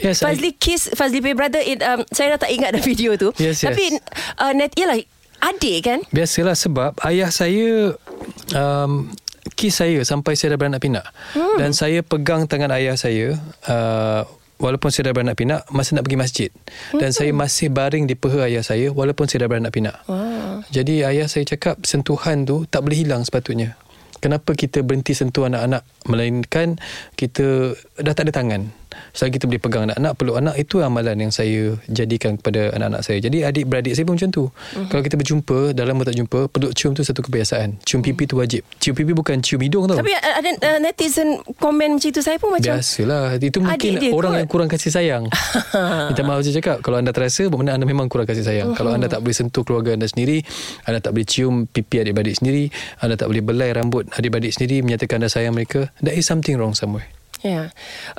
Yes, 0.00 0.24
Fazli 0.24 0.52
I... 0.52 0.56
kiss 0.56 0.88
Fazli 0.96 1.20
punya 1.20 1.36
brother 1.36 1.60
it, 1.60 1.84
um, 1.84 2.08
Saya 2.08 2.38
dah 2.38 2.48
tak 2.48 2.54
ingat 2.56 2.72
dah 2.72 2.80
video 2.80 3.18
tu 3.20 3.34
yes, 3.36 3.66
Tapi 3.66 3.98
yes. 3.98 4.00
Uh, 4.40 4.52
net, 4.56 4.72
Yalah 4.78 4.96
Adik 5.44 5.78
kan 5.84 6.00
Biasalah 6.08 6.56
sebab 6.56 6.96
Ayah 7.04 7.28
saya 7.28 7.92
um, 8.56 9.12
Kiss 9.54 9.80
saya 9.80 10.00
Sampai 10.02 10.34
saya 10.34 10.54
dah 10.56 10.58
beranak 10.60 10.82
pinak 10.82 11.06
hmm. 11.36 11.56
Dan 11.60 11.70
saya 11.76 12.00
pegang 12.04 12.48
tangan 12.48 12.72
ayah 12.74 12.96
saya 12.98 13.36
uh, 13.68 14.22
Walaupun 14.58 14.90
saya 14.90 15.10
dah 15.10 15.14
beranak 15.14 15.38
pinak 15.38 15.62
Masa 15.70 15.94
nak 15.94 16.04
pergi 16.08 16.18
masjid 16.18 16.50
Dan 16.96 17.14
hmm. 17.14 17.16
saya 17.16 17.30
masih 17.30 17.68
baring 17.70 18.10
di 18.10 18.18
peha 18.18 18.50
ayah 18.50 18.64
saya 18.66 18.90
Walaupun 18.90 19.30
saya 19.30 19.46
dah 19.46 19.50
beranak 19.50 19.72
pinak 19.72 19.96
wow. 20.10 20.60
Jadi 20.68 21.06
ayah 21.06 21.30
saya 21.30 21.46
cakap 21.46 21.80
Sentuhan 21.86 22.42
tu 22.42 22.66
Tak 22.66 22.82
boleh 22.82 23.06
hilang 23.06 23.22
sepatutnya 23.22 23.78
Kenapa 24.18 24.50
kita 24.58 24.82
berhenti 24.82 25.14
sentuh 25.14 25.46
anak-anak 25.46 25.86
Melainkan 26.10 26.74
Kita 27.14 27.70
Dah 28.02 28.14
tak 28.18 28.26
ada 28.26 28.34
tangan 28.34 28.87
Selagi 29.12 29.40
kita 29.40 29.46
boleh 29.48 29.62
pegang 29.62 29.82
anak-anak 29.88 30.12
Peluk 30.18 30.36
anak 30.36 30.54
Itu 30.58 30.82
amalan 30.84 31.16
yang 31.18 31.32
saya 31.32 31.74
Jadikan 31.88 32.36
kepada 32.38 32.74
anak-anak 32.74 33.02
saya. 33.02 33.18
Jadi 33.18 33.44
adik-beradik 33.44 33.92
saya 33.96 34.04
pun 34.04 34.14
macam 34.18 34.30
tu. 34.30 34.44
Uh-huh. 34.46 34.86
Kalau 34.90 35.02
kita 35.02 35.16
berjumpa 35.16 35.58
Dalam 35.72 36.00
tak 36.02 36.16
jumpa 36.16 36.40
Peluk 36.52 36.72
cium 36.74 36.92
tu 36.94 37.02
satu 37.02 37.20
kebiasaan. 37.24 37.82
Cium 37.82 38.00
pipi 38.00 38.24
tu 38.24 38.38
wajib. 38.38 38.62
Cium 38.78 38.94
pipi 38.94 39.12
bukan 39.12 39.40
cium 39.42 39.60
hidung 39.60 39.90
tau. 39.90 39.98
Tapi 39.98 40.12
uh, 40.14 40.34
ada 40.38 40.50
uh, 40.50 40.78
netizen 40.82 41.42
Komen 41.58 41.98
macam 41.98 42.10
tu 42.10 42.22
Saya 42.22 42.36
pun 42.38 42.54
macam 42.54 42.78
Biasalah. 42.78 43.36
Itu 43.38 43.58
mungkin 43.60 43.92
orang 44.14 44.32
kot. 44.34 44.40
yang 44.40 44.48
kurang 44.48 44.68
kasih 44.70 44.90
sayang. 44.92 45.24
Minta 46.12 46.22
maaf 46.24 46.40
saya 46.46 46.54
cakap 46.62 46.80
Kalau 46.80 46.96
anda 47.02 47.10
terasa 47.10 47.46
Bermakna 47.48 47.76
anda 47.76 47.86
memang 47.88 48.06
kurang 48.06 48.28
kasih 48.28 48.44
sayang. 48.46 48.72
Uh-huh. 48.72 48.78
Kalau 48.78 48.90
anda 48.94 49.10
tak 49.10 49.20
boleh 49.20 49.36
sentuh 49.36 49.62
keluarga 49.66 49.98
anda 49.98 50.06
sendiri 50.06 50.40
Anda 50.86 51.02
tak 51.02 51.18
boleh 51.18 51.26
cium 51.28 51.66
pipi 51.68 52.00
adik-beradik 52.00 52.38
sendiri 52.38 52.70
Anda 53.02 53.18
tak 53.18 53.28
boleh 53.28 53.42
belai 53.44 53.70
rambut 53.74 54.08
adik-beradik 54.14 54.54
sendiri 54.54 54.80
Menyatakan 54.86 55.20
anda 55.20 55.30
sayang 55.30 55.52
mereka 55.52 55.90
There 56.00 56.14
is 56.14 56.24
something 56.24 56.56
wrong 56.56 56.72
somewhere 56.72 57.17
Ya. 57.38 57.50
Yeah. 57.50 57.66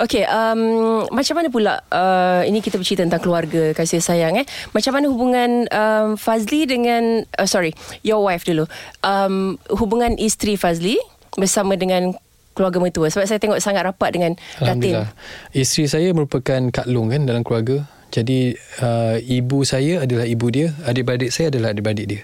Okay, 0.00 0.24
um, 0.24 1.04
macam 1.12 1.34
mana 1.36 1.48
pula 1.52 1.84
uh, 1.92 2.40
ini 2.48 2.64
kita 2.64 2.80
bercerita 2.80 3.04
tentang 3.04 3.20
keluarga 3.20 3.76
kasih 3.76 4.00
sayang 4.00 4.40
eh. 4.40 4.48
Macam 4.72 4.96
mana 4.96 5.12
hubungan 5.12 5.68
um, 5.68 6.16
Fazli 6.16 6.64
dengan 6.64 7.28
uh, 7.36 7.48
sorry, 7.48 7.76
your 8.00 8.24
wife 8.24 8.48
dulu. 8.48 8.64
Um, 9.04 9.60
hubungan 9.68 10.16
isteri 10.16 10.56
Fazli 10.56 10.96
bersama 11.36 11.76
dengan 11.76 12.16
keluarga 12.56 12.82
mertua 12.82 13.08
sebab 13.12 13.28
saya 13.28 13.38
tengok 13.38 13.60
sangat 13.62 13.86
rapat 13.86 14.10
dengan 14.12 14.32
Datin. 14.58 15.06
Isteri 15.54 15.84
saya 15.86 16.08
merupakan 16.16 16.60
Kak 16.72 16.88
Long 16.88 17.12
kan 17.12 17.28
dalam 17.28 17.44
keluarga. 17.44 17.86
Jadi 18.10 18.58
uh, 18.82 19.16
ibu 19.22 19.62
saya 19.62 20.02
adalah 20.02 20.26
ibu 20.26 20.50
dia, 20.50 20.74
adik-beradik 20.82 21.30
saya 21.30 21.54
adalah 21.54 21.70
adik-beradik 21.70 22.06
dia. 22.10 22.22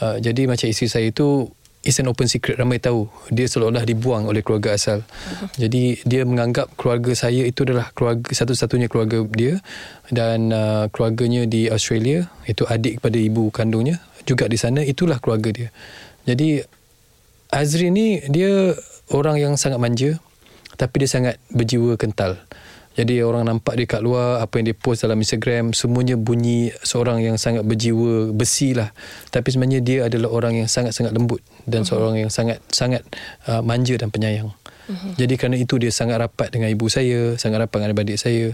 Uh, 0.00 0.20
jadi 0.20 0.44
macam 0.44 0.68
isteri 0.68 0.88
saya 0.92 1.06
itu 1.08 1.48
It's 1.80 1.96
an 1.96 2.12
open 2.12 2.28
secret 2.28 2.60
Ramai 2.60 2.76
tahu. 2.76 3.08
Dia 3.32 3.48
seolah-olah 3.48 3.88
dibuang 3.88 4.28
oleh 4.28 4.44
keluarga 4.44 4.76
asal. 4.76 5.00
Uh-huh. 5.00 5.48
Jadi 5.56 5.96
dia 6.04 6.28
menganggap 6.28 6.76
keluarga 6.76 7.16
saya 7.16 7.48
itu 7.48 7.64
adalah 7.64 7.88
keluarga 7.96 8.28
Satu-satunya 8.28 8.92
keluarga 8.92 9.24
dia 9.32 9.64
Dan 10.12 10.52
uh, 10.52 10.92
keluarganya 10.92 11.48
di 11.48 11.72
Australia 11.72 12.28
Itu 12.44 12.68
adik 12.68 13.00
kepada 13.00 13.16
ibu 13.16 13.48
kandungnya 13.48 13.96
Juga 14.28 14.44
di 14.44 14.60
sana 14.60 14.84
Itulah 14.84 15.24
keluarga 15.24 15.48
dia. 15.56 15.68
Jadi 16.28 16.60
Azri 17.48 17.88
ni 17.88 18.20
Dia 18.28 18.76
orang 19.16 19.40
yang 19.40 19.56
sangat 19.56 19.80
manja 19.80 20.20
Tapi 20.76 20.94
dia 21.00 21.08
sangat 21.08 21.40
berjiwa 21.48 21.96
kental 21.96 22.36
jadi 23.00 23.24
orang 23.24 23.48
nampak 23.48 23.80
dia 23.80 23.88
kat 23.88 24.04
luar 24.04 24.44
Apa 24.44 24.60
yang 24.60 24.68
dia 24.68 24.76
post 24.76 25.08
dalam 25.08 25.16
Instagram 25.16 25.72
Semuanya 25.72 26.20
bunyi 26.20 26.68
Seorang 26.84 27.24
yang 27.24 27.40
sangat 27.40 27.64
berjiwa 27.64 28.28
Besi 28.36 28.76
lah. 28.76 28.92
Tapi 29.32 29.48
sebenarnya 29.48 29.80
dia 29.80 29.98
adalah 30.04 30.28
orang 30.28 30.60
yang 30.60 30.68
sangat-sangat 30.68 31.16
lembut 31.16 31.40
Dan 31.64 31.80
uh-huh. 31.80 31.88
seorang 31.88 32.14
yang 32.20 32.30
sangat 32.30 32.60
Sangat 32.68 33.00
uh, 33.48 33.64
manja 33.64 33.96
dan 33.96 34.12
penyayang. 34.12 34.52
Uh-huh. 34.52 35.16
Jadi 35.16 35.34
kerana 35.40 35.56
itu 35.56 35.80
dia 35.80 35.88
sangat 35.88 36.20
rapat 36.20 36.52
dengan 36.52 36.68
ibu 36.68 36.92
saya 36.92 37.40
Sangat 37.40 37.64
rapat 37.64 37.88
dengan 37.88 38.04
adik 38.04 38.20
saya. 38.20 38.52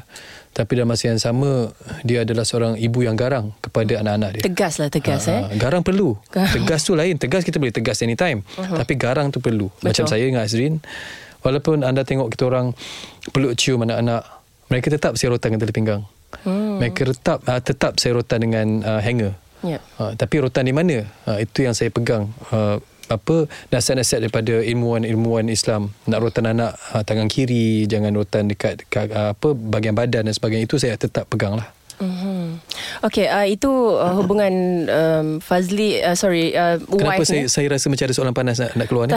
Tapi 0.54 0.70
dalam 0.78 0.94
masa 0.94 1.10
yang 1.10 1.18
sama 1.18 1.74
Dia 2.06 2.22
adalah 2.22 2.46
seorang 2.46 2.78
ibu 2.78 3.02
yang 3.02 3.18
garang 3.18 3.50
Kepada 3.58 3.98
anak-anak 3.98 4.30
dia. 4.38 4.42
Tegas 4.46 4.78
lah 4.78 4.94
tegas 4.94 5.26
uh, 5.26 5.50
eh. 5.50 5.58
Garang 5.58 5.82
perlu. 5.82 6.14
Tegas 6.30 6.86
tu 6.86 6.94
lain 6.94 7.18
Tegas 7.18 7.42
kita 7.42 7.58
boleh 7.58 7.74
tegas 7.74 7.98
anytime. 8.06 8.46
Uh-huh. 8.54 8.78
Tapi 8.78 8.94
garang 8.94 9.34
tu 9.34 9.42
perlu. 9.42 9.74
Betul. 9.74 9.90
Macam 9.90 10.04
saya 10.06 10.22
dengan 10.22 10.46
Azrin 10.46 10.78
Walaupun 11.46 11.86
anda 11.86 12.02
tengok 12.02 12.34
kita 12.34 12.50
orang 12.50 12.74
peluk 13.30 13.54
cium 13.54 13.86
anak-anak, 13.86 14.26
mereka 14.68 14.92
tetap 14.92 15.14
rotan 15.16 15.54
dengan 15.54 15.60
tali 15.62 15.74
pinggang. 15.74 16.02
Hmm. 16.42 16.82
Mereka 16.82 17.16
tetap 17.16 17.38
uh, 17.46 17.60
tetap 17.62 17.92
rotan 18.12 18.38
dengan 18.42 18.66
uh, 18.82 19.00
hanger. 19.00 19.32
Yeah. 19.64 19.82
Uh, 19.96 20.12
tapi 20.14 20.42
rotan 20.42 20.68
di 20.68 20.74
mana? 20.74 21.06
Uh, 21.24 21.38
itu 21.42 21.64
yang 21.64 21.74
saya 21.74 21.88
pegang. 21.88 22.30
Uh, 22.52 22.82
apa 23.06 23.46
nasihat-nasihat 23.70 24.26
daripada 24.26 24.58
ilmuwan-ilmuwan 24.66 25.46
Islam 25.46 25.94
nak 26.10 26.26
rotan 26.26 26.50
anak 26.50 26.74
uh, 26.90 27.06
tangan 27.06 27.30
kiri 27.30 27.86
jangan 27.86 28.10
rotan 28.18 28.50
dekat, 28.50 28.82
dekat 28.82 29.14
uh, 29.14 29.30
apa 29.30 29.54
bahagian 29.54 29.94
badan 29.94 30.26
dan 30.26 30.34
sebagainya 30.34 30.66
itu 30.66 30.76
saya 30.82 30.98
tetap 30.98 31.30
pegang 31.30 31.54
lah 31.54 31.70
Mm-hmm. 31.96 32.40
Okay, 33.08 33.24
uh, 33.24 33.48
itu 33.48 33.72
uh, 33.72 34.20
hubungan 34.20 34.52
um, 34.84 35.26
Fazli, 35.40 35.96
uh, 36.04 36.12
sorry, 36.12 36.52
uh, 36.52 36.76
Kenapa 36.76 37.24
wife 37.24 37.28
saya, 37.28 37.48
saya 37.48 37.72
rasa 37.72 37.88
macam 37.88 38.04
ada 38.04 38.14
soalan 38.16 38.36
panas 38.36 38.60
nak, 38.60 38.76
nak 38.76 38.86
keluar 38.88 39.08
ni? 39.08 39.16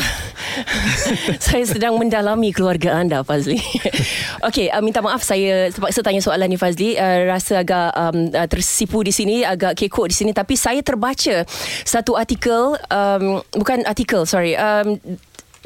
saya 1.43 1.67
sedang 1.67 1.99
mendalami 1.99 2.55
keluarga 2.55 2.95
anda, 2.95 3.19
Fazli. 3.27 3.59
okay, 4.47 4.71
uh, 4.71 4.79
minta 4.79 5.03
maaf 5.03 5.19
saya 5.27 5.67
terpaksa 5.75 5.99
tanya 5.99 6.23
soalan 6.23 6.47
ni, 6.47 6.55
Fazli. 6.55 6.95
Uh, 6.95 7.27
rasa 7.27 7.59
agak 7.59 7.91
um, 7.99 8.31
uh, 8.31 8.47
tersipu 8.47 9.03
di 9.03 9.11
sini, 9.11 9.43
agak 9.43 9.75
kekok 9.75 10.07
di 10.07 10.15
sini. 10.15 10.31
Tapi 10.31 10.55
saya 10.55 10.79
terbaca 10.79 11.43
satu 11.83 12.15
artikel, 12.15 12.79
um, 12.87 13.43
bukan 13.59 13.83
artikel, 13.83 14.23
sorry, 14.23 14.55
um, 14.55 14.95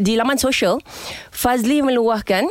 di 0.01 0.17
laman 0.17 0.41
sosial, 0.41 0.81
Fazli 1.29 1.85
meluahkan 1.85 2.49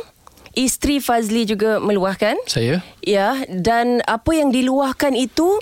isteri 0.53 1.01
Fazli 1.01 1.45
juga 1.49 1.77
meluahkan. 1.81 2.37
Saya? 2.49 2.81
Ya, 3.01 3.45
dan 3.49 4.01
apa 4.05 4.31
yang 4.33 4.53
diluahkan 4.53 5.13
itu 5.17 5.59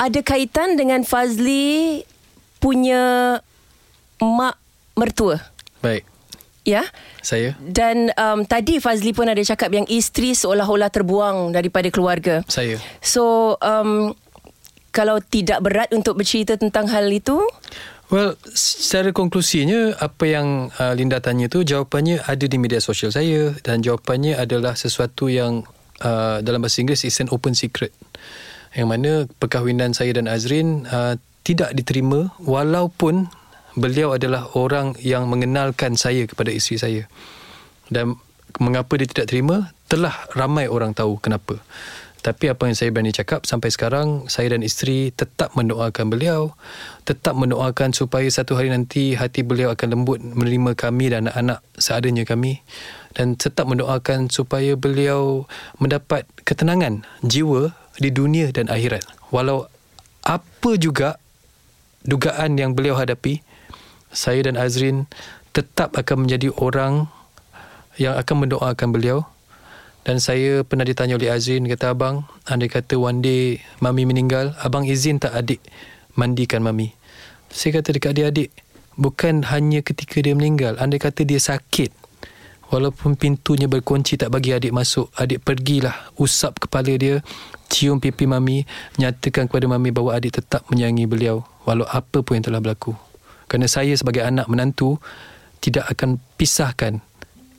ada 0.00 0.20
kaitan 0.24 0.76
dengan 0.76 1.04
Fazli 1.06 2.02
punya 2.58 3.38
mak 4.18 4.56
mertua. 4.96 5.38
Baik. 5.84 6.08
Ya. 6.64 6.88
Saya. 7.20 7.52
Dan 7.60 8.08
um, 8.16 8.48
tadi 8.48 8.80
Fazli 8.80 9.12
pun 9.12 9.28
ada 9.28 9.40
cakap 9.44 9.68
yang 9.68 9.84
isteri 9.84 10.32
seolah-olah 10.32 10.88
terbuang 10.88 11.52
daripada 11.52 11.92
keluarga. 11.92 12.40
Saya. 12.48 12.80
So, 13.04 13.56
um, 13.60 14.16
kalau 14.94 15.20
tidak 15.20 15.60
berat 15.60 15.92
untuk 15.92 16.16
bercerita 16.16 16.56
tentang 16.56 16.88
hal 16.88 17.10
itu, 17.12 17.36
Well, 18.12 18.36
secara 18.52 19.16
konklusinya 19.16 19.96
apa 19.96 20.24
yang 20.28 20.68
uh, 20.76 20.92
Linda 20.92 21.24
tanya 21.24 21.48
tu 21.48 21.64
jawapannya 21.64 22.20
ada 22.28 22.44
di 22.44 22.60
media 22.60 22.76
sosial 22.76 23.08
saya 23.08 23.56
dan 23.64 23.80
jawapannya 23.80 24.36
adalah 24.36 24.76
sesuatu 24.76 25.32
yang 25.32 25.64
uh, 26.04 26.44
dalam 26.44 26.60
bahasa 26.60 26.84
Inggeris 26.84 27.08
is 27.08 27.16
an 27.24 27.32
open 27.32 27.56
secret. 27.56 27.96
Yang 28.76 28.88
mana 28.90 29.12
perkahwinan 29.40 29.96
saya 29.96 30.12
dan 30.12 30.28
Azrin 30.28 30.84
uh, 30.84 31.16
tidak 31.48 31.72
diterima 31.72 32.28
walaupun 32.44 33.32
beliau 33.74 34.14
adalah 34.14 34.52
orang 34.52 34.94
yang 35.00 35.26
mengenalkan 35.26 35.96
saya 35.96 36.28
kepada 36.28 36.52
isteri 36.52 36.76
saya. 36.76 37.02
Dan 37.88 38.20
mengapa 38.60 39.00
dia 39.00 39.08
tidak 39.08 39.32
terima? 39.32 39.72
Telah 39.88 40.12
ramai 40.36 40.68
orang 40.68 40.92
tahu 40.92 41.20
kenapa. 41.20 41.56
Tapi 42.24 42.48
apa 42.48 42.64
yang 42.64 42.72
saya 42.72 42.88
berani 42.88 43.12
cakap 43.12 43.44
sampai 43.44 43.68
sekarang 43.68 44.32
saya 44.32 44.56
dan 44.56 44.64
isteri 44.64 45.12
tetap 45.12 45.52
mendoakan 45.60 46.08
beliau, 46.08 46.56
tetap 47.04 47.36
mendoakan 47.36 47.92
supaya 47.92 48.24
satu 48.32 48.56
hari 48.56 48.72
nanti 48.72 49.12
hati 49.12 49.44
beliau 49.44 49.68
akan 49.76 49.88
lembut 49.92 50.24
menerima 50.24 50.72
kami 50.72 51.12
dan 51.12 51.28
anak-anak 51.28 51.60
seadanya 51.76 52.24
kami 52.24 52.64
dan 53.12 53.36
tetap 53.36 53.68
mendoakan 53.68 54.32
supaya 54.32 54.72
beliau 54.72 55.44
mendapat 55.76 56.24
ketenangan 56.48 57.04
jiwa 57.20 57.76
di 58.00 58.08
dunia 58.08 58.48
dan 58.56 58.72
akhirat. 58.72 59.04
Walau 59.28 59.68
apa 60.24 60.80
juga 60.80 61.20
dugaan 62.08 62.56
yang 62.56 62.72
beliau 62.72 62.96
hadapi, 62.96 63.44
saya 64.08 64.48
dan 64.48 64.56
Azrin 64.56 65.04
tetap 65.52 65.92
akan 65.92 66.24
menjadi 66.24 66.48
orang 66.56 67.04
yang 68.00 68.16
akan 68.16 68.48
mendoakan 68.48 68.88
beliau 68.96 69.28
dan 70.04 70.20
saya 70.20 70.60
pernah 70.68 70.84
ditanya 70.84 71.16
oleh 71.16 71.32
Azrin 71.32 71.64
kata 71.64 71.96
abang 71.96 72.28
andai 72.44 72.68
kata 72.68 73.00
one 73.00 73.24
day 73.24 73.64
mami 73.80 74.04
meninggal 74.04 74.52
abang 74.60 74.84
izin 74.84 75.16
tak 75.16 75.32
adik 75.32 75.64
mandikan 76.12 76.60
mami? 76.60 76.92
Saya 77.48 77.80
kata 77.80 77.96
dekat 77.96 78.12
adik-adik 78.12 78.52
bukan 79.00 79.48
hanya 79.48 79.80
ketika 79.80 80.20
dia 80.20 80.36
meninggal 80.36 80.76
andai 80.76 81.00
kata 81.00 81.24
dia 81.24 81.40
sakit 81.40 81.88
walaupun 82.68 83.16
pintunya 83.16 83.64
berkunci 83.64 84.20
tak 84.20 84.28
bagi 84.28 84.52
adik 84.52 84.76
masuk 84.76 85.08
adik 85.16 85.40
pergilah 85.40 86.12
usap 86.20 86.60
kepala 86.60 86.92
dia 87.00 87.24
cium 87.72 87.96
pipi 87.96 88.28
mami 88.28 88.68
nyatakan 89.00 89.48
kepada 89.48 89.64
mami 89.72 89.88
bahawa 89.88 90.20
adik 90.20 90.36
tetap 90.44 90.68
menyayangi 90.68 91.08
beliau 91.08 91.48
walau 91.64 91.88
apa 91.88 92.20
pun 92.20 92.36
yang 92.36 92.44
telah 92.44 92.60
berlaku. 92.60 92.92
Kerana 93.48 93.72
saya 93.72 93.96
sebagai 93.96 94.20
anak 94.20 94.52
menantu 94.52 95.00
tidak 95.64 95.88
akan 95.88 96.20
pisahkan 96.36 97.00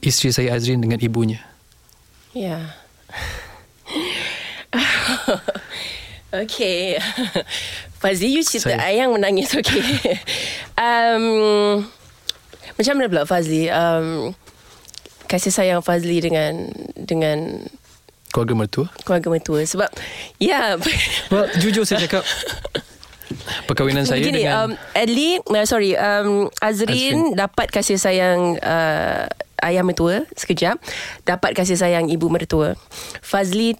isteri 0.06 0.30
saya 0.30 0.54
Azrin 0.54 0.78
dengan 0.78 1.02
ibunya 1.02 1.55
Ya. 2.36 2.76
okay. 6.44 7.00
Fazli, 8.04 8.36
you 8.36 8.44
cerita 8.44 8.76
Saya- 8.76 8.92
ayang 8.92 9.16
menangis. 9.16 9.56
Okay. 9.56 9.80
um, 10.76 11.24
macam 12.76 12.94
mana 13.00 13.08
pula 13.08 13.24
Fazli? 13.24 13.72
Um, 13.72 14.36
kasih 15.32 15.56
sayang 15.56 15.80
Fazli 15.80 16.20
dengan 16.20 16.76
dengan 17.00 17.64
keluarga 18.36 18.68
mertua 18.68 18.88
keluarga 19.08 19.32
mertua. 19.32 19.64
Sebab, 19.64 19.88
ya. 20.36 20.76
well, 21.32 21.48
jujur 21.56 21.88
saya 21.88 22.04
cakap 22.04 22.28
perkahwinan 23.64 24.04
saya 24.04 24.20
Begini, 24.20 24.44
dengan 24.44 24.76
um, 24.76 24.92
Adli, 24.92 25.40
uh, 25.40 25.64
sorry, 25.64 25.96
um, 25.96 26.52
Azrin, 26.60 27.32
Azrin. 27.32 27.40
dapat 27.40 27.72
kasih 27.72 27.96
sayang 27.96 28.60
uh, 28.60 29.26
ayah 29.66 29.82
mertua 29.82 30.30
sekejap, 30.38 30.78
dapat 31.26 31.51
kasih 31.57 31.76
sayang 31.76 32.07
ibu 32.07 32.30
mertua. 32.30 32.78
Fazli 33.26 33.76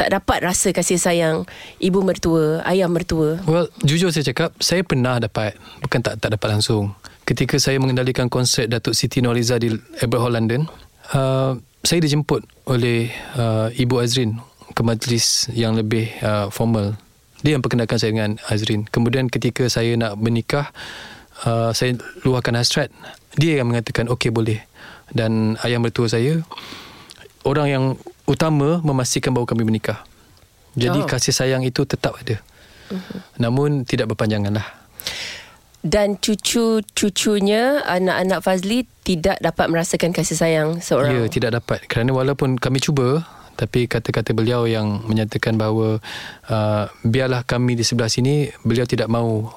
tak 0.00 0.16
dapat 0.16 0.40
rasa 0.40 0.72
kasih 0.72 0.96
sayang 0.96 1.44
ibu 1.76 2.00
mertua, 2.00 2.64
ayah 2.64 2.88
mertua. 2.88 3.36
Well, 3.44 3.68
jujur 3.84 4.08
saya 4.08 4.24
cakap, 4.24 4.56
saya 4.56 4.80
pernah 4.80 5.20
dapat, 5.20 5.60
bukan 5.84 6.00
tak 6.00 6.16
tak 6.24 6.32
dapat 6.32 6.56
langsung. 6.56 6.96
Ketika 7.28 7.60
saya 7.60 7.76
mengendalikan 7.76 8.32
konsert 8.32 8.72
Datuk 8.72 8.96
Siti 8.96 9.20
Nurhaliza 9.20 9.60
di 9.60 9.76
Albert 10.00 10.20
Hall 10.24 10.34
London, 10.40 10.64
uh, 11.12 11.52
saya 11.84 12.00
dijemput 12.00 12.48
oleh 12.64 13.12
uh, 13.36 13.68
Ibu 13.76 14.00
Azrin 14.00 14.40
ke 14.72 14.80
majlis 14.80 15.52
yang 15.52 15.76
lebih 15.76 16.08
uh, 16.24 16.48
formal. 16.48 16.96
Dia 17.44 17.56
yang 17.56 17.64
perkenalkan 17.64 18.00
saya 18.00 18.12
dengan 18.12 18.40
Azrin. 18.48 18.88
Kemudian 18.88 19.28
ketika 19.28 19.68
saya 19.68 19.96
nak 20.00 20.16
menikah, 20.16 20.72
uh, 21.44 21.72
saya 21.76 21.96
luahkan 22.24 22.56
hasrat. 22.56 22.88
Dia 23.36 23.60
yang 23.60 23.68
mengatakan, 23.68 24.08
okey 24.12 24.32
boleh. 24.32 24.64
Dan 25.10 25.58
ayah 25.66 25.82
mertua 25.82 26.06
saya, 26.06 26.42
orang 27.42 27.66
yang 27.66 27.84
utama 28.30 28.78
memastikan 28.82 29.34
bahawa 29.34 29.50
kami 29.50 29.66
menikah. 29.66 30.06
Jadi 30.78 31.02
Oh. 31.02 31.08
kasih 31.08 31.34
sayang 31.34 31.66
itu 31.66 31.82
tetap 31.82 32.14
ada. 32.14 32.38
Namun 33.38 33.82
tidak 33.86 34.14
berpanjangan 34.14 34.54
lah. 34.54 34.66
Dan 35.80 36.20
cucu-cucunya, 36.20 37.80
anak-anak 37.88 38.44
Fazli 38.44 38.84
tidak 39.00 39.40
dapat 39.40 39.66
merasakan 39.72 40.12
kasih 40.12 40.36
sayang 40.36 40.68
seorang. 40.84 41.16
Ya, 41.16 41.24
tidak 41.32 41.56
dapat. 41.56 41.88
Kerana 41.88 42.12
walaupun 42.12 42.60
kami 42.60 42.84
cuba, 42.84 43.24
tapi 43.56 43.88
kata-kata 43.88 44.36
beliau 44.36 44.68
yang 44.68 45.00
menyatakan 45.08 45.56
bahawa 45.56 46.00
uh, 46.52 46.84
biarlah 47.00 47.48
kami 47.48 47.80
di 47.80 47.84
sebelah 47.84 48.12
sini, 48.12 48.52
beliau 48.60 48.84
tidak 48.84 49.08
mahu 49.08 49.48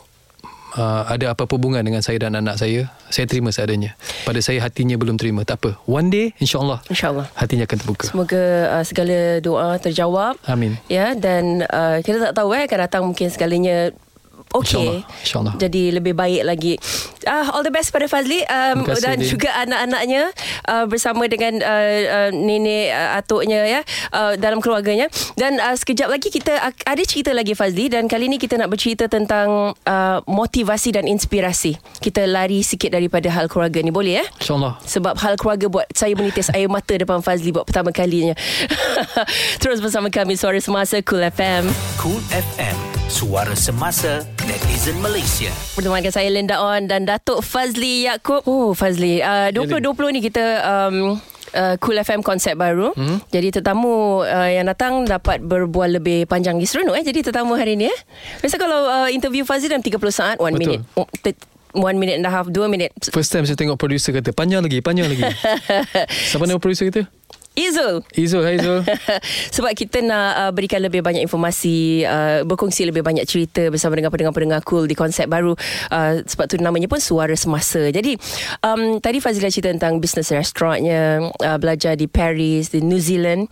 uh, 0.78 1.04
ada 1.10 1.34
apa-apa 1.34 1.56
hubungan 1.58 1.82
dengan 1.82 2.02
saya 2.02 2.22
dan 2.22 2.38
anak 2.38 2.58
saya. 2.60 2.90
Saya 3.14 3.30
terima 3.30 3.54
seadanya. 3.54 3.94
Pada 4.26 4.42
saya 4.42 4.62
hatinya 4.62 4.98
belum 4.98 5.18
terima. 5.22 5.46
Tak 5.46 5.58
apa. 5.62 5.70
One 5.86 6.10
day, 6.10 6.34
insyaAllah, 6.42 6.82
InsyaAllah. 6.90 7.30
hatinya 7.38 7.64
akan 7.70 7.78
terbuka. 7.78 8.06
Semoga 8.10 8.44
uh, 8.74 8.84
segala 8.86 9.18
doa 9.40 9.78
terjawab. 9.78 10.38
Amin. 10.50 10.78
Ya 10.90 11.14
dan 11.14 11.66
uh, 11.70 12.02
kita 12.02 12.32
tak 12.32 12.34
tahu 12.38 12.54
eh 12.58 12.66
akan 12.66 12.80
datang 12.90 13.04
mungkin 13.06 13.28
segalanya 13.30 13.94
okey. 14.54 15.02
InsyaAllah. 15.26 15.54
Jadi 15.58 15.84
lebih 15.92 16.14
baik 16.14 16.44
lagi. 16.46 16.74
Ah 17.26 17.50
all 17.56 17.64
the 17.64 17.72
best 17.72 17.90
pada 17.90 18.06
Fazli 18.06 18.44
um, 18.46 18.84
kasih, 18.84 19.02
dan 19.02 19.18
Din. 19.20 19.30
juga 19.30 19.50
anak-anaknya 19.64 20.24
uh, 20.68 20.86
bersama 20.86 21.24
dengan 21.26 21.60
uh, 21.62 22.00
uh, 22.04 22.30
nenek 22.32 22.92
uh, 22.92 23.20
atuknya 23.20 23.60
ya 23.66 23.82
uh, 24.12 24.34
dalam 24.38 24.60
keluarganya. 24.60 25.08
Dan 25.34 25.58
uh, 25.58 25.74
sekejap 25.74 26.08
lagi 26.12 26.30
kita 26.30 26.54
ak- 26.72 26.84
ada 26.86 27.04
cerita 27.04 27.32
lagi 27.32 27.54
Fazli 27.54 27.88
dan 27.88 28.06
kali 28.08 28.28
ini 28.28 28.38
kita 28.38 28.60
nak 28.60 28.70
bercerita 28.70 29.08
tentang 29.08 29.74
uh, 29.74 30.18
motivasi 30.26 30.96
dan 30.96 31.08
inspirasi. 31.08 31.80
Kita 32.00 32.24
lari 32.28 32.62
sikit 32.62 32.94
daripada 32.94 33.28
hal 33.32 33.48
keluarga 33.48 33.80
ni 33.80 33.90
boleh 33.90 34.24
eh? 34.24 34.28
InsyaAllah. 34.40 34.80
Sebab 34.84 35.16
hal 35.20 35.36
keluarga 35.40 35.68
buat 35.72 35.88
saya 35.92 36.14
menitis 36.14 36.52
air 36.52 36.68
mata 36.68 36.94
depan 36.94 37.24
Fazli 37.24 37.50
buat 37.50 37.66
pertama 37.66 37.90
kalinya. 37.90 38.36
Terus 39.62 39.80
bersama 39.80 40.12
kami 40.12 40.36
Suara 40.36 40.60
Semasa 40.60 41.00
Cool 41.02 41.24
FM. 41.32 41.64
Cool 41.98 42.22
FM, 42.30 42.78
suara 43.14 43.54
semasa 43.54 44.26
netizen 44.50 44.98
Malaysia. 44.98 45.54
Bersama 45.78 46.02
dengan 46.02 46.10
saya 46.10 46.34
Linda 46.34 46.58
On 46.58 46.82
dan 46.90 47.06
Datuk 47.06 47.46
Fazli 47.46 48.10
Yaakob. 48.10 48.42
Oh 48.50 48.74
Fazli, 48.74 49.22
uh, 49.22 49.54
2020 49.54 50.18
ni 50.18 50.20
kita 50.26 50.42
um, 50.66 51.22
uh, 51.54 51.76
Cool 51.78 52.02
FM 52.02 52.26
konsep 52.26 52.58
baru. 52.58 52.90
Hmm. 52.98 53.22
Jadi 53.30 53.62
tetamu 53.62 54.26
uh, 54.26 54.50
yang 54.50 54.66
datang 54.66 55.06
dapat 55.06 55.46
berbual 55.46 56.02
lebih 56.02 56.26
panjang 56.26 56.58
lagi 56.58 56.66
seronok 56.66 56.98
eh. 56.98 57.06
Jadi 57.06 57.30
tetamu 57.30 57.54
hari 57.54 57.78
ni 57.78 57.86
eh. 57.86 57.98
Biasa 58.42 58.58
kalau 58.58 58.90
uh, 58.90 59.10
interview 59.14 59.46
Fazli 59.46 59.70
dalam 59.70 59.86
30 59.86 59.94
saat, 60.10 60.36
1 60.42 60.50
Betul. 60.50 60.58
minute. 60.58 60.82
Oh, 60.98 61.06
t- 61.22 61.38
One 61.74 61.98
minute 61.98 62.22
and 62.22 62.26
a 62.26 62.30
half, 62.30 62.54
dua 62.54 62.70
minit. 62.70 62.94
First 63.10 63.34
time 63.34 63.50
saya 63.50 63.58
tengok 63.58 63.82
producer 63.82 64.14
kata, 64.14 64.30
panjang 64.30 64.62
lagi, 64.62 64.78
panjang 64.86 65.10
lagi. 65.10 65.26
Siapa 66.30 66.46
nama 66.46 66.62
producer 66.62 66.86
kita? 66.86 67.10
Izul. 67.54 68.02
Izul, 68.18 68.42
hai 68.42 68.58
Izul. 68.58 68.82
Sebab 69.56 69.78
kita 69.78 70.02
nak 70.02 70.32
uh, 70.42 70.52
berikan 70.52 70.82
lebih 70.82 71.06
banyak 71.06 71.22
informasi, 71.22 72.02
uh, 72.02 72.42
berkongsi 72.50 72.90
lebih 72.90 73.06
banyak 73.06 73.30
cerita 73.30 73.70
bersama 73.70 73.94
dengan 73.94 74.10
pendengar-pendengar 74.10 74.66
cool 74.66 74.90
di 74.90 74.98
konsep 74.98 75.30
baru. 75.30 75.54
Uh, 75.94 76.26
sebab 76.26 76.50
tu 76.50 76.58
namanya 76.58 76.90
pun 76.90 76.98
Suara 76.98 77.38
Semasa. 77.38 77.94
Jadi, 77.94 78.18
um, 78.66 78.98
tadi 78.98 79.22
Fazila 79.22 79.54
cerita 79.54 79.70
tentang 79.70 80.02
bisnes 80.02 80.34
restorannya, 80.34 81.30
uh, 81.30 81.58
belajar 81.62 81.94
di 81.94 82.10
Paris, 82.10 82.74
di 82.74 82.82
New 82.82 82.98
Zealand, 82.98 83.46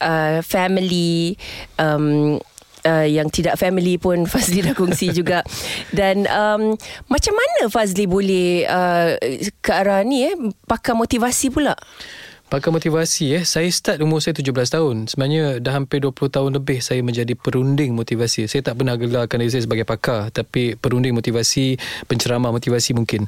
uh, 0.00 0.40
family, 0.40 1.36
um, 1.76 2.40
Uh, 2.82 3.06
yang 3.06 3.30
tidak 3.30 3.62
family 3.62 3.94
pun 3.94 4.26
Fazli 4.34 4.58
dah 4.58 4.74
kongsi 4.74 5.14
juga 5.14 5.46
dan 5.94 6.26
um, 6.26 6.74
macam 7.06 7.30
mana 7.38 7.70
Fazli 7.70 8.10
boleh 8.10 8.66
uh, 8.66 9.14
ke 9.62 9.70
arah 9.70 10.02
ni 10.02 10.26
eh 10.26 10.34
pakai 10.66 10.90
motivasi 10.90 11.54
pula 11.54 11.78
Pakar 12.52 12.68
motivasi 12.68 13.32
eh? 13.32 13.44
Saya 13.48 13.64
start 13.72 14.04
umur 14.04 14.20
saya 14.20 14.36
17 14.36 14.52
tahun. 14.52 15.08
Sebenarnya 15.08 15.56
dah 15.56 15.72
hampir 15.72 16.04
20 16.04 16.28
tahun 16.28 16.50
lebih 16.60 16.84
Saya 16.84 17.00
menjadi 17.00 17.32
perunding 17.32 17.96
motivasi. 17.96 18.44
Saya 18.44 18.60
tak 18.60 18.76
pernah 18.76 18.92
gelarkan 19.00 19.40
diri 19.40 19.56
saya 19.56 19.64
sebagai 19.64 19.88
pakar 19.88 20.28
Tapi 20.28 20.76
perunding 20.76 21.16
motivasi 21.16 21.80
Penceramah 22.04 22.52
motivasi 22.52 22.92
mungkin 22.92 23.24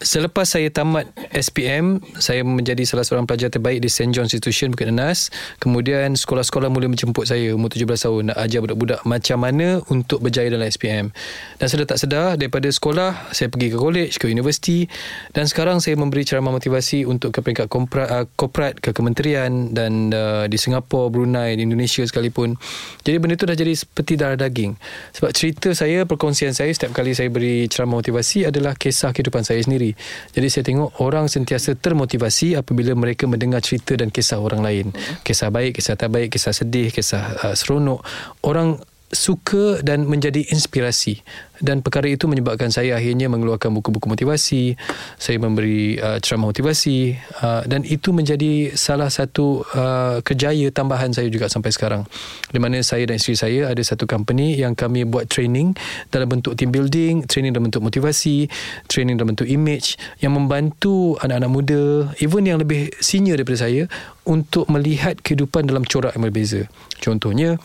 Selepas 0.00 0.48
saya 0.48 0.72
tamat 0.72 1.12
SPM 1.28 2.00
Saya 2.16 2.40
menjadi 2.40 2.88
salah 2.88 3.04
seorang 3.04 3.28
pelajar 3.28 3.52
terbaik 3.52 3.84
Di 3.84 3.92
St. 3.92 4.08
John 4.16 4.32
Institution 4.32 4.72
Bukit 4.72 4.88
Nenas 4.88 5.28
Kemudian 5.60 6.16
sekolah-sekolah 6.16 6.72
mula 6.72 6.88
menjemput 6.88 7.28
saya 7.28 7.52
Umur 7.52 7.68
17 7.68 8.08
tahun 8.08 8.32
Nak 8.32 8.38
ajar 8.40 8.64
budak-budak 8.64 9.00
Macam 9.04 9.44
mana 9.44 9.84
untuk 9.92 10.24
berjaya 10.24 10.48
dalam 10.48 10.64
SPM 10.72 11.12
Dan 11.60 11.66
sedar 11.68 11.84
tak 11.84 12.00
sedar 12.00 12.40
Daripada 12.40 12.64
sekolah 12.72 13.28
Saya 13.36 13.52
pergi 13.52 13.68
ke 13.68 13.76
college 13.76 14.16
Ke 14.16 14.32
universiti. 14.32 14.88
Dan 15.36 15.44
sekarang 15.44 15.84
saya 15.84 16.00
memberi 16.00 16.24
ceramah 16.24 16.56
motivasi 16.56 17.04
Untuk 17.04 17.36
ke 17.36 17.44
peringkat 17.44 17.68
kompra- 17.68 18.08
uh, 18.08 18.26
korporat 18.40 18.80
Ke 18.80 18.96
kementerian 18.96 19.76
Dan 19.76 20.16
uh, 20.16 20.48
di 20.48 20.56
Singapura 20.56 21.12
Brunei 21.12 21.60
di 21.60 21.68
Indonesia 21.68 22.00
sekalipun. 22.08 22.56
Jadi 23.04 23.16
benda 23.20 23.36
itu 23.36 23.44
dah 23.44 23.52
jadi 23.52 23.76
seperti 23.76 24.16
darah 24.16 24.40
daging. 24.40 24.80
Sebab 25.12 25.30
cerita 25.36 25.76
saya 25.76 26.08
Perkongsian 26.08 26.56
saya 26.56 26.72
Setiap 26.72 26.96
kali 26.96 27.12
saya 27.12 27.28
beri 27.28 27.68
ceramah 27.68 28.00
motivasi 28.00 28.48
Adalah 28.48 28.72
kisah 28.80 29.12
kehidupan 29.12 29.44
saya 29.44 29.60
sendiri 29.60 29.89
Jadi 30.34 30.46
saya 30.50 30.64
tengok 30.66 31.00
orang 31.04 31.30
sentiasa 31.30 31.78
termotivasi 31.78 32.58
apabila 32.58 32.92
mereka 32.98 33.24
mendengar 33.30 33.62
cerita 33.62 33.94
dan 33.94 34.10
kisah 34.10 34.42
orang 34.42 34.60
lain. 34.60 34.86
Kisah 35.22 35.48
baik, 35.48 35.78
kisah 35.78 35.94
tak 35.94 36.10
baik, 36.10 36.34
kisah 36.34 36.52
sedih, 36.52 36.90
kisah 36.90 37.24
uh, 37.46 37.54
seronok. 37.54 38.02
Orang 38.44 38.82
suka 39.10 39.82
dan 39.82 40.06
menjadi 40.06 40.46
inspirasi. 40.54 41.22
Dan 41.60 41.84
perkara 41.84 42.08
itu 42.08 42.24
menyebabkan 42.24 42.72
saya 42.72 42.96
akhirnya 42.96 43.28
mengeluarkan 43.28 43.68
buku-buku 43.76 44.08
motivasi 44.08 44.80
saya 45.20 45.36
memberi 45.36 46.00
uh, 46.00 46.16
ceramah 46.16 46.48
motivasi 46.48 47.20
uh, 47.44 47.68
dan 47.68 47.84
itu 47.84 48.16
menjadi 48.16 48.72
salah 48.80 49.12
satu 49.12 49.60
uh, 49.76 50.24
kejaya 50.24 50.72
tambahan 50.72 51.12
saya 51.12 51.28
juga 51.28 51.52
sampai 51.52 51.68
sekarang. 51.68 52.08
Di 52.48 52.56
mana 52.56 52.80
saya 52.80 53.04
dan 53.04 53.20
isteri 53.20 53.36
saya 53.36 53.60
ada 53.68 53.82
satu 53.84 54.08
company 54.08 54.56
yang 54.56 54.72
kami 54.72 55.04
buat 55.04 55.28
training 55.28 55.76
dalam 56.08 56.32
bentuk 56.32 56.56
team 56.56 56.72
building 56.72 57.28
training 57.28 57.52
dalam 57.52 57.68
bentuk 57.68 57.84
motivasi 57.84 58.48
training 58.88 59.20
dalam 59.20 59.36
bentuk 59.36 59.50
image 59.50 60.00
yang 60.24 60.32
membantu 60.32 61.20
anak-anak 61.20 61.50
muda 61.52 61.82
even 62.24 62.48
yang 62.48 62.56
lebih 62.56 62.88
senior 63.04 63.36
daripada 63.36 63.68
saya 63.68 63.84
untuk 64.24 64.64
melihat 64.72 65.20
kehidupan 65.20 65.68
dalam 65.68 65.84
corak 65.84 66.16
yang 66.16 66.24
berbeza. 66.24 66.64
Contohnya 67.04 67.60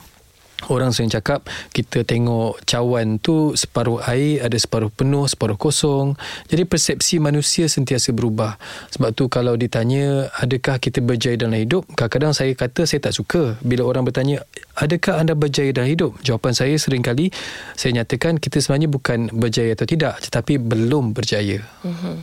Orang 0.71 0.95
sering 0.95 1.11
cakap 1.11 1.45
kita 1.75 2.07
tengok 2.07 2.63
cawan 2.63 3.19
tu 3.19 3.53
separuh 3.53 3.99
air 4.07 4.39
ada 4.41 4.55
separuh 4.55 4.89
penuh 4.89 5.27
separuh 5.27 5.59
kosong. 5.59 6.15
Jadi 6.47 6.63
persepsi 6.63 7.19
manusia 7.19 7.67
sentiasa 7.67 8.15
berubah. 8.15 8.55
Sebab 8.95 9.11
tu 9.13 9.27
kalau 9.27 9.59
ditanya 9.59 10.31
adakah 10.39 10.79
kita 10.79 11.03
berjaya 11.03 11.35
dalam 11.35 11.59
hidup, 11.59 11.85
kadang-kadang 11.93 12.33
saya 12.33 12.55
kata 12.55 12.87
saya 12.87 13.03
tak 13.03 13.13
suka 13.13 13.59
bila 13.61 13.83
orang 13.85 14.07
bertanya 14.07 14.41
adakah 14.79 15.21
anda 15.21 15.35
berjaya 15.35 15.75
dalam 15.75 15.91
hidup? 15.91 16.17
Jawapan 16.23 16.55
saya 16.55 16.75
sering 16.79 17.03
kali 17.03 17.29
saya 17.75 17.91
nyatakan 18.01 18.39
kita 18.39 18.63
sebenarnya 18.63 18.89
bukan 18.89 19.29
berjaya 19.35 19.75
atau 19.75 19.85
tidak 19.85 20.23
tetapi 20.23 20.57
belum 20.57 21.11
berjaya. 21.11 21.61
Mm-hmm. 21.83 22.15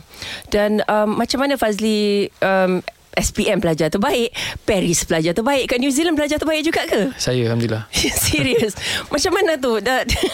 Dan 0.49 0.81
um, 0.89 1.21
macam 1.21 1.37
mana 1.37 1.55
Fazli 1.55 2.27
um, 2.41 2.81
SPM 3.13 3.61
pelajar 3.61 3.93
terbaik 3.93 4.33
Paris 4.65 5.05
pelajar 5.05 5.33
terbaik 5.37 5.69
Kat 5.69 5.77
New 5.77 5.93
Zealand 5.93 6.17
pelajar 6.17 6.41
terbaik 6.41 6.65
juga 6.65 6.81
ke? 6.89 7.13
Saya 7.21 7.45
Alhamdulillah 7.49 7.85
Serius 8.25 8.73
Macam 9.09 9.31
mana 9.33 9.57
tu? 9.61 9.77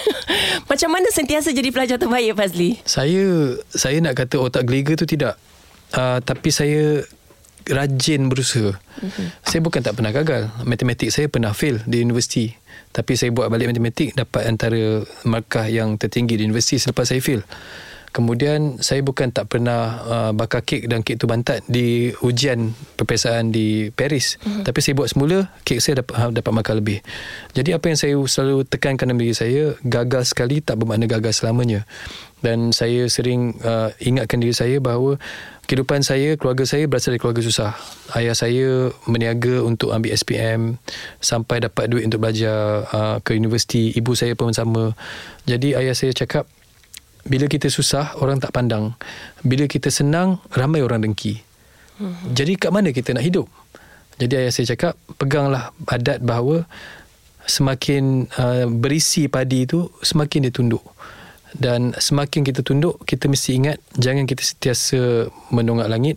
Macam 0.71 0.89
mana 0.89 1.07
sentiasa 1.11 1.51
jadi 1.51 1.69
pelajar 1.69 1.99
terbaik 1.99 2.35
Fazli? 2.35 2.79
Saya 2.87 3.55
Saya 3.71 3.99
nak 3.99 4.15
kata 4.15 4.39
otak 4.39 4.63
geliga 4.67 4.95
tu 4.95 5.03
tidak 5.03 5.35
uh, 5.95 6.23
Tapi 6.23 6.49
saya 6.49 7.03
Rajin 7.69 8.31
berusaha 8.31 8.73
mm-hmm. 8.73 9.27
Saya 9.45 9.59
bukan 9.61 9.81
tak 9.83 9.93
pernah 9.99 10.09
gagal 10.15 10.49
Matematik 10.63 11.11
saya 11.13 11.27
pernah 11.27 11.51
fail 11.51 11.83
Di 11.85 12.01
universiti 12.01 12.49
Tapi 12.95 13.13
saya 13.19 13.29
buat 13.35 13.51
balik 13.51 13.75
matematik 13.75 14.15
Dapat 14.15 14.43
antara 14.47 15.03
Markah 15.27 15.67
yang 15.69 15.99
tertinggi 15.99 16.39
Di 16.39 16.47
universiti 16.47 16.81
Selepas 16.81 17.11
saya 17.11 17.21
fail 17.21 17.43
Kemudian 18.09 18.81
saya 18.81 19.05
bukan 19.05 19.29
tak 19.29 19.53
pernah 19.53 19.81
uh, 20.01 20.31
bakar 20.33 20.65
kek 20.65 20.89
dan 20.89 21.05
kek 21.05 21.21
tu 21.21 21.29
bantat 21.29 21.61
di 21.69 22.09
ujian 22.25 22.73
perpiasaan 22.97 23.53
di 23.53 23.93
Paris. 23.93 24.41
Mm-hmm. 24.41 24.63
Tapi 24.65 24.79
saya 24.81 24.93
buat 24.97 25.09
semula, 25.13 25.37
kek 25.61 25.79
saya 25.79 26.01
dapat 26.01 26.13
ha, 26.17 26.33
dapat 26.33 26.51
markah 26.51 26.73
lebih. 26.73 27.05
Jadi 27.53 27.77
apa 27.77 27.85
yang 27.87 27.99
saya 28.01 28.15
selalu 28.17 28.65
tekankan 28.65 29.13
dalam 29.13 29.21
diri 29.21 29.37
saya, 29.37 29.77
gagal 29.85 30.33
sekali 30.33 30.59
tak 30.59 30.81
bermakna 30.81 31.05
gagal 31.05 31.37
selamanya. 31.37 31.85
Dan 32.39 32.71
saya 32.71 33.05
sering 33.11 33.59
uh, 33.61 33.91
ingatkan 33.99 34.39
diri 34.39 34.55
saya 34.55 34.79
bahawa 34.79 35.19
kehidupan 35.69 36.01
saya, 36.01 36.33
keluarga 36.33 36.65
saya 36.65 36.89
berasal 36.89 37.13
dari 37.13 37.21
keluarga 37.21 37.43
susah. 37.45 37.77
Ayah 38.17 38.33
saya 38.33 38.89
meniaga 39.05 39.61
untuk 39.61 39.93
ambil 39.93 40.15
SPM 40.17 40.81
sampai 41.21 41.61
dapat 41.61 41.93
duit 41.93 42.09
untuk 42.09 42.25
belajar 42.25 42.89
uh, 42.89 43.17
ke 43.21 43.37
universiti. 43.37 43.93
Ibu 43.93 44.17
saya 44.17 44.33
pun 44.33 44.49
sama. 44.55 44.97
Jadi 45.45 45.77
ayah 45.77 45.93
saya 45.93 46.15
cakap, 46.15 46.49
bila 47.27 47.45
kita 47.51 47.67
susah 47.67 48.15
orang 48.23 48.39
tak 48.39 48.55
pandang. 48.55 48.95
Bila 49.43 49.67
kita 49.67 49.91
senang 49.91 50.39
ramai 50.53 50.79
orang 50.85 51.03
dengki. 51.03 51.41
Hmm. 51.99 52.15
jadi 52.31 52.55
kat 52.55 52.71
mana 52.71 52.95
kita 52.95 53.11
nak 53.11 53.27
hidup? 53.27 53.51
Jadi 54.19 54.35
ayah 54.39 54.51
saya 54.55 54.71
cakap 54.71 54.93
peganglah 55.19 55.75
adat 55.83 56.23
bahawa 56.23 56.63
semakin 57.43 58.27
uh, 58.39 58.71
berisi 58.71 59.27
padi 59.27 59.67
itu 59.67 59.91
semakin 59.99 60.47
dia 60.47 60.53
tunduk. 60.55 60.83
Dan 61.55 61.97
semakin 61.97 62.45
kita 62.45 62.61
tunduk 62.61 63.03
kita 63.03 63.25
mesti 63.27 63.57
ingat 63.57 63.77
jangan 63.99 64.23
kita 64.23 64.43
sentiasa 64.43 65.27
menongak 65.51 65.91
langit. 65.91 66.15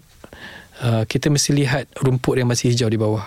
Uh, 0.82 1.06
kita 1.06 1.30
mesti 1.30 1.50
lihat 1.54 1.90
rumput 1.98 2.38
yang 2.38 2.50
masih 2.50 2.74
hijau 2.74 2.90
di 2.90 2.98
bawah. 2.98 3.22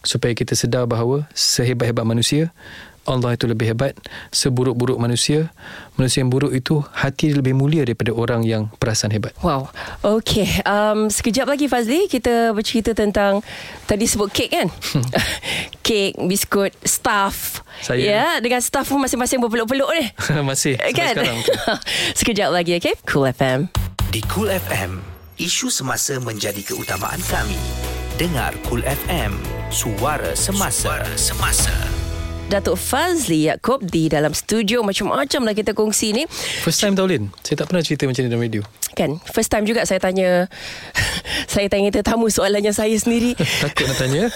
Supaya 0.00 0.32
kita 0.32 0.56
sedar 0.56 0.88
bahawa 0.88 1.28
sehebat-hebat 1.36 2.04
manusia 2.08 2.48
Allah 3.10 3.34
itu 3.34 3.50
lebih 3.50 3.74
hebat 3.74 3.98
seburuk-buruk 4.30 4.96
manusia 5.02 5.50
manusia 5.98 6.22
yang 6.22 6.30
buruk 6.30 6.54
itu 6.54 6.80
hati 6.94 7.34
lebih 7.34 7.58
mulia 7.58 7.82
daripada 7.82 8.14
orang 8.14 8.46
yang 8.46 8.70
perasan 8.78 9.10
hebat. 9.10 9.34
Wow. 9.42 9.68
Okey 10.06 10.62
um, 10.62 11.10
sekejap 11.10 11.50
lagi 11.50 11.66
Fazli 11.66 12.06
kita 12.06 12.54
bercerita 12.54 12.94
tentang 12.94 13.42
tadi 13.90 14.06
sebut 14.06 14.30
kek 14.30 14.48
kan? 14.54 14.68
Kek 15.90 16.22
biskut 16.30 16.70
staff. 16.86 17.66
Saya? 17.82 17.98
Ya 17.98 18.26
dengan 18.38 18.62
staff 18.62 18.86
pun 18.86 19.02
masing-masing 19.02 19.42
berpeluk-peluk 19.42 19.90
ni. 19.98 20.04
Masih 20.48 20.78
kan? 20.78 21.18
sekarang. 21.18 21.36
Sekejap 22.18 22.54
lagi 22.54 22.78
okey 22.78 22.94
cool 23.10 23.26
FM 23.26 23.66
di 24.14 24.22
cool 24.30 24.50
FM 24.50 25.02
isu 25.38 25.70
semasa 25.70 26.18
menjadi 26.22 26.62
keutamaan 26.62 27.18
kami. 27.26 27.58
Dengar 28.18 28.52
cool 28.68 28.84
FM 28.84 29.34
suara 29.72 30.36
semasa. 30.36 31.00
Suara 31.00 31.14
semasa 31.16 31.99
Datuk 32.50 32.74
Fazli 32.74 33.46
Yaakob 33.46 33.86
di 33.86 34.10
dalam 34.10 34.34
studio 34.34 34.82
macam-macam 34.82 35.40
lah 35.46 35.54
kita 35.54 35.70
kongsi 35.70 36.10
ni. 36.10 36.26
First 36.66 36.82
time 36.82 36.98
tau 36.98 37.06
Lin. 37.06 37.30
Saya 37.46 37.62
tak 37.62 37.70
pernah 37.70 37.78
cerita 37.78 38.10
macam 38.10 38.26
ni 38.26 38.26
dalam 38.26 38.42
radio. 38.42 38.62
Kan, 39.00 39.16
first 39.24 39.48
time 39.48 39.64
juga 39.64 39.88
saya 39.88 39.96
tanya 39.96 40.44
saya 41.52 41.72
tanya 41.72 41.88
tetamu 41.88 42.28
soalannya 42.28 42.68
saya 42.68 42.92
sendiri. 43.00 43.32
takut 43.64 43.88
nak 43.88 43.96
tanya? 43.96 44.28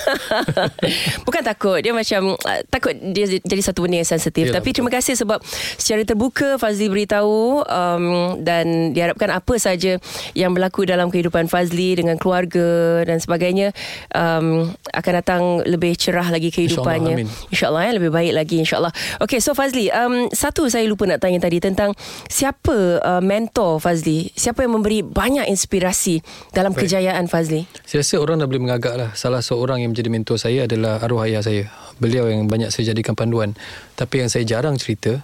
Bukan 1.28 1.42
takut, 1.44 1.84
dia 1.84 1.92
macam 1.92 2.32
uh, 2.32 2.60
takut 2.72 2.96
dia 3.12 3.28
jadi 3.44 3.60
satu 3.60 3.84
benda 3.84 4.00
yang 4.00 4.08
sensitif. 4.08 4.48
Yalah, 4.48 4.64
Tapi 4.64 4.72
betul. 4.72 4.76
terima 4.80 4.90
kasih 4.94 5.20
sebab 5.20 5.44
secara 5.76 6.02
terbuka 6.08 6.56
Fazli 6.56 6.88
beritahu 6.88 7.60
um, 7.60 8.40
dan 8.40 8.96
diharapkan 8.96 9.36
apa 9.36 9.52
saja 9.60 10.00
yang 10.32 10.56
berlaku 10.56 10.88
dalam 10.88 11.12
kehidupan 11.12 11.44
Fazli 11.44 12.00
dengan 12.00 12.16
keluarga 12.16 13.04
dan 13.04 13.20
sebagainya 13.20 13.76
um, 14.16 14.72
akan 14.96 15.12
datang 15.12 15.42
lebih 15.68 15.92
cerah 16.00 16.32
lagi 16.32 16.48
kehidupannya. 16.48 17.26
InsyaAllah, 17.26 17.50
InsyaAllah 17.52 17.82
ya, 17.84 17.92
lebih 18.00 18.10
baik 18.14 18.32
lagi 18.32 18.56
insyaAllah. 18.64 18.92
Okay, 19.20 19.44
so 19.44 19.52
Fazli, 19.52 19.92
um, 19.92 20.32
satu 20.32 20.72
saya 20.72 20.88
lupa 20.88 21.04
nak 21.04 21.20
tanya 21.20 21.36
tadi 21.42 21.60
tentang 21.60 21.92
siapa 22.32 23.02
uh, 23.04 23.20
mentor 23.20 23.76
Fazli? 23.76 24.32
siapa 24.34 24.53
yang 24.62 24.78
memberi 24.78 25.02
banyak 25.02 25.50
inspirasi 25.50 26.22
dalam 26.54 26.76
Baik. 26.76 26.86
kejayaan 26.86 27.26
Fazli? 27.26 27.66
Saya 27.82 28.06
rasa 28.06 28.16
orang 28.22 28.42
dah 28.42 28.46
boleh 28.46 28.62
mengagak 28.62 28.94
lah. 28.94 29.10
Salah 29.18 29.42
seorang 29.42 29.82
yang 29.82 29.90
menjadi 29.90 30.10
mentor 30.12 30.38
saya 30.38 30.68
adalah 30.68 31.02
arwah 31.02 31.26
ayah 31.26 31.42
saya. 31.42 31.66
Beliau 31.98 32.30
yang 32.30 32.46
banyak 32.46 32.70
saya 32.70 32.94
jadikan 32.94 33.18
panduan. 33.18 33.58
Tapi 33.94 34.22
yang 34.22 34.30
saya 34.30 34.46
jarang 34.46 34.78
cerita 34.78 35.22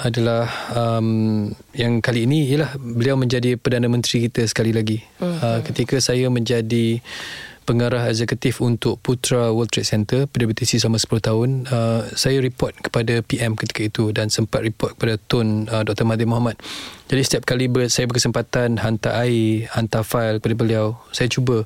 adalah 0.00 0.48
um, 0.72 1.48
yang 1.76 2.00
kali 2.00 2.24
ini 2.24 2.48
ialah 2.52 2.76
beliau 2.76 3.16
menjadi 3.16 3.60
Perdana 3.60 3.88
Menteri 3.88 4.28
kita 4.28 4.44
sekali 4.48 4.72
lagi. 4.72 5.00
Uh-huh. 5.20 5.40
Uh, 5.40 5.60
ketika 5.64 6.00
saya 6.00 6.28
menjadi 6.32 7.00
pengarah 7.62 8.10
eksekutif 8.10 8.58
untuk 8.58 8.98
Putra 8.98 9.54
World 9.54 9.70
Trade 9.70 9.88
Center 9.88 10.20
PWTC 10.26 10.82
selama 10.82 10.98
10 10.98 11.28
tahun 11.28 11.48
uh, 11.70 12.00
saya 12.12 12.42
report 12.42 12.74
kepada 12.82 13.22
PM 13.22 13.54
ketika 13.54 13.82
itu 13.86 14.04
dan 14.10 14.28
sempat 14.28 14.66
report 14.66 14.98
kepada 14.98 15.14
Tun 15.30 15.70
uh, 15.70 15.86
Dr. 15.86 16.02
Mahathir 16.02 16.26
Mohamad 16.26 16.58
jadi 17.06 17.22
setiap 17.22 17.42
kali 17.46 17.70
ber, 17.70 17.86
saya 17.86 18.10
berkesempatan 18.10 18.82
hantar 18.82 19.22
air 19.22 19.70
hantar 19.72 20.02
file 20.02 20.42
kepada 20.42 20.54
beliau 20.58 20.98
saya 21.14 21.30
cuba 21.30 21.62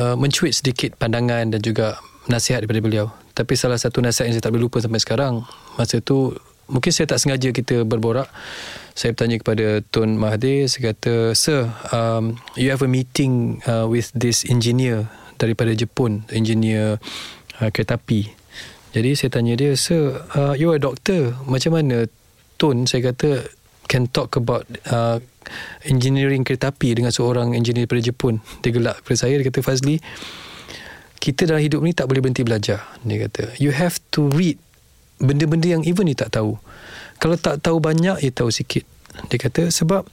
uh, 0.00 0.16
mencuit 0.16 0.56
sedikit 0.56 0.96
pandangan 0.96 1.52
dan 1.52 1.60
juga 1.60 2.00
nasihat 2.28 2.64
daripada 2.64 2.80
beliau 2.80 3.06
tapi 3.36 3.54
salah 3.54 3.78
satu 3.78 4.02
nasihat 4.02 4.32
yang 4.32 4.34
saya 4.34 4.44
tak 4.48 4.52
boleh 4.56 4.66
lupa 4.66 4.82
sampai 4.82 5.00
sekarang 5.00 5.34
masa 5.78 6.02
tu 6.02 6.34
mungkin 6.68 6.92
saya 6.92 7.08
tak 7.10 7.20
sengaja 7.20 7.48
kita 7.50 7.82
berborak. 7.82 8.28
Saya 8.92 9.14
bertanya 9.14 9.36
kepada 9.38 9.66
Tun 9.94 10.18
Mahathir 10.18 10.66
saya 10.66 10.90
kata 10.94 11.32
sir 11.32 11.70
um, 11.94 12.34
you 12.58 12.68
have 12.68 12.82
a 12.82 12.90
meeting 12.90 13.62
uh, 13.64 13.86
with 13.86 14.10
this 14.10 14.42
engineer 14.46 15.06
daripada 15.38 15.70
Jepun 15.70 16.26
engineer 16.34 16.98
uh, 17.62 17.68
kereta 17.70 17.94
api. 17.94 18.26
Jadi 18.92 19.10
saya 19.14 19.30
tanya 19.30 19.54
dia 19.54 19.72
sir 19.78 20.18
uh, 20.34 20.54
you 20.58 20.74
are 20.74 20.78
a 20.78 20.82
doctor. 20.82 21.34
Macam 21.46 21.78
mana? 21.78 22.10
Tun 22.58 22.90
saya 22.90 23.14
kata 23.14 23.46
can 23.86 24.10
talk 24.10 24.34
about 24.34 24.66
uh, 24.90 25.22
engineering 25.86 26.42
kereta 26.42 26.74
api 26.74 26.98
dengan 26.98 27.14
seorang 27.14 27.54
engineer 27.54 27.86
daripada 27.86 28.02
Jepun. 28.02 28.42
Dia 28.60 28.74
gelak 28.74 29.06
kepada 29.06 29.16
saya 29.16 29.38
dia 29.38 29.46
kata 29.46 29.62
Fazli 29.62 30.02
kita 31.18 31.50
dalam 31.50 31.62
hidup 31.62 31.82
ni 31.82 31.94
tak 31.94 32.06
boleh 32.06 32.22
berhenti 32.22 32.46
belajar. 32.46 32.82
Dia 33.06 33.30
kata 33.30 33.54
you 33.62 33.70
have 33.70 34.02
to 34.10 34.26
read 34.34 34.58
benda-benda 35.18 35.78
yang 35.78 35.82
even 35.84 36.06
you 36.06 36.16
tak 36.16 36.34
tahu 36.34 36.58
kalau 37.18 37.34
tak 37.34 37.58
tahu 37.60 37.82
banyak, 37.82 38.22
ya 38.22 38.30
tahu 38.30 38.50
sikit. 38.54 38.86
Dia 39.26 39.38
kata 39.42 39.74
sebab 39.74 40.06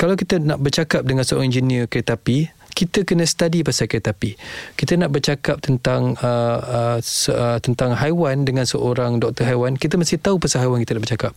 kalau 0.00 0.16
kita 0.16 0.40
nak 0.40 0.64
bercakap 0.64 1.04
dengan 1.04 1.28
seorang 1.28 1.52
engineer 1.52 1.84
kereta 1.84 2.16
api, 2.16 2.48
kita 2.72 3.04
kena 3.04 3.28
study 3.28 3.60
pasal 3.60 3.84
kereta 3.84 4.16
api. 4.16 4.32
Kita 4.72 4.96
nak 4.96 5.12
bercakap 5.12 5.60
tentang 5.60 6.16
uh, 6.24 6.96
uh, 6.96 6.98
uh, 7.04 7.58
tentang 7.60 7.92
haiwan 7.92 8.48
dengan 8.48 8.64
seorang 8.64 9.20
doktor 9.20 9.44
haiwan, 9.44 9.76
kita 9.76 10.00
mesti 10.00 10.16
tahu 10.16 10.40
pasal 10.40 10.64
haiwan 10.64 10.80
kita 10.80 10.96
nak 10.96 11.04
bercakap. 11.04 11.32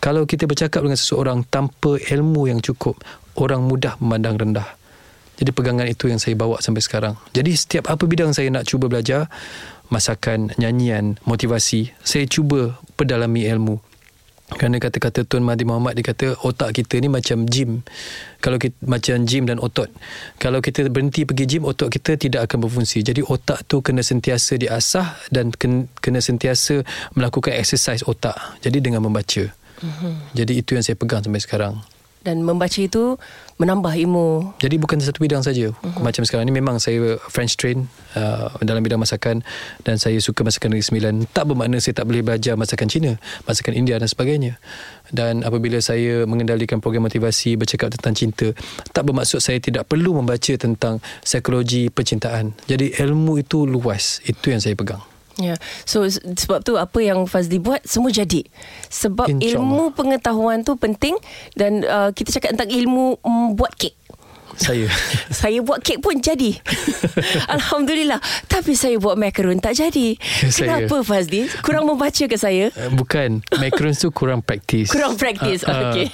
Kalau 0.00 0.24
kita 0.24 0.48
bercakap 0.48 0.80
dengan 0.80 0.96
seseorang 0.96 1.44
tanpa 1.52 2.00
ilmu 2.00 2.48
yang 2.48 2.64
cukup, 2.64 2.96
orang 3.36 3.68
mudah 3.68 4.00
memandang 4.00 4.40
rendah. 4.40 4.68
Jadi 5.36 5.52
pegangan 5.52 5.88
itu 5.88 6.08
yang 6.08 6.20
saya 6.20 6.32
bawa 6.36 6.60
sampai 6.64 6.80
sekarang. 6.80 7.20
Jadi 7.36 7.52
setiap 7.52 7.92
apa 7.92 8.04
bidang 8.08 8.32
saya 8.32 8.48
nak 8.48 8.64
cuba 8.64 8.88
belajar, 8.88 9.28
masakan, 9.92 10.56
nyanyian, 10.56 11.20
motivasi, 11.28 11.92
saya 12.00 12.24
cuba 12.24 12.80
pedalami 12.96 13.44
ilmu. 13.44 13.76
Kerana 14.52 14.76
kata-kata 14.76 15.24
Tuan 15.24 15.48
Mahdi 15.48 15.64
Muhammad 15.64 15.96
dia 15.96 16.04
kata 16.04 16.36
otak 16.44 16.76
kita 16.76 17.00
ni 17.00 17.08
macam 17.08 17.48
gym. 17.48 17.80
Kalau 18.44 18.60
kita 18.60 18.76
macam 18.84 19.24
gym 19.24 19.48
dan 19.48 19.56
otot. 19.56 19.88
Kalau 20.36 20.60
kita 20.60 20.92
berhenti 20.92 21.24
pergi 21.24 21.44
gym 21.48 21.64
otak 21.64 21.88
kita 21.88 22.20
tidak 22.20 22.44
akan 22.48 22.68
berfungsi. 22.68 23.00
Jadi 23.00 23.24
otak 23.24 23.64
tu 23.64 23.80
kena 23.80 24.04
sentiasa 24.04 24.60
diasah 24.60 25.16
dan 25.32 25.56
kena 26.04 26.20
sentiasa 26.20 26.84
melakukan 27.16 27.56
exercise 27.56 28.04
otak. 28.04 28.36
Jadi 28.60 28.84
dengan 28.84 29.00
membaca. 29.00 29.48
Uh-huh. 29.80 30.14
Jadi 30.36 30.60
itu 30.60 30.76
yang 30.76 30.84
saya 30.84 31.00
pegang 31.00 31.24
sampai 31.24 31.40
sekarang 31.40 31.74
dan 32.22 32.42
membaca 32.42 32.78
itu 32.78 33.18
menambah 33.58 33.94
ilmu. 33.94 34.58
Jadi 34.58 34.76
bukan 34.78 34.98
satu 34.98 35.22
bidang 35.22 35.42
saja. 35.44 35.70
Uh-huh. 35.70 36.02
Macam 36.02 36.26
sekarang 36.26 36.48
ni 36.48 36.54
memang 36.54 36.82
saya 36.82 37.20
French 37.30 37.54
train 37.54 37.86
uh, 38.18 38.50
dalam 38.64 38.82
bidang 38.82 38.98
masakan 38.98 39.46
dan 39.86 40.00
saya 40.00 40.18
suka 40.18 40.42
masakan 40.42 40.74
Negeri 40.74 40.86
Sembilan. 40.86 41.14
Tak 41.30 41.52
bermakna 41.52 41.78
saya 41.78 41.94
tak 42.02 42.10
boleh 42.10 42.26
belajar 42.26 42.58
masakan 42.58 42.88
Cina, 42.90 43.12
masakan 43.46 43.74
India 43.78 44.00
dan 44.00 44.08
sebagainya. 44.10 44.58
Dan 45.12 45.44
apabila 45.44 45.78
saya 45.78 46.24
mengendalikan 46.24 46.80
program 46.80 47.06
motivasi 47.06 47.60
bercakap 47.60 47.92
tentang 47.94 48.16
cinta, 48.16 48.48
tak 48.96 49.04
bermaksud 49.04 49.44
saya 49.44 49.60
tidak 49.60 49.84
perlu 49.86 50.16
membaca 50.16 50.56
tentang 50.56 51.04
psikologi 51.20 51.92
percintaan. 51.92 52.56
Jadi 52.64 52.96
ilmu 52.96 53.38
itu 53.38 53.68
luas. 53.68 54.24
Itu 54.24 54.48
yang 54.48 54.64
saya 54.64 54.72
pegang. 54.72 55.11
Ya. 55.40 55.54
Yeah. 55.54 55.58
So 55.88 56.04
sebab 56.10 56.66
tu 56.66 56.76
apa 56.76 56.98
yang 57.00 57.24
Fazli 57.24 57.56
buat 57.62 57.80
semua 57.86 58.12
jadi. 58.12 58.44
Sebab 58.92 59.40
ilmu 59.40 59.96
pengetahuan 59.96 60.66
tu 60.66 60.76
penting 60.76 61.16
dan 61.56 61.86
uh, 61.86 62.10
kita 62.12 62.36
cakap 62.36 62.58
tentang 62.58 62.70
ilmu 62.72 63.16
um, 63.24 63.56
buat 63.56 63.72
kek. 63.78 63.96
Saya. 64.56 64.86
Saya 65.42 65.58
buat 65.64 65.80
kek 65.80 66.04
pun 66.04 66.20
jadi. 66.20 66.54
Alhamdulillah. 67.56 68.20
Tapi 68.46 68.76
saya 68.76 69.00
buat 69.00 69.16
macaron 69.16 69.58
tak 69.58 69.74
jadi. 69.74 70.14
Kenapa 70.52 71.02
saya. 71.02 71.08
Fazli? 71.08 71.40
Kurang 71.64 71.88
membaca 71.88 72.24
ke 72.28 72.36
saya? 72.36 72.68
Uh, 72.76 72.92
bukan. 72.94 73.40
Macaron 73.58 73.92
tu 73.96 74.12
kurang 74.14 74.44
praktis 74.44 74.92
Kurang 74.92 75.16
praktis 75.18 75.64
uh, 75.64 75.72
uh. 75.72 75.82
Okay. 75.90 76.08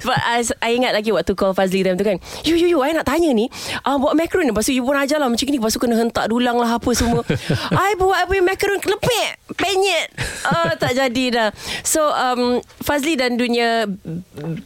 Sebab 0.00 0.18
I, 0.60 0.74
ingat 0.74 0.92
lagi 0.96 1.14
Waktu 1.14 1.32
call 1.36 1.52
Fazli 1.54 1.84
time 1.86 1.94
tu 2.00 2.02
kan. 2.02 2.16
You 2.42 2.56
you 2.56 2.66
you 2.72 2.80
I 2.82 2.96
nak 2.96 3.06
tanya 3.06 3.30
ni. 3.30 3.46
Uh, 3.84 4.00
Buat 4.00 4.16
macaron 4.16 4.48
Lepas 4.48 4.66
tu 4.66 4.72
you 4.74 4.82
pun 4.82 4.96
ajar 4.96 5.20
lah 5.20 5.28
Macam 5.28 5.44
ni. 5.46 5.58
Lepas 5.60 5.76
tu 5.76 5.80
kena 5.80 5.94
hentak 6.00 6.26
dulang 6.26 6.56
lah 6.58 6.80
Apa 6.80 6.90
semua. 6.96 7.22
I 7.86 7.94
buat 8.00 8.26
apa 8.26 8.32
macaron 8.42 8.80
Kelepek 8.80 9.30
Penyet. 9.54 10.08
Uh, 10.48 10.72
Tak 10.74 10.96
jadi 10.98 11.24
dah. 11.30 11.48
So 11.86 12.10
um, 12.10 12.58
Fazli 12.82 13.14
dan 13.14 13.36
dunia 13.38 13.86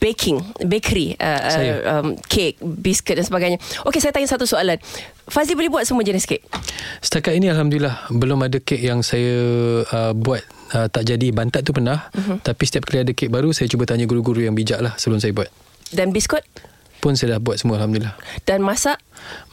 Baking 0.00 0.40
Bakery 0.64 1.18
uh, 1.20 2.00
um, 2.00 2.16
Cake 2.28 2.60
Biscuit 2.62 3.07
kek 3.08 3.16
dan 3.16 3.24
sebagainya. 3.24 3.58
Okey, 3.88 4.04
saya 4.04 4.12
tanya 4.12 4.28
satu 4.28 4.44
soalan. 4.44 4.76
Fazli 5.24 5.56
boleh 5.56 5.72
buat 5.72 5.84
semua 5.88 6.04
jenis 6.04 6.28
kek? 6.28 6.44
Setakat 7.00 7.40
ini 7.40 7.48
Alhamdulillah 7.48 8.12
belum 8.12 8.44
ada 8.44 8.60
kek 8.60 8.84
yang 8.84 9.00
saya 9.00 9.40
uh, 9.88 10.12
buat 10.12 10.44
uh, 10.76 10.92
tak 10.92 11.08
jadi. 11.08 11.32
Bantat 11.32 11.64
tu 11.64 11.72
pernah. 11.72 12.12
Uh-huh. 12.12 12.36
Tapi 12.44 12.62
setiap 12.68 12.84
kali 12.84 13.08
ada 13.08 13.12
kek 13.16 13.32
baru, 13.32 13.56
saya 13.56 13.72
cuba 13.72 13.88
tanya 13.88 14.04
guru-guru 14.04 14.44
yang 14.44 14.52
bijak 14.52 14.84
lah 14.84 14.92
sebelum 15.00 15.24
saya 15.24 15.32
buat. 15.32 15.48
Dan 15.88 16.12
biskut? 16.12 16.44
Pun 16.98 17.14
saya 17.14 17.38
dah 17.38 17.40
buat 17.40 17.56
semua 17.56 17.80
Alhamdulillah. 17.80 18.18
Dan 18.44 18.60
masak? 18.60 18.98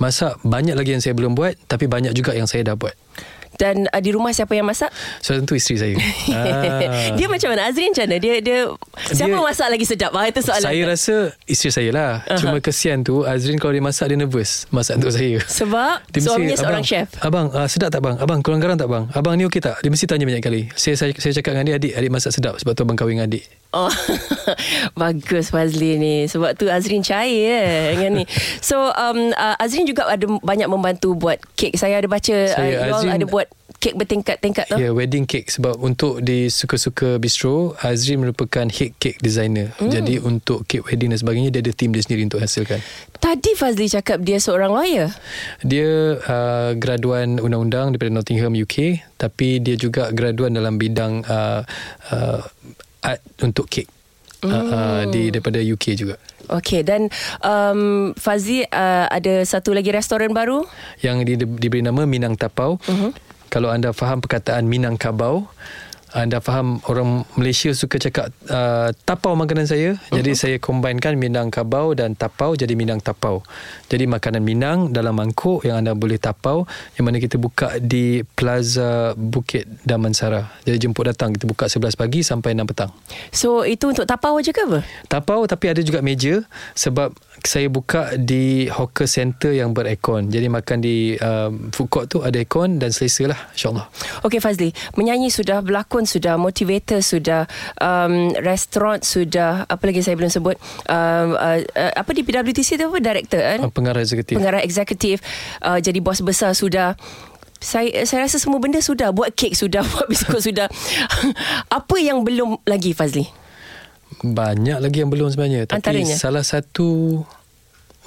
Masak 0.02 0.42
banyak 0.42 0.74
lagi 0.74 0.98
yang 0.98 1.04
saya 1.06 1.14
belum 1.14 1.38
buat. 1.38 1.56
Tapi 1.70 1.86
banyak 1.86 2.12
juga 2.12 2.36
yang 2.36 2.50
saya 2.50 2.66
dah 2.66 2.76
buat. 2.76 2.98
Dan 3.56 3.88
uh, 3.88 4.02
di 4.04 4.12
rumah 4.12 4.32
siapa 4.36 4.52
yang 4.56 4.68
masak? 4.68 4.92
So 5.24 5.36
tentu 5.36 5.56
isteri 5.56 5.78
saya. 5.80 5.96
ah. 6.36 7.16
Dia 7.16 7.28
macam 7.32 7.56
mana? 7.56 7.72
Azrin 7.72 7.92
macam 7.96 8.06
mana? 8.08 8.18
Dia, 8.20 8.34
dia, 8.44 8.60
siapa 9.12 9.36
dia, 9.36 9.48
masak 9.48 9.68
lagi 9.72 9.86
sedap? 9.88 10.12
Ah, 10.12 10.28
itu 10.28 10.42
soalan. 10.44 10.68
Saya 10.68 10.82
rasa 10.88 11.16
isteri 11.48 11.72
saya 11.72 11.90
lah. 11.92 12.12
Uh-huh. 12.28 12.40
Cuma 12.40 12.58
kesian 12.60 13.02
tu 13.02 13.24
Azrin 13.24 13.58
kalau 13.60 13.74
dia 13.76 13.84
masak 13.84 14.12
dia 14.12 14.18
nervous. 14.20 14.68
Masak 14.70 15.00
untuk 15.00 15.12
saya. 15.16 15.40
Sebab 15.40 15.96
dia 16.12 16.22
suaminya 16.22 16.58
seorang 16.60 16.84
chef. 16.84 17.08
Abang 17.24 17.48
uh, 17.52 17.68
sedap 17.68 17.90
tak 17.92 18.04
bang? 18.04 18.16
Abang 18.20 18.40
kurang 18.44 18.60
garam 18.60 18.76
tak 18.76 18.92
bang? 18.92 19.08
Abang 19.16 19.40
ni 19.40 19.48
okey 19.48 19.64
tak? 19.64 19.80
Dia 19.80 19.90
mesti 19.90 20.06
tanya 20.06 20.28
banyak 20.28 20.44
kali. 20.44 20.62
Saya, 20.76 21.00
saya, 21.00 21.12
saya 21.16 21.32
cakap 21.40 21.56
dengan 21.56 21.66
dia 21.72 21.76
adik. 21.80 21.94
Adik 21.96 22.12
masak 22.12 22.32
sedap. 22.36 22.60
Sebab 22.60 22.76
tu 22.76 22.84
abang 22.84 23.00
kahwin 23.00 23.20
dengan 23.20 23.32
adik. 23.32 23.44
Oh, 23.76 23.92
bagus 25.00 25.52
Fazli 25.52 26.00
ni. 26.00 26.16
Sebab 26.32 26.56
tu 26.56 26.72
Azrin 26.72 27.04
cair 27.04 27.60
eh, 27.60 27.84
dengan 27.96 28.24
ni. 28.24 28.26
So, 28.64 28.88
um, 28.96 29.36
uh, 29.36 29.56
Azrin 29.60 29.84
juga 29.84 30.08
ada 30.08 30.24
banyak 30.26 30.72
membantu 30.72 31.12
buat 31.14 31.38
kek. 31.60 31.76
Saya 31.76 32.00
ada 32.00 32.08
baca 32.08 32.36
saya, 32.56 32.88
uh, 32.88 32.96
Azrin, 32.96 33.20
ada 33.20 33.28
buat 33.28 33.45
kek 33.86 33.94
bertingkat-tingkat 33.94 34.66
tu. 34.66 34.82
Ya, 34.82 34.90
yeah, 34.90 34.94
wedding 34.98 35.30
cake. 35.30 35.54
Sebab 35.54 35.78
untuk 35.78 36.26
di 36.26 36.50
suka-suka 36.50 37.22
bistro, 37.22 37.78
Azrin 37.86 38.18
merupakan 38.18 38.66
head 38.66 38.98
cake 38.98 39.22
designer. 39.22 39.78
Mm. 39.78 39.90
Jadi 39.94 40.16
untuk 40.26 40.66
kek 40.66 40.90
wedding 40.90 41.14
dan 41.14 41.22
sebagainya, 41.22 41.54
dia 41.54 41.62
ada 41.62 41.70
team 41.70 41.94
dia 41.94 42.02
sendiri 42.02 42.26
untuk 42.26 42.42
hasilkan. 42.42 42.82
Tadi 43.22 43.54
Fazli 43.54 43.86
cakap 43.86 44.26
dia 44.26 44.42
seorang 44.42 44.74
lawyer. 44.74 45.14
Dia 45.62 46.18
uh, 46.18 46.74
graduan 46.74 47.38
undang-undang 47.38 47.94
daripada 47.94 48.10
Nottingham, 48.10 48.58
UK. 48.58 49.06
Tapi 49.22 49.62
dia 49.62 49.78
juga 49.78 50.10
graduan 50.10 50.58
dalam 50.58 50.82
bidang 50.82 51.22
uh, 51.22 51.62
uh, 52.10 52.42
art 53.06 53.22
untuk 53.46 53.70
kek 53.70 53.86
mm. 54.42 54.50
uh, 54.50 54.66
uh, 54.66 55.02
di 55.14 55.30
daripada 55.30 55.62
UK 55.62 55.86
juga. 55.94 56.18
Okey 56.46 56.86
dan 56.86 57.10
um, 57.42 58.14
Fazi 58.14 58.62
uh, 58.70 59.06
ada 59.10 59.42
satu 59.42 59.74
lagi 59.74 59.90
restoran 59.90 60.30
baru 60.30 60.62
yang 61.02 61.26
di, 61.26 61.38
diberi 61.38 61.82
nama 61.82 62.06
Minang 62.06 62.38
Tapau. 62.38 62.78
Uh-huh. 62.78 63.10
Kalau 63.50 63.72
anda 63.72 63.96
faham 63.96 64.20
perkataan 64.20 64.68
Minang 64.68 65.00
Kabau, 65.00 65.48
anda 66.16 66.40
faham 66.40 66.80
orang 66.88 67.28
Malaysia 67.36 67.76
suka 67.76 68.00
cakap 68.00 68.32
uh, 68.48 68.96
tapau 69.04 69.36
makanan 69.36 69.68
saya. 69.68 70.00
Uh-huh. 70.00 70.16
Jadi 70.16 70.32
saya 70.32 70.56
combinekan 70.64 71.20
Minang 71.20 71.52
Kabau 71.52 71.92
dan 71.92 72.16
tapau 72.16 72.56
jadi 72.56 72.72
Minang 72.72 73.04
Tapau. 73.04 73.44
Jadi 73.92 74.08
makanan 74.08 74.40
Minang 74.40 74.96
dalam 74.96 75.20
mangkuk 75.20 75.68
yang 75.68 75.84
anda 75.84 75.92
boleh 75.92 76.16
tapau 76.16 76.64
yang 76.96 77.12
mana 77.12 77.20
kita 77.20 77.36
buka 77.36 77.84
di 77.84 78.24
Plaza 78.24 79.12
Bukit 79.20 79.68
Damansara. 79.84 80.56
Jadi 80.64 80.88
jemput 80.88 81.12
datang 81.12 81.36
kita 81.36 81.52
buka 81.52 81.68
11 81.68 82.00
pagi 82.00 82.24
sampai 82.24 82.56
6 82.56 82.64
petang. 82.72 82.96
So 83.36 83.68
itu 83.68 83.92
untuk 83.92 84.08
tapau 84.08 84.40
aja 84.40 84.56
ke 84.56 84.64
apa? 84.64 84.88
Tapau 85.12 85.44
tapi 85.44 85.68
ada 85.68 85.84
juga 85.84 86.00
meja 86.00 86.48
sebab 86.80 87.12
saya 87.46 87.70
buka 87.70 88.18
di 88.18 88.68
hawker 88.68 89.06
center 89.06 89.54
yang 89.54 89.72
berekon. 89.72 90.28
Jadi 90.34 90.50
makan 90.50 90.78
di 90.82 91.16
um, 91.22 91.70
food 91.70 91.88
court 91.88 92.06
tu 92.10 92.26
ada 92.26 92.36
aircon 92.36 92.82
dan 92.82 92.90
selesa 92.90 93.30
lah 93.30 93.40
insyaAllah. 93.54 93.86
Okey 94.26 94.42
Fazli, 94.42 94.74
menyanyi 94.98 95.30
sudah, 95.30 95.62
berlakon 95.62 96.10
sudah, 96.10 96.36
motivator 96.36 97.00
sudah, 97.00 97.46
um, 97.80 98.34
restoran 98.42 99.06
sudah, 99.06 99.70
apa 99.70 99.84
lagi 99.86 100.02
saya 100.02 100.18
belum 100.18 100.34
sebut, 100.34 100.58
um, 100.90 101.38
uh, 101.38 101.62
uh, 101.62 101.92
apa 101.96 102.12
di 102.12 102.26
PWTC 102.26 102.82
tu 102.82 102.90
apa? 102.90 102.98
Director 103.00 103.40
kan? 103.40 103.60
Uh, 103.64 103.72
pengarah 103.72 104.02
eksekutif. 104.02 104.36
Pengarah 104.36 104.62
eksekutif, 104.66 105.16
uh, 105.62 105.78
jadi 105.80 106.02
bos 106.02 106.20
besar 106.26 106.58
sudah. 106.58 106.98
Saya 107.56 108.04
saya 108.04 108.28
rasa 108.28 108.38
semua 108.38 108.60
benda 108.60 108.84
sudah, 108.84 109.16
buat 109.16 109.32
kek 109.32 109.56
sudah, 109.56 109.86
buat 109.94 110.10
biskut 110.10 110.42
sudah. 110.42 110.68
apa 111.78 111.96
yang 112.02 112.26
belum 112.26 112.62
lagi 112.68 112.92
Fazli? 112.92 113.45
Banyak 114.34 114.82
lagi 114.82 114.98
yang 115.04 115.12
belum 115.14 115.30
sebenarnya. 115.30 115.70
Tapi 115.70 115.78
Antaranya. 115.78 116.16
salah 116.18 116.42
satu 116.42 117.22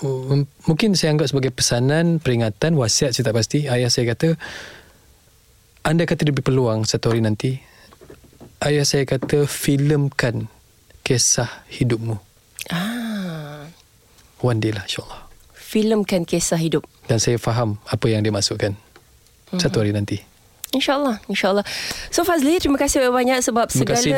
um, 0.03 0.43
Mungkin 0.67 0.99
saya 0.99 1.15
anggap 1.15 1.31
sebagai 1.31 1.53
pesanan 1.55 2.19
Peringatan, 2.19 2.75
wasiat 2.75 3.15
saya 3.15 3.31
tak 3.31 3.37
pasti. 3.39 3.71
Ayah 3.71 3.93
saya 3.93 4.11
kata 4.11 4.35
Anda 5.87 6.09
kata 6.09 6.27
lebih 6.27 6.43
peluang 6.43 6.83
satu 6.89 7.15
hari 7.15 7.23
nanti. 7.23 7.61
Ayah 8.59 8.83
saya 8.83 9.07
kata 9.07 9.47
Filmkan 9.47 10.51
Kisah 11.07 11.65
hidupmu. 11.71 12.19
Ah. 12.75 13.71
One 14.43 14.59
day 14.59 14.75
lah 14.75 14.85
insyaAllah. 14.85 15.31
Filmkan 15.57 16.25
kisah 16.25 16.57
hidup. 16.57 16.89
Dan 17.05 17.21
saya 17.21 17.37
faham 17.37 17.77
Apa 17.85 18.09
yang 18.09 18.25
dia 18.25 18.33
maksudkan. 18.33 18.73
Mm-hmm. 18.73 19.61
Satu 19.61 19.81
hari 19.81 19.93
nanti 19.93 20.28
InsyaAllah, 20.69 21.25
insyaAllah. 21.33 21.65
So 22.13 22.29
Fazli, 22.29 22.61
terima 22.61 22.77
kasih 22.77 23.09
banyak 23.09 23.41
sebab 23.41 23.73
terima 23.73 23.97
segala 23.97 23.97
kasih, 23.97 24.13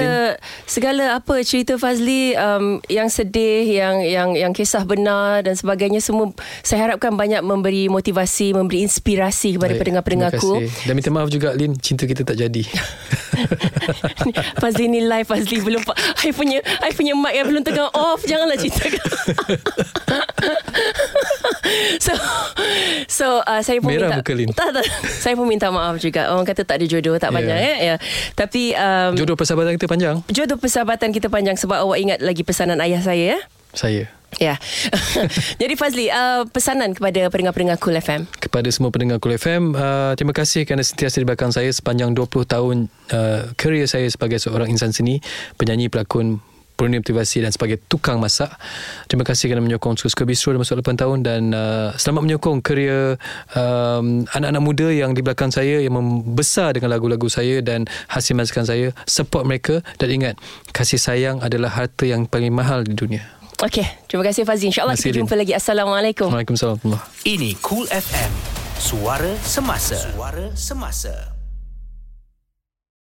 segala 0.66 1.04
apa 1.14 1.34
cerita 1.46 1.78
Fazli 1.78 2.34
um, 2.34 2.82
yang 2.90 3.06
sedih, 3.06 3.70
yang 3.70 4.02
yang 4.02 4.28
yang 4.34 4.50
kisah 4.50 4.82
benar 4.82 5.46
dan 5.46 5.54
sebagainya 5.54 6.02
semua 6.02 6.34
saya 6.66 6.90
harapkan 6.90 7.14
banyak 7.14 7.38
memberi 7.46 7.86
motivasi, 7.86 8.50
memberi 8.50 8.82
inspirasi 8.82 9.54
kepada 9.54 9.78
pendengar-pendengarku. 9.78 10.58
Terima 10.58 10.66
kasih. 10.74 10.86
Dan 10.90 10.92
minta 10.98 11.10
maaf 11.14 11.30
juga 11.30 11.54
Lin, 11.54 11.78
cinta 11.78 12.02
kita 12.02 12.26
tak 12.26 12.34
jadi. 12.34 12.62
Fazli 14.60 14.90
ni 14.90 15.00
live 15.06 15.26
Fazli 15.26 15.62
belum 15.62 15.82
I 16.26 16.30
punya 16.34 16.58
I 16.82 16.90
punya 16.92 17.14
mic 17.14 17.32
yang 17.34 17.46
belum 17.48 17.62
tengah 17.62 17.88
off 17.94 18.22
janganlah 18.26 18.56
cerita 18.58 18.90
so 22.04 22.12
so 23.06 23.26
uh, 23.46 23.60
saya 23.62 23.78
pun 23.80 23.94
Merah 23.94 24.20
minta 24.20 24.52
tak, 24.52 24.68
tak, 24.74 24.84
saya 25.08 25.34
pun 25.38 25.46
minta 25.46 25.70
maaf 25.70 25.96
juga 26.02 26.28
orang 26.40 26.48
kata 26.48 26.64
tak 26.64 26.80
ada 26.80 26.86
jodoh 26.88 27.20
tak 27.20 27.30
yeah. 27.30 27.36
panjang 27.36 27.58
ya 27.60 27.74
ya 27.76 27.94
tapi 28.32 28.72
um, 28.72 29.12
jodoh 29.12 29.36
persahabatan 29.36 29.76
kita 29.76 29.86
panjang 29.86 30.16
jodoh 30.32 30.56
persahabatan 30.56 31.08
kita 31.12 31.28
panjang 31.28 31.56
sebab 31.60 31.84
awak 31.84 31.98
ingat 32.00 32.18
lagi 32.24 32.40
pesanan 32.40 32.80
ayah 32.80 33.04
saya 33.04 33.36
ya 33.36 33.40
saya 33.76 34.08
Ya. 34.38 34.62
Jadi 35.60 35.74
Fazli, 35.74 36.06
uh, 36.06 36.46
pesanan 36.46 36.94
kepada 36.94 37.26
pendengar-pendengar 37.34 37.82
Cool 37.82 37.98
FM. 37.98 38.30
Kepada 38.38 38.70
semua 38.70 38.94
pendengar 38.94 39.18
Cool 39.18 39.34
FM, 39.34 39.74
uh, 39.74 40.14
terima 40.14 40.30
kasih 40.30 40.62
kerana 40.62 40.86
sentiasa 40.86 41.18
di 41.18 41.26
belakang 41.26 41.50
saya 41.50 41.66
sepanjang 41.74 42.14
20 42.14 42.46
tahun 42.46 42.76
uh, 43.10 43.50
kerjaya 43.58 43.90
saya 43.90 44.06
sebagai 44.06 44.38
seorang 44.38 44.70
insan 44.70 44.94
seni, 44.94 45.18
penyanyi, 45.58 45.90
pelakon, 45.90 46.38
penuh 46.80 47.04
motivasi 47.04 47.44
dan 47.44 47.52
sebagai 47.52 47.76
tukang 47.84 48.16
masak. 48.16 48.48
Terima 49.04 49.28
kasih 49.28 49.52
kerana 49.52 49.60
menyokong 49.60 50.00
Suka 50.00 50.24
Bistro 50.24 50.56
dalam 50.56 50.64
masa 50.64 50.80
8 50.80 50.96
tahun 50.96 51.18
dan 51.20 51.42
uh, 51.52 51.92
selamat 52.00 52.22
menyokong 52.24 52.58
kerja 52.64 53.20
um, 53.52 54.24
anak-anak 54.32 54.62
muda 54.64 54.88
yang 54.88 55.12
di 55.12 55.20
belakang 55.20 55.52
saya 55.52 55.84
yang 55.84 55.92
membesar 55.92 56.72
dengan 56.72 56.96
lagu-lagu 56.96 57.28
saya 57.28 57.60
dan 57.60 57.84
hasil 58.08 58.32
masakan 58.32 58.64
saya. 58.64 58.86
Support 59.04 59.44
mereka 59.44 59.84
dan 60.00 60.08
ingat 60.08 60.34
kasih 60.72 60.96
sayang 60.96 61.44
adalah 61.44 61.68
harta 61.68 62.08
yang 62.08 62.24
paling 62.24 62.56
mahal 62.56 62.80
di 62.80 62.96
dunia. 62.96 63.28
Okey, 63.60 63.84
terima 64.08 64.24
kasih 64.24 64.48
Fazli. 64.48 64.72
InsyaAllah 64.72 64.96
kita 64.96 65.20
jumpa 65.20 65.36
lagi. 65.36 65.52
Assalamualaikum. 65.52 66.32
Waalaikumsalam. 66.32 66.80
warahmatullahi 66.80 67.28
Ini 67.28 67.50
Cool 67.60 67.84
FM. 67.92 68.32
Suara 68.80 69.36
semasa. 69.44 70.00
Suara 70.00 70.48
semasa. 70.56 71.29